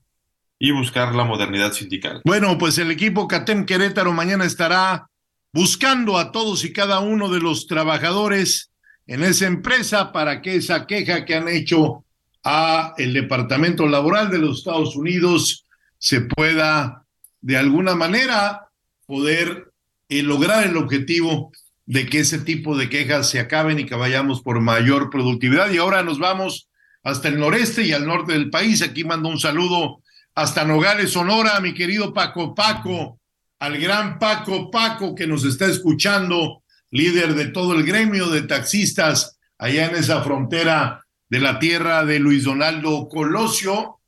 y 0.60 0.72
buscar 0.72 1.14
la 1.16 1.26
modernidad 1.26 1.74
sindical. 1.74 2.22
Bueno, 2.24 2.58
pues 2.58 2.78
el 2.78 2.92
equipo 2.92 3.28
CATEM 3.28 3.66
Querétaro 3.66 4.14
mañana 4.14 4.46
estará 4.46 5.10
buscando 5.52 6.18
a 6.18 6.32
todos 6.32 6.64
y 6.64 6.72
cada 6.72 7.00
uno 7.00 7.30
de 7.30 7.40
los 7.40 7.66
trabajadores 7.66 8.72
en 9.08 9.24
esa 9.24 9.48
empresa 9.48 10.12
para 10.12 10.42
que 10.42 10.56
esa 10.56 10.86
queja 10.86 11.26
que 11.26 11.36
han 11.36 11.48
hecho 11.48 12.06
a 12.44 12.94
el 12.98 13.14
Departamento 13.14 13.88
Laboral 13.88 14.30
de 14.30 14.38
los 14.38 14.60
Estados 14.60 14.96
Unidos 14.96 15.66
se 15.98 16.22
pueda 16.22 17.06
de 17.42 17.58
alguna 17.58 17.96
manera 17.96 18.70
poder 19.08 19.72
eh, 20.08 20.22
lograr 20.22 20.68
el 20.68 20.78
objetivo 20.78 21.52
de 21.86 22.08
que 22.08 22.20
ese 22.20 22.40
tipo 22.40 22.76
de 22.78 22.90
quejas 22.90 23.30
se 23.30 23.40
acaben 23.40 23.80
y 23.80 23.86
que 23.86 23.96
vayamos 23.96 24.42
por 24.42 24.60
mayor 24.60 25.10
productividad. 25.10 25.72
Y 25.72 25.78
ahora 25.78 26.04
nos 26.04 26.20
vamos 26.20 26.70
hasta 27.04 27.28
el 27.28 27.40
noreste 27.40 27.84
y 27.84 27.94
al 27.94 28.08
norte 28.08 28.34
del 28.34 28.50
país. 28.50 28.82
Aquí 28.82 29.04
mando 29.04 29.30
un 29.30 29.40
saludo 29.40 30.02
hasta 30.34 30.66
Nogales, 30.66 31.12
Sonora, 31.12 31.60
mi 31.60 31.74
querido 31.74 32.14
Paco 32.14 32.56
Paco, 32.56 33.20
al 33.60 33.78
gran 33.78 34.20
Paco 34.20 34.70
Paco 34.70 35.16
que 35.16 35.28
nos 35.28 35.46
está 35.46 35.66
escuchando 35.68 36.64
líder 36.92 37.36
de 37.36 37.48
todo 37.48 37.74
el 37.74 37.86
gremio 37.86 38.30
de 38.30 38.42
taxistas 38.42 39.38
allá 39.58 39.86
en 39.86 39.96
esa 39.96 40.24
frontera 40.24 41.06
de 41.30 41.40
la 41.40 41.60
tierra 41.60 42.06
de 42.06 42.20
Luis 42.20 42.44
Donaldo 42.44 43.08
Colosio. 43.10 44.00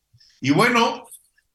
Y 0.42 0.52
bueno, 0.52 1.06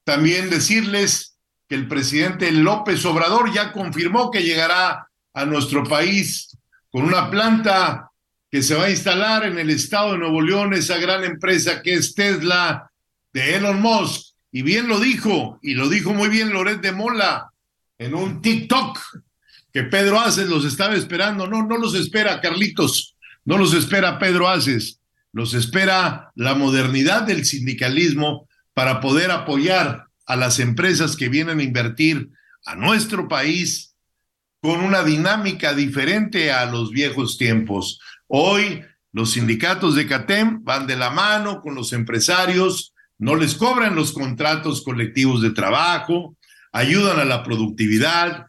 también 0.04 0.50
decirles 0.50 1.36
que 1.68 1.74
el 1.74 1.88
presidente 1.88 2.50
López 2.52 3.04
Obrador 3.04 3.52
ya 3.52 3.72
confirmó 3.72 4.30
que 4.30 4.42
llegará 4.42 5.08
a 5.34 5.44
nuestro 5.44 5.84
país 5.84 6.56
con 6.90 7.04
una 7.04 7.30
planta 7.30 8.10
que 8.50 8.62
se 8.62 8.74
va 8.74 8.84
a 8.84 8.90
instalar 8.90 9.46
en 9.46 9.58
el 9.58 9.70
estado 9.70 10.12
de 10.12 10.18
Nuevo 10.18 10.42
León, 10.42 10.74
esa 10.74 10.98
gran 10.98 11.24
empresa 11.24 11.80
que 11.80 11.94
es 11.94 12.14
Tesla 12.14 12.90
de 13.32 13.56
Elon 13.56 13.80
Musk. 13.80 14.34
Y 14.52 14.60
bien 14.60 14.88
lo 14.88 15.00
dijo, 15.00 15.58
y 15.62 15.72
lo 15.72 15.88
dijo 15.88 16.12
muy 16.12 16.28
bien 16.28 16.50
Loret 16.50 16.82
de 16.82 16.92
Mola 16.92 17.50
en 17.98 18.14
un 18.14 18.42
TikTok 18.42 18.98
que 19.72 19.84
Pedro 19.84 20.20
Aces 20.20 20.48
los 20.50 20.66
estaba 20.66 20.94
esperando. 20.94 21.46
No, 21.46 21.66
no 21.66 21.78
los 21.78 21.94
espera 21.94 22.42
Carlitos, 22.42 23.16
no 23.46 23.56
los 23.56 23.72
espera 23.72 24.18
Pedro 24.18 24.50
Aces, 24.50 25.00
los 25.32 25.54
espera 25.54 26.30
la 26.34 26.54
modernidad 26.54 27.22
del 27.22 27.46
sindicalismo 27.46 28.46
para 28.74 29.00
poder 29.00 29.30
apoyar 29.30 30.08
a 30.26 30.36
las 30.36 30.58
empresas 30.58 31.16
que 31.16 31.30
vienen 31.30 31.58
a 31.58 31.62
invertir 31.62 32.28
a 32.66 32.76
nuestro 32.76 33.28
país 33.28 33.91
con 34.62 34.80
una 34.80 35.02
dinámica 35.02 35.74
diferente 35.74 36.52
a 36.52 36.66
los 36.66 36.92
viejos 36.92 37.36
tiempos. 37.36 37.98
Hoy 38.28 38.82
los 39.12 39.32
sindicatos 39.32 39.96
de 39.96 40.06
CATEM 40.06 40.62
van 40.62 40.86
de 40.86 40.94
la 40.94 41.10
mano 41.10 41.60
con 41.60 41.74
los 41.74 41.92
empresarios, 41.92 42.94
no 43.18 43.34
les 43.34 43.56
cobran 43.56 43.96
los 43.96 44.12
contratos 44.12 44.82
colectivos 44.82 45.42
de 45.42 45.50
trabajo, 45.50 46.36
ayudan 46.70 47.18
a 47.18 47.24
la 47.24 47.42
productividad, 47.42 48.46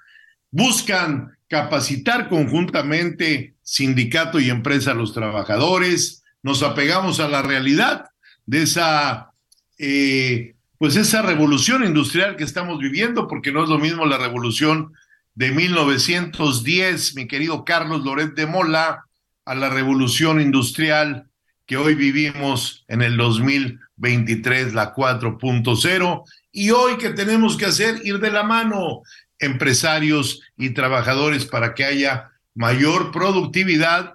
buscan 0.52 1.36
capacitar 1.48 2.30
conjuntamente 2.30 3.56
sindicato 3.64 4.40
y 4.40 4.52
empresa 4.52 4.92
a 4.92 4.96
los 4.96 5.14
trabajadores, 5.14 6.24
nos 6.44 6.62
apegamos 6.62 7.20
a 7.22 7.28
la 7.28 7.42
realidad 7.42 8.06
de 8.46 8.62
esa, 8.62 9.32
eh, 9.80 10.54
pues 10.78 10.96
esa 10.96 11.24
revolución 11.24 11.84
industrial 11.84 12.36
que 12.36 12.44
estamos 12.44 12.78
viviendo, 12.78 13.28
porque 13.28 13.52
no 13.52 13.64
es 13.64 13.70
lo 13.70 13.80
mismo 13.80 14.06
la 14.06 14.20
revolución 14.20 14.94
de 15.36 15.52
1910, 15.52 17.16
mi 17.16 17.28
querido 17.28 17.66
Carlos 17.66 18.04
Loret 18.04 18.36
de 18.36 18.46
Mola, 18.46 19.06
a 19.46 19.56
la 19.56 19.70
revolución 19.70 20.40
industrial 20.40 21.28
que 21.66 21.78
hoy 21.78 21.96
vivimos 21.96 22.86
en 22.88 23.02
el 23.02 23.18
2023, 23.18 24.74
la 24.74 24.94
4.0, 24.94 26.24
y 26.52 26.72
hoy 26.72 26.98
que 26.98 27.10
tenemos 27.10 27.58
que 27.58 27.66
hacer 27.66 28.02
ir 28.04 28.20
de 28.20 28.32
la 28.32 28.44
mano 28.44 29.02
empresarios 29.40 30.42
y 30.58 30.72
trabajadores 30.72 31.46
para 31.46 31.74
que 31.74 31.86
haya 31.86 32.32
mayor 32.54 33.12
productividad 33.12 34.14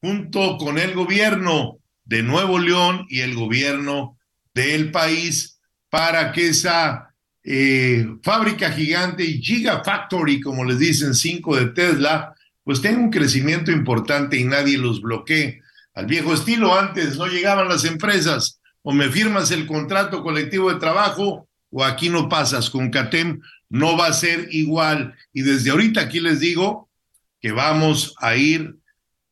junto 0.00 0.58
con 0.58 0.78
el 0.78 0.94
gobierno 0.94 1.78
de 2.04 2.22
Nuevo 2.22 2.58
León 2.58 3.06
y 3.08 3.20
el 3.20 3.34
gobierno 3.34 4.18
del 4.54 4.90
país 4.90 5.60
para 5.90 6.32
que 6.32 6.48
esa 6.48 7.07
eh, 7.44 8.06
fábrica 8.22 8.70
gigante 8.72 9.24
y 9.24 9.42
Gigafactory, 9.42 10.40
como 10.40 10.64
les 10.64 10.78
dicen 10.78 11.14
cinco 11.14 11.56
de 11.56 11.66
Tesla, 11.66 12.34
pues 12.64 12.82
tenga 12.82 12.98
un 12.98 13.10
crecimiento 13.10 13.70
importante 13.70 14.36
y 14.36 14.44
nadie 14.44 14.76
los 14.76 15.00
bloquee. 15.00 15.62
Al 15.94 16.06
viejo 16.06 16.34
estilo, 16.34 16.78
antes 16.78 17.16
no 17.16 17.26
llegaban 17.26 17.68
las 17.68 17.84
empresas, 17.84 18.60
o 18.82 18.92
me 18.92 19.08
firmas 19.08 19.50
el 19.50 19.66
contrato 19.66 20.22
colectivo 20.22 20.72
de 20.72 20.78
trabajo, 20.78 21.48
o 21.70 21.84
aquí 21.84 22.08
no 22.08 22.28
pasas. 22.28 22.70
Con 22.70 22.90
CATEM 22.90 23.40
no 23.70 23.96
va 23.96 24.06
a 24.06 24.12
ser 24.12 24.48
igual. 24.50 25.14
Y 25.32 25.42
desde 25.42 25.70
ahorita 25.70 26.02
aquí 26.02 26.20
les 26.20 26.40
digo 26.40 26.88
que 27.40 27.52
vamos 27.52 28.14
a 28.20 28.36
ir 28.36 28.76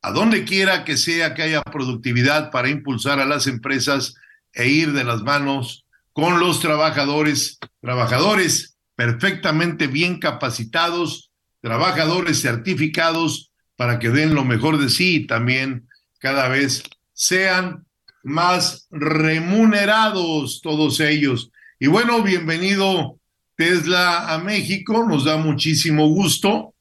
a 0.01 0.11
donde 0.11 0.43
quiera 0.45 0.85
que 0.85 0.97
sea 0.97 1.33
que 1.33 1.43
haya 1.43 1.61
productividad 1.63 2.51
para 2.51 2.69
impulsar 2.69 3.19
a 3.19 3.25
las 3.25 3.47
empresas 3.47 4.15
e 4.53 4.67
ir 4.67 4.93
de 4.93 5.03
las 5.03 5.21
manos 5.21 5.85
con 6.17 6.39
los 6.39 6.61
trabajadores, 6.61 7.59
trabajadores 7.79 8.75
perfectamente 8.95 9.85
bien 9.85 10.19
capacitados, 10.19 11.29
trabajadores 11.61 12.41
certificados 12.41 13.51
para 13.75 13.99
que 13.99 14.09
den 14.09 14.33
lo 14.33 14.43
mejor 14.43 14.79
de 14.79 14.89
sí 14.89 15.17
y 15.17 15.27
también 15.27 15.87
cada 16.17 16.47
vez 16.47 16.81
sean 17.13 17.85
más 18.23 18.87
remunerados 18.89 20.61
todos 20.63 21.01
ellos. 21.01 21.51
Y 21.79 21.85
bueno, 21.85 22.23
bienvenido 22.23 23.19
Tesla 23.55 24.33
a 24.33 24.39
México. 24.39 25.05
Nos 25.07 25.23
da 25.23 25.37
muchísimo 25.37 26.07
gusto 26.07 26.73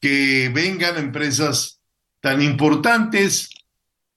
que 0.00 0.50
vengan 0.52 0.98
empresas 0.98 1.78
tan 2.20 2.42
importantes. 2.42 3.48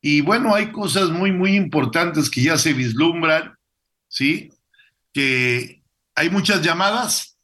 Y 0.01 0.21
bueno, 0.21 0.55
hay 0.55 0.71
cosas 0.71 1.11
muy, 1.11 1.31
muy 1.31 1.55
importantes 1.55 2.31
que 2.31 2.41
ya 2.41 2.57
se 2.57 2.73
vislumbran, 2.73 3.53
¿sí? 4.07 4.49
Que 5.15 5.81
hay 6.13 6.29
muchas 6.29 6.61
llamadas. 6.61 7.39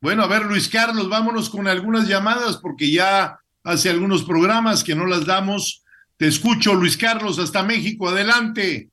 Bueno, 0.00 0.22
a 0.22 0.28
ver, 0.28 0.44
Luis 0.44 0.68
Carlos, 0.68 1.08
vámonos 1.08 1.50
con 1.50 1.66
algunas 1.66 2.06
llamadas 2.06 2.56
porque 2.56 2.90
ya 2.90 3.40
hace 3.64 3.90
algunos 3.90 4.22
programas 4.22 4.84
que 4.84 4.94
no 4.94 5.06
las 5.06 5.26
damos. 5.26 5.82
Te 6.16 6.28
escucho, 6.28 6.74
Luis 6.74 6.96
Carlos, 6.96 7.40
hasta 7.40 7.64
México, 7.64 8.08
adelante. 8.08 8.92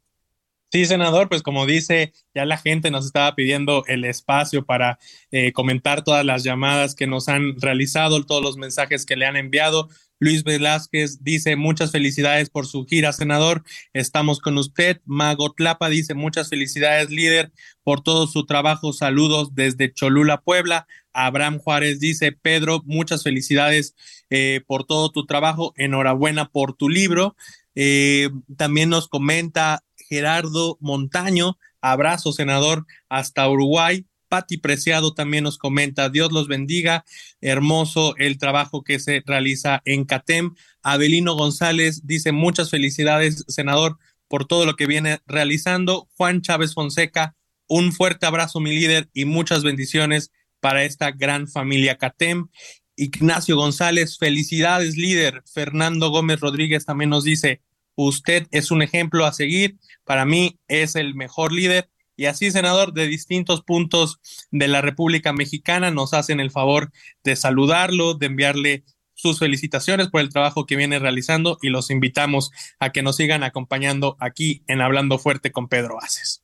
Sí, 0.72 0.86
senador, 0.86 1.30
pues 1.30 1.42
como 1.42 1.66
dice, 1.66 2.14
ya 2.36 2.46
la 2.46 2.58
gente 2.58 2.92
nos 2.92 3.06
estaba 3.06 3.34
pidiendo 3.34 3.84
el 3.88 4.06
espacio 4.06 4.66
para 4.66 5.00
eh, 5.32 5.52
comentar 5.52 6.04
todas 6.04 6.24
las 6.24 6.44
llamadas 6.44 6.94
que 6.94 7.08
nos 7.08 7.28
han 7.28 7.60
realizado, 7.60 8.24
todos 8.24 8.44
los 8.44 8.58
mensajes 8.58 9.06
que 9.06 9.16
le 9.16 9.26
han 9.28 9.36
enviado. 9.36 9.90
Luis 10.20 10.44
Velázquez 10.44 11.24
dice 11.24 11.56
muchas 11.56 11.92
felicidades 11.92 12.50
por 12.50 12.68
su 12.68 12.86
gira, 12.86 13.14
senador. 13.14 13.64
Estamos 13.94 14.40
con 14.40 14.58
usted. 14.58 15.00
Mago 15.06 15.54
Tlapa 15.54 15.90
dice 15.90 16.14
muchas 16.14 16.50
felicidades, 16.50 17.10
líder, 17.10 17.54
por 17.84 18.02
todo 18.02 18.28
su 18.28 18.46
trabajo. 18.46 18.92
Saludos 18.92 19.56
desde 19.56 19.94
Cholula, 19.94 20.42
Puebla. 20.42 20.88
Abraham 21.14 21.60
Juárez 21.60 22.00
dice, 22.00 22.34
Pedro, 22.34 22.82
muchas 22.86 23.24
felicidades 23.24 23.96
eh, 24.30 24.62
por 24.68 24.84
todo 24.84 25.10
tu 25.10 25.26
trabajo. 25.26 25.74
Enhorabuena 25.78 26.50
por 26.50 26.74
tu 26.74 26.90
libro. 26.90 27.36
Eh, 27.76 28.30
también 28.58 28.90
nos 28.90 29.08
comenta 29.08 29.84
Gerardo 29.96 30.78
Montaño. 30.82 31.58
Abrazo, 31.82 32.34
senador, 32.34 32.86
hasta 33.08 33.48
Uruguay. 33.50 34.06
Pati 34.30 34.58
Preciado 34.58 35.14
también 35.14 35.44
nos 35.44 35.58
comenta, 35.58 36.10
Dios 36.10 36.32
los 36.32 36.48
bendiga, 36.48 37.04
hermoso 37.42 38.16
el 38.18 38.38
trabajo 38.38 38.84
que 38.84 39.00
se 39.00 39.24
realiza 39.26 39.82
en 39.86 40.06
CATEM. 40.06 40.56
Abelino 40.82 41.36
González 41.36 42.06
dice 42.06 42.32
muchas 42.32 42.70
felicidades, 42.70 43.44
senador, 43.48 43.98
por 44.30 44.46
todo 44.46 44.66
lo 44.66 44.76
que 44.76 44.86
viene 44.86 45.20
realizando. 45.26 46.08
Juan 46.16 46.42
Chávez 46.42 46.74
Fonseca, 46.74 47.36
un 47.68 47.92
fuerte 47.92 48.26
abrazo, 48.26 48.60
mi 48.60 48.72
líder, 48.72 49.10
y 49.14 49.26
muchas 49.26 49.64
bendiciones 49.64 50.32
para 50.60 50.84
esta 50.84 51.12
gran 51.12 51.48
familia 51.48 51.98
CATEM. 51.98 52.48
Ignacio 52.96 53.56
González, 53.56 54.18
felicidades, 54.18 54.98
líder. 54.98 55.44
Fernando 55.52 56.10
Gómez 56.10 56.40
Rodríguez 56.40 56.86
también 56.86 57.10
nos 57.10 57.24
dice, 57.24 57.62
usted 57.96 58.48
es 58.52 58.72
un 58.72 58.82
ejemplo 58.82 59.26
a 59.26 59.34
seguir. 59.34 59.78
Para 60.04 60.26
mí 60.26 60.60
es 60.68 60.96
el 60.96 61.16
mejor 61.16 61.52
líder 61.52 61.90
y 62.20 62.26
así, 62.26 62.52
senador, 62.52 62.92
de 62.92 63.08
distintos 63.08 63.62
puntos 63.62 64.20
de 64.52 64.68
la 64.68 64.82
República 64.82 65.32
Mexicana 65.32 65.90
nos 65.90 66.14
hacen 66.14 66.42
el 66.42 66.52
favor 66.52 66.92
de 67.24 67.38
saludarlo, 67.38 68.14
de 68.14 68.26
enviarle 68.26 68.84
sus 69.14 69.40
felicitaciones 69.40 70.10
por 70.10 70.20
el 70.20 70.28
trabajo 70.28 70.66
que 70.66 70.76
viene 70.76 71.00
realizando 71.00 71.58
y 71.62 71.70
los 71.70 71.90
invitamos 71.90 72.52
a 72.78 72.90
que 72.90 73.04
nos 73.04 73.16
sigan 73.16 73.44
acompañando 73.44 74.18
aquí 74.20 74.64
en 74.68 74.82
Hablando 74.82 75.18
Fuerte 75.18 75.54
con 75.54 75.70
Pedro 75.70 75.98
Aces. 76.04 76.44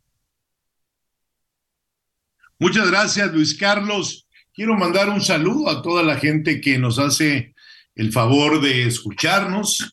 Muchas 2.58 2.90
gracias, 2.90 3.34
Luis 3.34 3.54
Carlos. 3.58 4.30
Quiero 4.54 4.76
mandar 4.76 5.10
un 5.10 5.20
saludo 5.20 5.70
a 5.70 5.82
toda 5.82 6.04
la 6.04 6.16
gente 6.16 6.62
que 6.62 6.78
nos 6.78 7.00
hace 7.00 7.54
el 7.96 8.14
favor 8.14 8.62
de 8.62 8.88
escucharnos. 8.88 9.92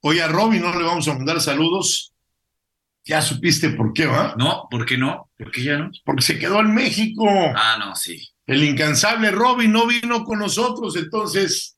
Hoy 0.00 0.18
a 0.18 0.28
Robin 0.28 0.60
no 0.60 0.78
le 0.78 0.84
vamos 0.84 1.08
a 1.08 1.14
mandar 1.14 1.40
saludos, 1.40 2.11
¿Ya 3.04 3.20
supiste 3.20 3.70
por 3.70 3.92
qué, 3.92 4.06
va? 4.06 4.34
No, 4.38 4.68
¿por 4.70 4.86
qué 4.86 4.96
no? 4.96 5.30
¿Por 5.36 5.50
qué 5.50 5.64
ya 5.64 5.78
no? 5.78 5.90
Porque 6.04 6.22
se 6.22 6.38
quedó 6.38 6.60
en 6.60 6.72
México. 6.72 7.26
Ah, 7.28 7.76
no, 7.78 7.96
sí. 7.96 8.28
El 8.46 8.62
incansable 8.62 9.30
Robin 9.32 9.72
no 9.72 9.86
vino 9.86 10.24
con 10.24 10.38
nosotros, 10.38 10.96
entonces 10.96 11.76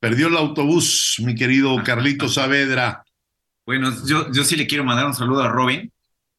perdió 0.00 0.28
el 0.28 0.36
autobús, 0.36 1.16
mi 1.24 1.34
querido 1.34 1.82
Carlito 1.82 2.28
Saavedra. 2.28 3.04
Bueno, 3.66 3.92
yo, 4.06 4.32
yo 4.32 4.44
sí 4.44 4.56
le 4.56 4.66
quiero 4.66 4.84
mandar 4.84 5.06
un 5.06 5.14
saludo 5.14 5.42
a 5.42 5.48
Robin 5.48 5.92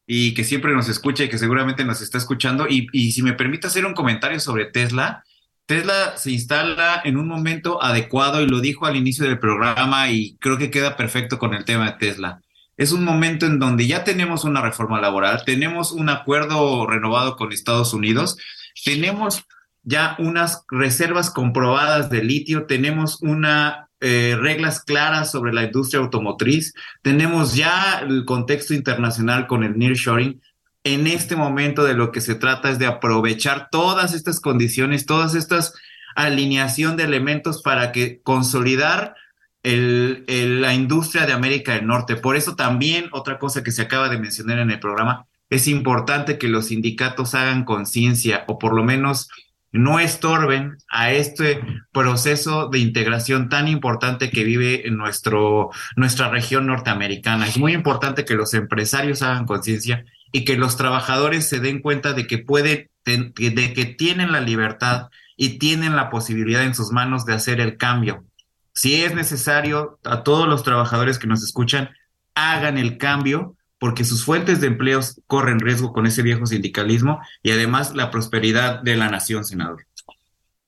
y 0.07 0.33
que 0.33 0.43
siempre 0.43 0.73
nos 0.73 0.89
escucha 0.89 1.23
y 1.23 1.29
que 1.29 1.37
seguramente 1.37 1.85
nos 1.85 2.01
está 2.01 2.17
escuchando. 2.17 2.67
Y, 2.67 2.87
y 2.91 3.11
si 3.11 3.21
me 3.21 3.33
permite 3.33 3.67
hacer 3.67 3.85
un 3.85 3.93
comentario 3.93 4.39
sobre 4.39 4.65
Tesla, 4.65 5.23
Tesla 5.67 6.17
se 6.17 6.31
instala 6.31 7.01
en 7.03 7.17
un 7.17 7.27
momento 7.27 7.83
adecuado 7.83 8.41
y 8.41 8.47
lo 8.47 8.59
dijo 8.59 8.87
al 8.87 8.95
inicio 8.95 9.25
del 9.25 9.37
programa 9.37 10.09
y 10.09 10.35
creo 10.37 10.57
que 10.57 10.71
queda 10.71 10.97
perfecto 10.97 11.37
con 11.37 11.53
el 11.53 11.63
tema 11.63 11.91
de 11.91 11.97
Tesla 11.97 12.41
es 12.79 12.93
un 12.93 13.03
momento 13.03 13.45
en 13.45 13.59
donde 13.59 13.87
ya 13.87 14.05
tenemos 14.05 14.45
una 14.45 14.61
reforma 14.61 15.01
laboral, 15.01 15.43
tenemos 15.45 15.91
un 15.91 16.07
acuerdo 16.07 16.87
renovado 16.87 17.35
con 17.35 17.51
Estados 17.51 17.93
Unidos, 17.93 18.37
tenemos 18.85 19.43
ya 19.83 20.15
unas 20.17 20.63
reservas 20.69 21.29
comprobadas 21.29 22.09
de 22.09 22.23
litio, 22.23 22.67
tenemos 22.67 23.21
una 23.21 23.89
eh, 23.99 24.37
reglas 24.39 24.81
claras 24.81 25.29
sobre 25.29 25.51
la 25.51 25.63
industria 25.63 25.99
automotriz, 25.99 26.73
tenemos 27.01 27.53
ya 27.53 27.99
el 27.99 28.23
contexto 28.23 28.73
internacional 28.73 29.45
con 29.45 29.65
el 29.65 29.77
nearshoring. 29.77 30.41
En 30.85 31.05
este 31.05 31.35
momento 31.35 31.83
de 31.83 31.95
lo 31.95 32.13
que 32.13 32.21
se 32.21 32.35
trata 32.35 32.69
es 32.69 32.79
de 32.79 32.85
aprovechar 32.85 33.67
todas 33.69 34.13
estas 34.13 34.39
condiciones, 34.39 35.05
todas 35.05 35.35
estas 35.35 35.73
alineación 36.15 36.95
de 36.95 37.03
elementos 37.03 37.61
para 37.61 37.91
que 37.91 38.21
consolidar 38.21 39.15
el, 39.63 40.61
la 40.61 40.73
industria 40.73 41.25
de 41.25 41.33
América 41.33 41.73
del 41.73 41.87
Norte. 41.87 42.15
Por 42.15 42.35
eso 42.35 42.55
también 42.55 43.09
otra 43.11 43.39
cosa 43.39 43.63
que 43.63 43.71
se 43.71 43.81
acaba 43.81 44.09
de 44.09 44.19
mencionar 44.19 44.59
en 44.59 44.71
el 44.71 44.79
programa, 44.79 45.25
es 45.49 45.67
importante 45.67 46.37
que 46.37 46.47
los 46.47 46.67
sindicatos 46.67 47.33
hagan 47.33 47.65
conciencia 47.65 48.45
o 48.47 48.59
por 48.59 48.73
lo 48.73 48.83
menos 48.83 49.29
no 49.71 49.99
estorben 49.99 50.77
a 50.89 51.11
este 51.11 51.61
proceso 51.91 52.69
de 52.69 52.79
integración 52.79 53.49
tan 53.49 53.67
importante 53.67 54.31
que 54.31 54.43
vive 54.43 54.87
en 54.87 54.97
nuestro, 54.97 55.69
nuestra 55.95 56.29
región 56.29 56.65
norteamericana. 56.65 57.47
Es 57.47 57.57
muy 57.57 57.73
importante 57.73 58.25
que 58.25 58.35
los 58.35 58.53
empresarios 58.53 59.21
hagan 59.21 59.45
conciencia 59.45 60.05
y 60.31 60.43
que 60.45 60.57
los 60.57 60.75
trabajadores 60.75 61.47
se 61.47 61.59
den 61.59 61.81
cuenta 61.81 62.13
de 62.13 62.25
que 62.25 62.39
pueden, 62.39 62.89
de 63.05 63.73
que 63.73 63.85
tienen 63.97 64.31
la 64.31 64.41
libertad 64.41 65.07
y 65.35 65.59
tienen 65.59 65.95
la 65.95 66.09
posibilidad 66.09 66.63
en 66.63 66.75
sus 66.75 66.91
manos 66.91 67.25
de 67.25 67.33
hacer 67.33 67.59
el 67.59 67.77
cambio 67.77 68.25
si 68.73 69.03
es 69.03 69.13
necesario, 69.13 69.99
a 70.03 70.23
todos 70.23 70.47
los 70.47 70.63
trabajadores 70.63 71.19
que 71.19 71.27
nos 71.27 71.43
escuchan, 71.43 71.89
hagan 72.35 72.77
el 72.77 72.97
cambio 72.97 73.55
porque 73.79 74.03
sus 74.03 74.25
fuentes 74.25 74.59
de 74.61 74.67
empleos 74.67 75.21
corren 75.25 75.59
riesgo 75.59 75.93
con 75.93 76.05
ese 76.05 76.21
viejo 76.21 76.45
sindicalismo 76.45 77.19
y 77.41 77.51
además 77.51 77.95
la 77.95 78.11
prosperidad 78.11 78.81
de 78.81 78.97
la 78.97 79.09
nación, 79.09 79.45
senador. 79.45 79.85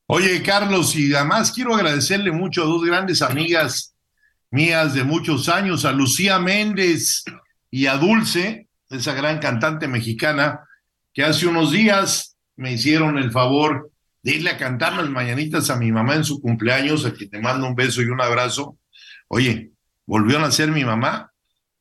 Oye, 0.08 0.42
Carlos, 0.42 0.96
y 0.96 1.14
además 1.14 1.52
quiero 1.52 1.76
agradecerle 1.76 2.32
mucho 2.32 2.64
a 2.64 2.66
dos 2.66 2.84
grandes 2.84 3.22
amigas 3.22 3.94
mías 4.50 4.94
de 4.94 5.04
muchos 5.04 5.50
años, 5.50 5.86
a 5.86 5.92
Lucía 5.92 6.40
Méndez 6.40 7.24
y 7.70 7.86
a 7.86 7.96
Dulce, 7.96 8.68
esa 8.90 9.14
gran 9.14 9.40
cantante 9.40 9.88
mexicana, 9.88 10.62
que 11.14 11.24
hace 11.24 11.48
unos 11.48 11.72
días 11.72 12.36
me 12.56 12.74
hicieron 12.74 13.18
el 13.18 13.32
favor 13.32 13.91
de 14.24 14.36
irle 14.36 14.52
a 14.52 14.58
cantar 14.58 14.94
las 14.94 15.10
mañanitas 15.10 15.70
a 15.70 15.78
mi 15.78 15.92
mamá 15.92 16.16
en 16.16 16.24
su 16.24 16.42
cumpleaños, 16.42 17.06
a 17.06 17.14
quien 17.14 17.30
te 17.30 17.40
mando 17.40 17.68
un 17.68 17.76
beso 17.76 18.02
y 18.02 18.06
un 18.06 18.22
abrazo. 18.22 18.78
Oye, 19.28 19.72
volvió 20.06 20.38
a 20.38 20.42
nacer 20.42 20.72
mi 20.72 20.86
mamá, 20.86 21.32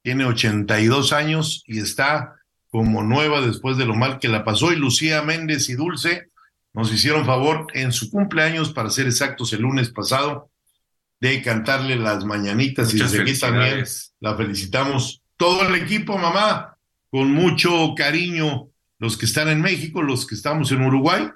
tiene 0.02 0.24
82 0.24 1.12
años 1.12 1.62
y 1.66 1.80
está 1.80 2.36
como 2.70 3.02
nueva 3.02 3.40
después 3.40 3.76
de 3.76 3.84
lo 3.84 3.94
mal 3.94 4.18
que 4.18 4.28
la 4.28 4.44
pasó. 4.44 4.72
Y 4.72 4.76
Lucía 4.76 5.22
Méndez 5.22 5.68
y 5.68 5.74
Dulce 5.74 6.28
nos 6.72 6.92
hicieron 6.92 7.26
favor 7.26 7.66
en 7.74 7.92
su 7.92 8.10
cumpleaños, 8.10 8.72
para 8.72 8.90
ser 8.90 9.06
exactos, 9.06 9.52
el 9.52 9.62
lunes 9.62 9.90
pasado, 9.90 10.50
de 11.20 11.42
cantarle 11.42 11.96
las 11.96 12.24
mañanitas 12.24 12.94
y 12.94 12.98
desde 12.98 13.22
aquí 13.22 13.38
también 13.38 13.84
la 14.20 14.36
felicitamos. 14.36 15.22
Todo 15.36 15.68
el 15.68 15.74
equipo, 15.74 16.16
mamá, 16.16 16.76
con 17.10 17.32
mucho 17.32 17.94
cariño, 17.96 18.68
los 18.98 19.16
que 19.16 19.26
están 19.26 19.48
en 19.48 19.60
México, 19.60 20.02
los 20.02 20.26
que 20.26 20.34
estamos 20.34 20.70
en 20.72 20.82
Uruguay, 20.82 21.28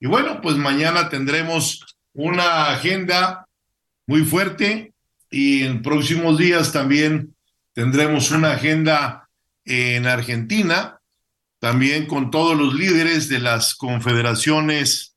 y 0.00 0.06
bueno, 0.06 0.40
pues 0.40 0.56
mañana 0.56 1.10
tendremos 1.10 1.84
una 2.14 2.70
agenda 2.70 3.46
muy 4.06 4.24
fuerte 4.24 4.94
y 5.30 5.62
en 5.62 5.82
próximos 5.82 6.38
días 6.38 6.72
también 6.72 7.36
tendremos 7.74 8.30
una 8.30 8.52
agenda 8.52 9.28
en 9.66 10.06
Argentina, 10.06 11.00
también 11.58 12.06
con 12.06 12.30
todos 12.30 12.56
los 12.56 12.74
líderes 12.74 13.28
de 13.28 13.40
las 13.40 13.74
confederaciones 13.74 15.14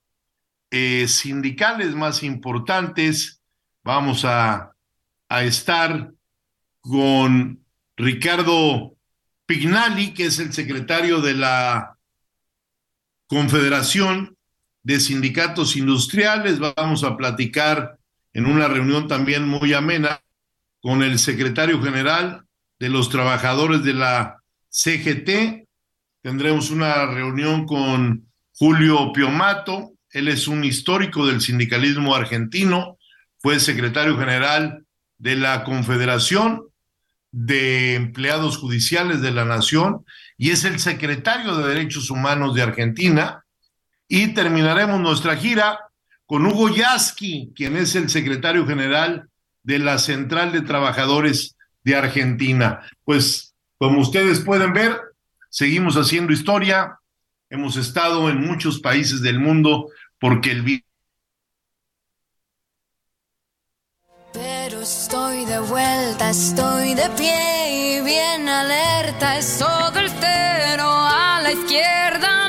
eh, 0.69 1.07
sindicales 1.07 1.95
más 1.95 2.21
importantes. 2.21 3.41
Vamos 3.86 4.25
a, 4.25 4.73
a 5.29 5.43
estar 5.43 6.11
con 6.81 7.63
Ricardo 7.95 8.97
Pignali, 9.45 10.13
que 10.13 10.25
es 10.25 10.39
el 10.39 10.51
secretario 10.51 11.21
de 11.21 11.36
la 11.36 11.97
Confederación 13.27 14.38
de 14.84 14.99
sindicatos 14.99 15.75
industriales. 15.75 16.59
Vamos 16.59 17.03
a 17.03 17.17
platicar 17.17 17.97
en 18.34 18.45
una 18.45 18.67
reunión 18.67 19.07
también 19.07 19.47
muy 19.47 19.73
amena 19.73 20.21
con 20.81 21.01
el 21.01 21.17
secretario 21.17 21.81
general 21.81 22.43
de 22.79 22.89
los 22.89 23.09
trabajadores 23.09 23.84
de 23.84 23.93
la 23.93 24.38
CGT. 24.69 25.67
Tendremos 26.21 26.69
una 26.71 27.05
reunión 27.05 27.65
con 27.65 28.27
Julio 28.53 29.11
Piomato. 29.13 29.93
Él 30.11 30.27
es 30.27 30.47
un 30.47 30.63
histórico 30.63 31.25
del 31.25 31.41
sindicalismo 31.41 32.15
argentino, 32.15 32.97
fue 33.39 33.59
secretario 33.59 34.17
general 34.17 34.86
de 35.17 35.36
la 35.36 35.63
Confederación 35.63 36.63
de 37.31 37.95
Empleados 37.95 38.57
Judiciales 38.57 39.21
de 39.21 39.31
la 39.31 39.43
Nación 39.43 40.05
y 40.38 40.51
es 40.51 40.65
el 40.65 40.79
secretario 40.79 41.57
de 41.57 41.67
Derechos 41.67 42.11
Humanos 42.11 42.53
de 42.53 42.61
Argentina 42.61 43.42
y 44.16 44.28
terminaremos 44.28 44.99
nuestra 44.99 45.36
gira 45.36 45.89
con 46.28 46.45
Hugo 46.45 46.70
Yasky, 46.70 47.51
quien 47.55 47.76
es 47.76 47.95
el 47.95 48.11
secretario 48.11 48.68
general 48.68 49.28
de 49.64 49.80
la 49.80 49.97
Central 49.97 50.51
de 50.51 50.61
Trabajadores 50.61 51.55
de 51.84 51.95
Argentina. 51.95 52.82
Pues 53.03 53.55
como 53.80 54.01
ustedes 54.01 54.41
pueden 54.41 54.72
ver, 54.72 55.01
seguimos 55.49 55.95
haciendo 55.95 56.32
historia. 56.32 56.99
Hemos 57.49 57.76
estado 57.76 58.30
en 58.30 58.39
muchos 58.39 58.80
países 58.80 59.24
del 59.24 59.39
mundo 59.39 59.89
porque 60.20 60.51
el 60.51 60.84
Pero 64.32 64.82
Estoy 64.82 65.45
de 65.45 65.57
vuelta, 65.57 66.30
estoy 66.30 66.93
de 66.93 67.09
pie 67.18 67.97
y 67.97 68.01
bien 68.01 68.47
alerta. 68.47 69.39
Es 69.39 69.57
cero 69.57 70.86
a 70.88 71.39
la 71.41 71.51
izquierda, 71.51 72.42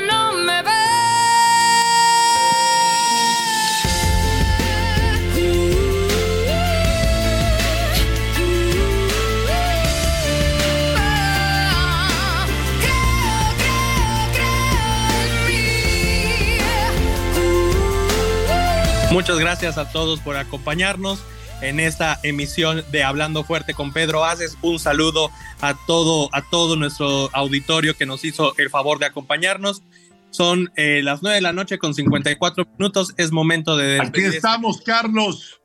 Muchas 19.15 19.39
gracias 19.39 19.79
a 19.79 19.93
todos 19.93 20.19
por 20.19 20.37
acompañarnos 20.37 21.23
en 21.61 21.79
esta 21.79 22.19
emisión 22.25 22.83
de 22.91 23.05
Hablando 23.05 23.45
Fuerte 23.45 23.73
con 23.73 23.93
Pedro 23.93 24.25
Haces. 24.25 24.59
Un 24.61 24.81
saludo 24.81 25.31
a 25.61 25.75
todo, 25.87 26.29
a 26.33 26.43
todo 26.43 26.75
nuestro 26.75 27.31
auditorio 27.33 27.97
que 27.97 28.07
nos 28.07 28.25
hizo 28.25 28.57
el 28.59 28.71
favor 28.71 28.99
de 28.99 29.07
acompañarnos. 29.07 29.85
Son 30.31 30.73
eh, 30.75 31.01
las 31.05 31.23
9 31.23 31.37
de 31.37 31.43
la 31.43 31.53
noche 31.53 31.79
con 31.79 31.95
54 31.95 32.67
minutos. 32.77 33.15
Es 33.17 33.31
momento 33.31 33.77
de 33.77 34.01
Aquí 34.01 34.23
estamos, 34.23 34.81
Carlos. 34.81 35.61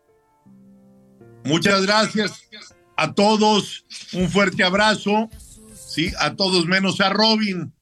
Muchas 1.44 1.88
gracias 1.88 2.48
a 2.96 3.14
todos. 3.14 3.84
Un 4.14 4.30
fuerte 4.30 4.64
abrazo. 4.64 5.28
Sí, 5.74 6.12
a 6.20 6.36
todos 6.36 6.68
menos 6.68 7.02
a 7.02 7.10
Robin. 7.10 7.74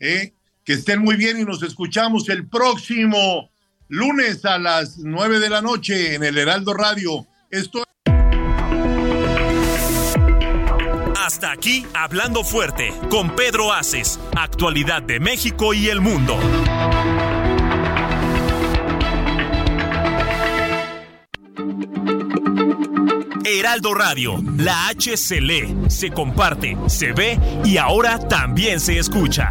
¿eh? 0.00 0.34
Que 0.64 0.72
estén 0.72 1.00
muy 1.00 1.14
bien 1.14 1.38
y 1.38 1.44
nos 1.44 1.62
escuchamos 1.62 2.28
el 2.28 2.48
próximo 2.48 3.51
lunes 3.88 4.44
a 4.44 4.58
las 4.58 4.98
9 4.98 5.38
de 5.38 5.50
la 5.50 5.62
noche 5.62 6.14
en 6.14 6.24
el 6.24 6.38
Heraldo 6.38 6.74
Radio. 6.74 7.26
Esto 7.50 7.82
Hasta 11.24 11.52
aquí, 11.52 11.86
Hablando 11.94 12.44
Fuerte, 12.44 12.92
con 13.08 13.34
Pedro 13.34 13.72
Aces, 13.72 14.20
actualidad 14.36 15.02
de 15.02 15.18
México 15.18 15.72
y 15.72 15.88
el 15.88 16.00
mundo. 16.00 16.38
Heraldo 23.44 23.94
Radio, 23.94 24.42
la 24.56 24.88
H 24.88 25.16
se 25.16 25.40
lee, 25.40 25.74
se 25.88 26.10
comparte, 26.10 26.76
se 26.86 27.12
ve 27.12 27.38
y 27.64 27.76
ahora 27.76 28.18
también 28.18 28.80
se 28.80 28.98
escucha. 28.98 29.50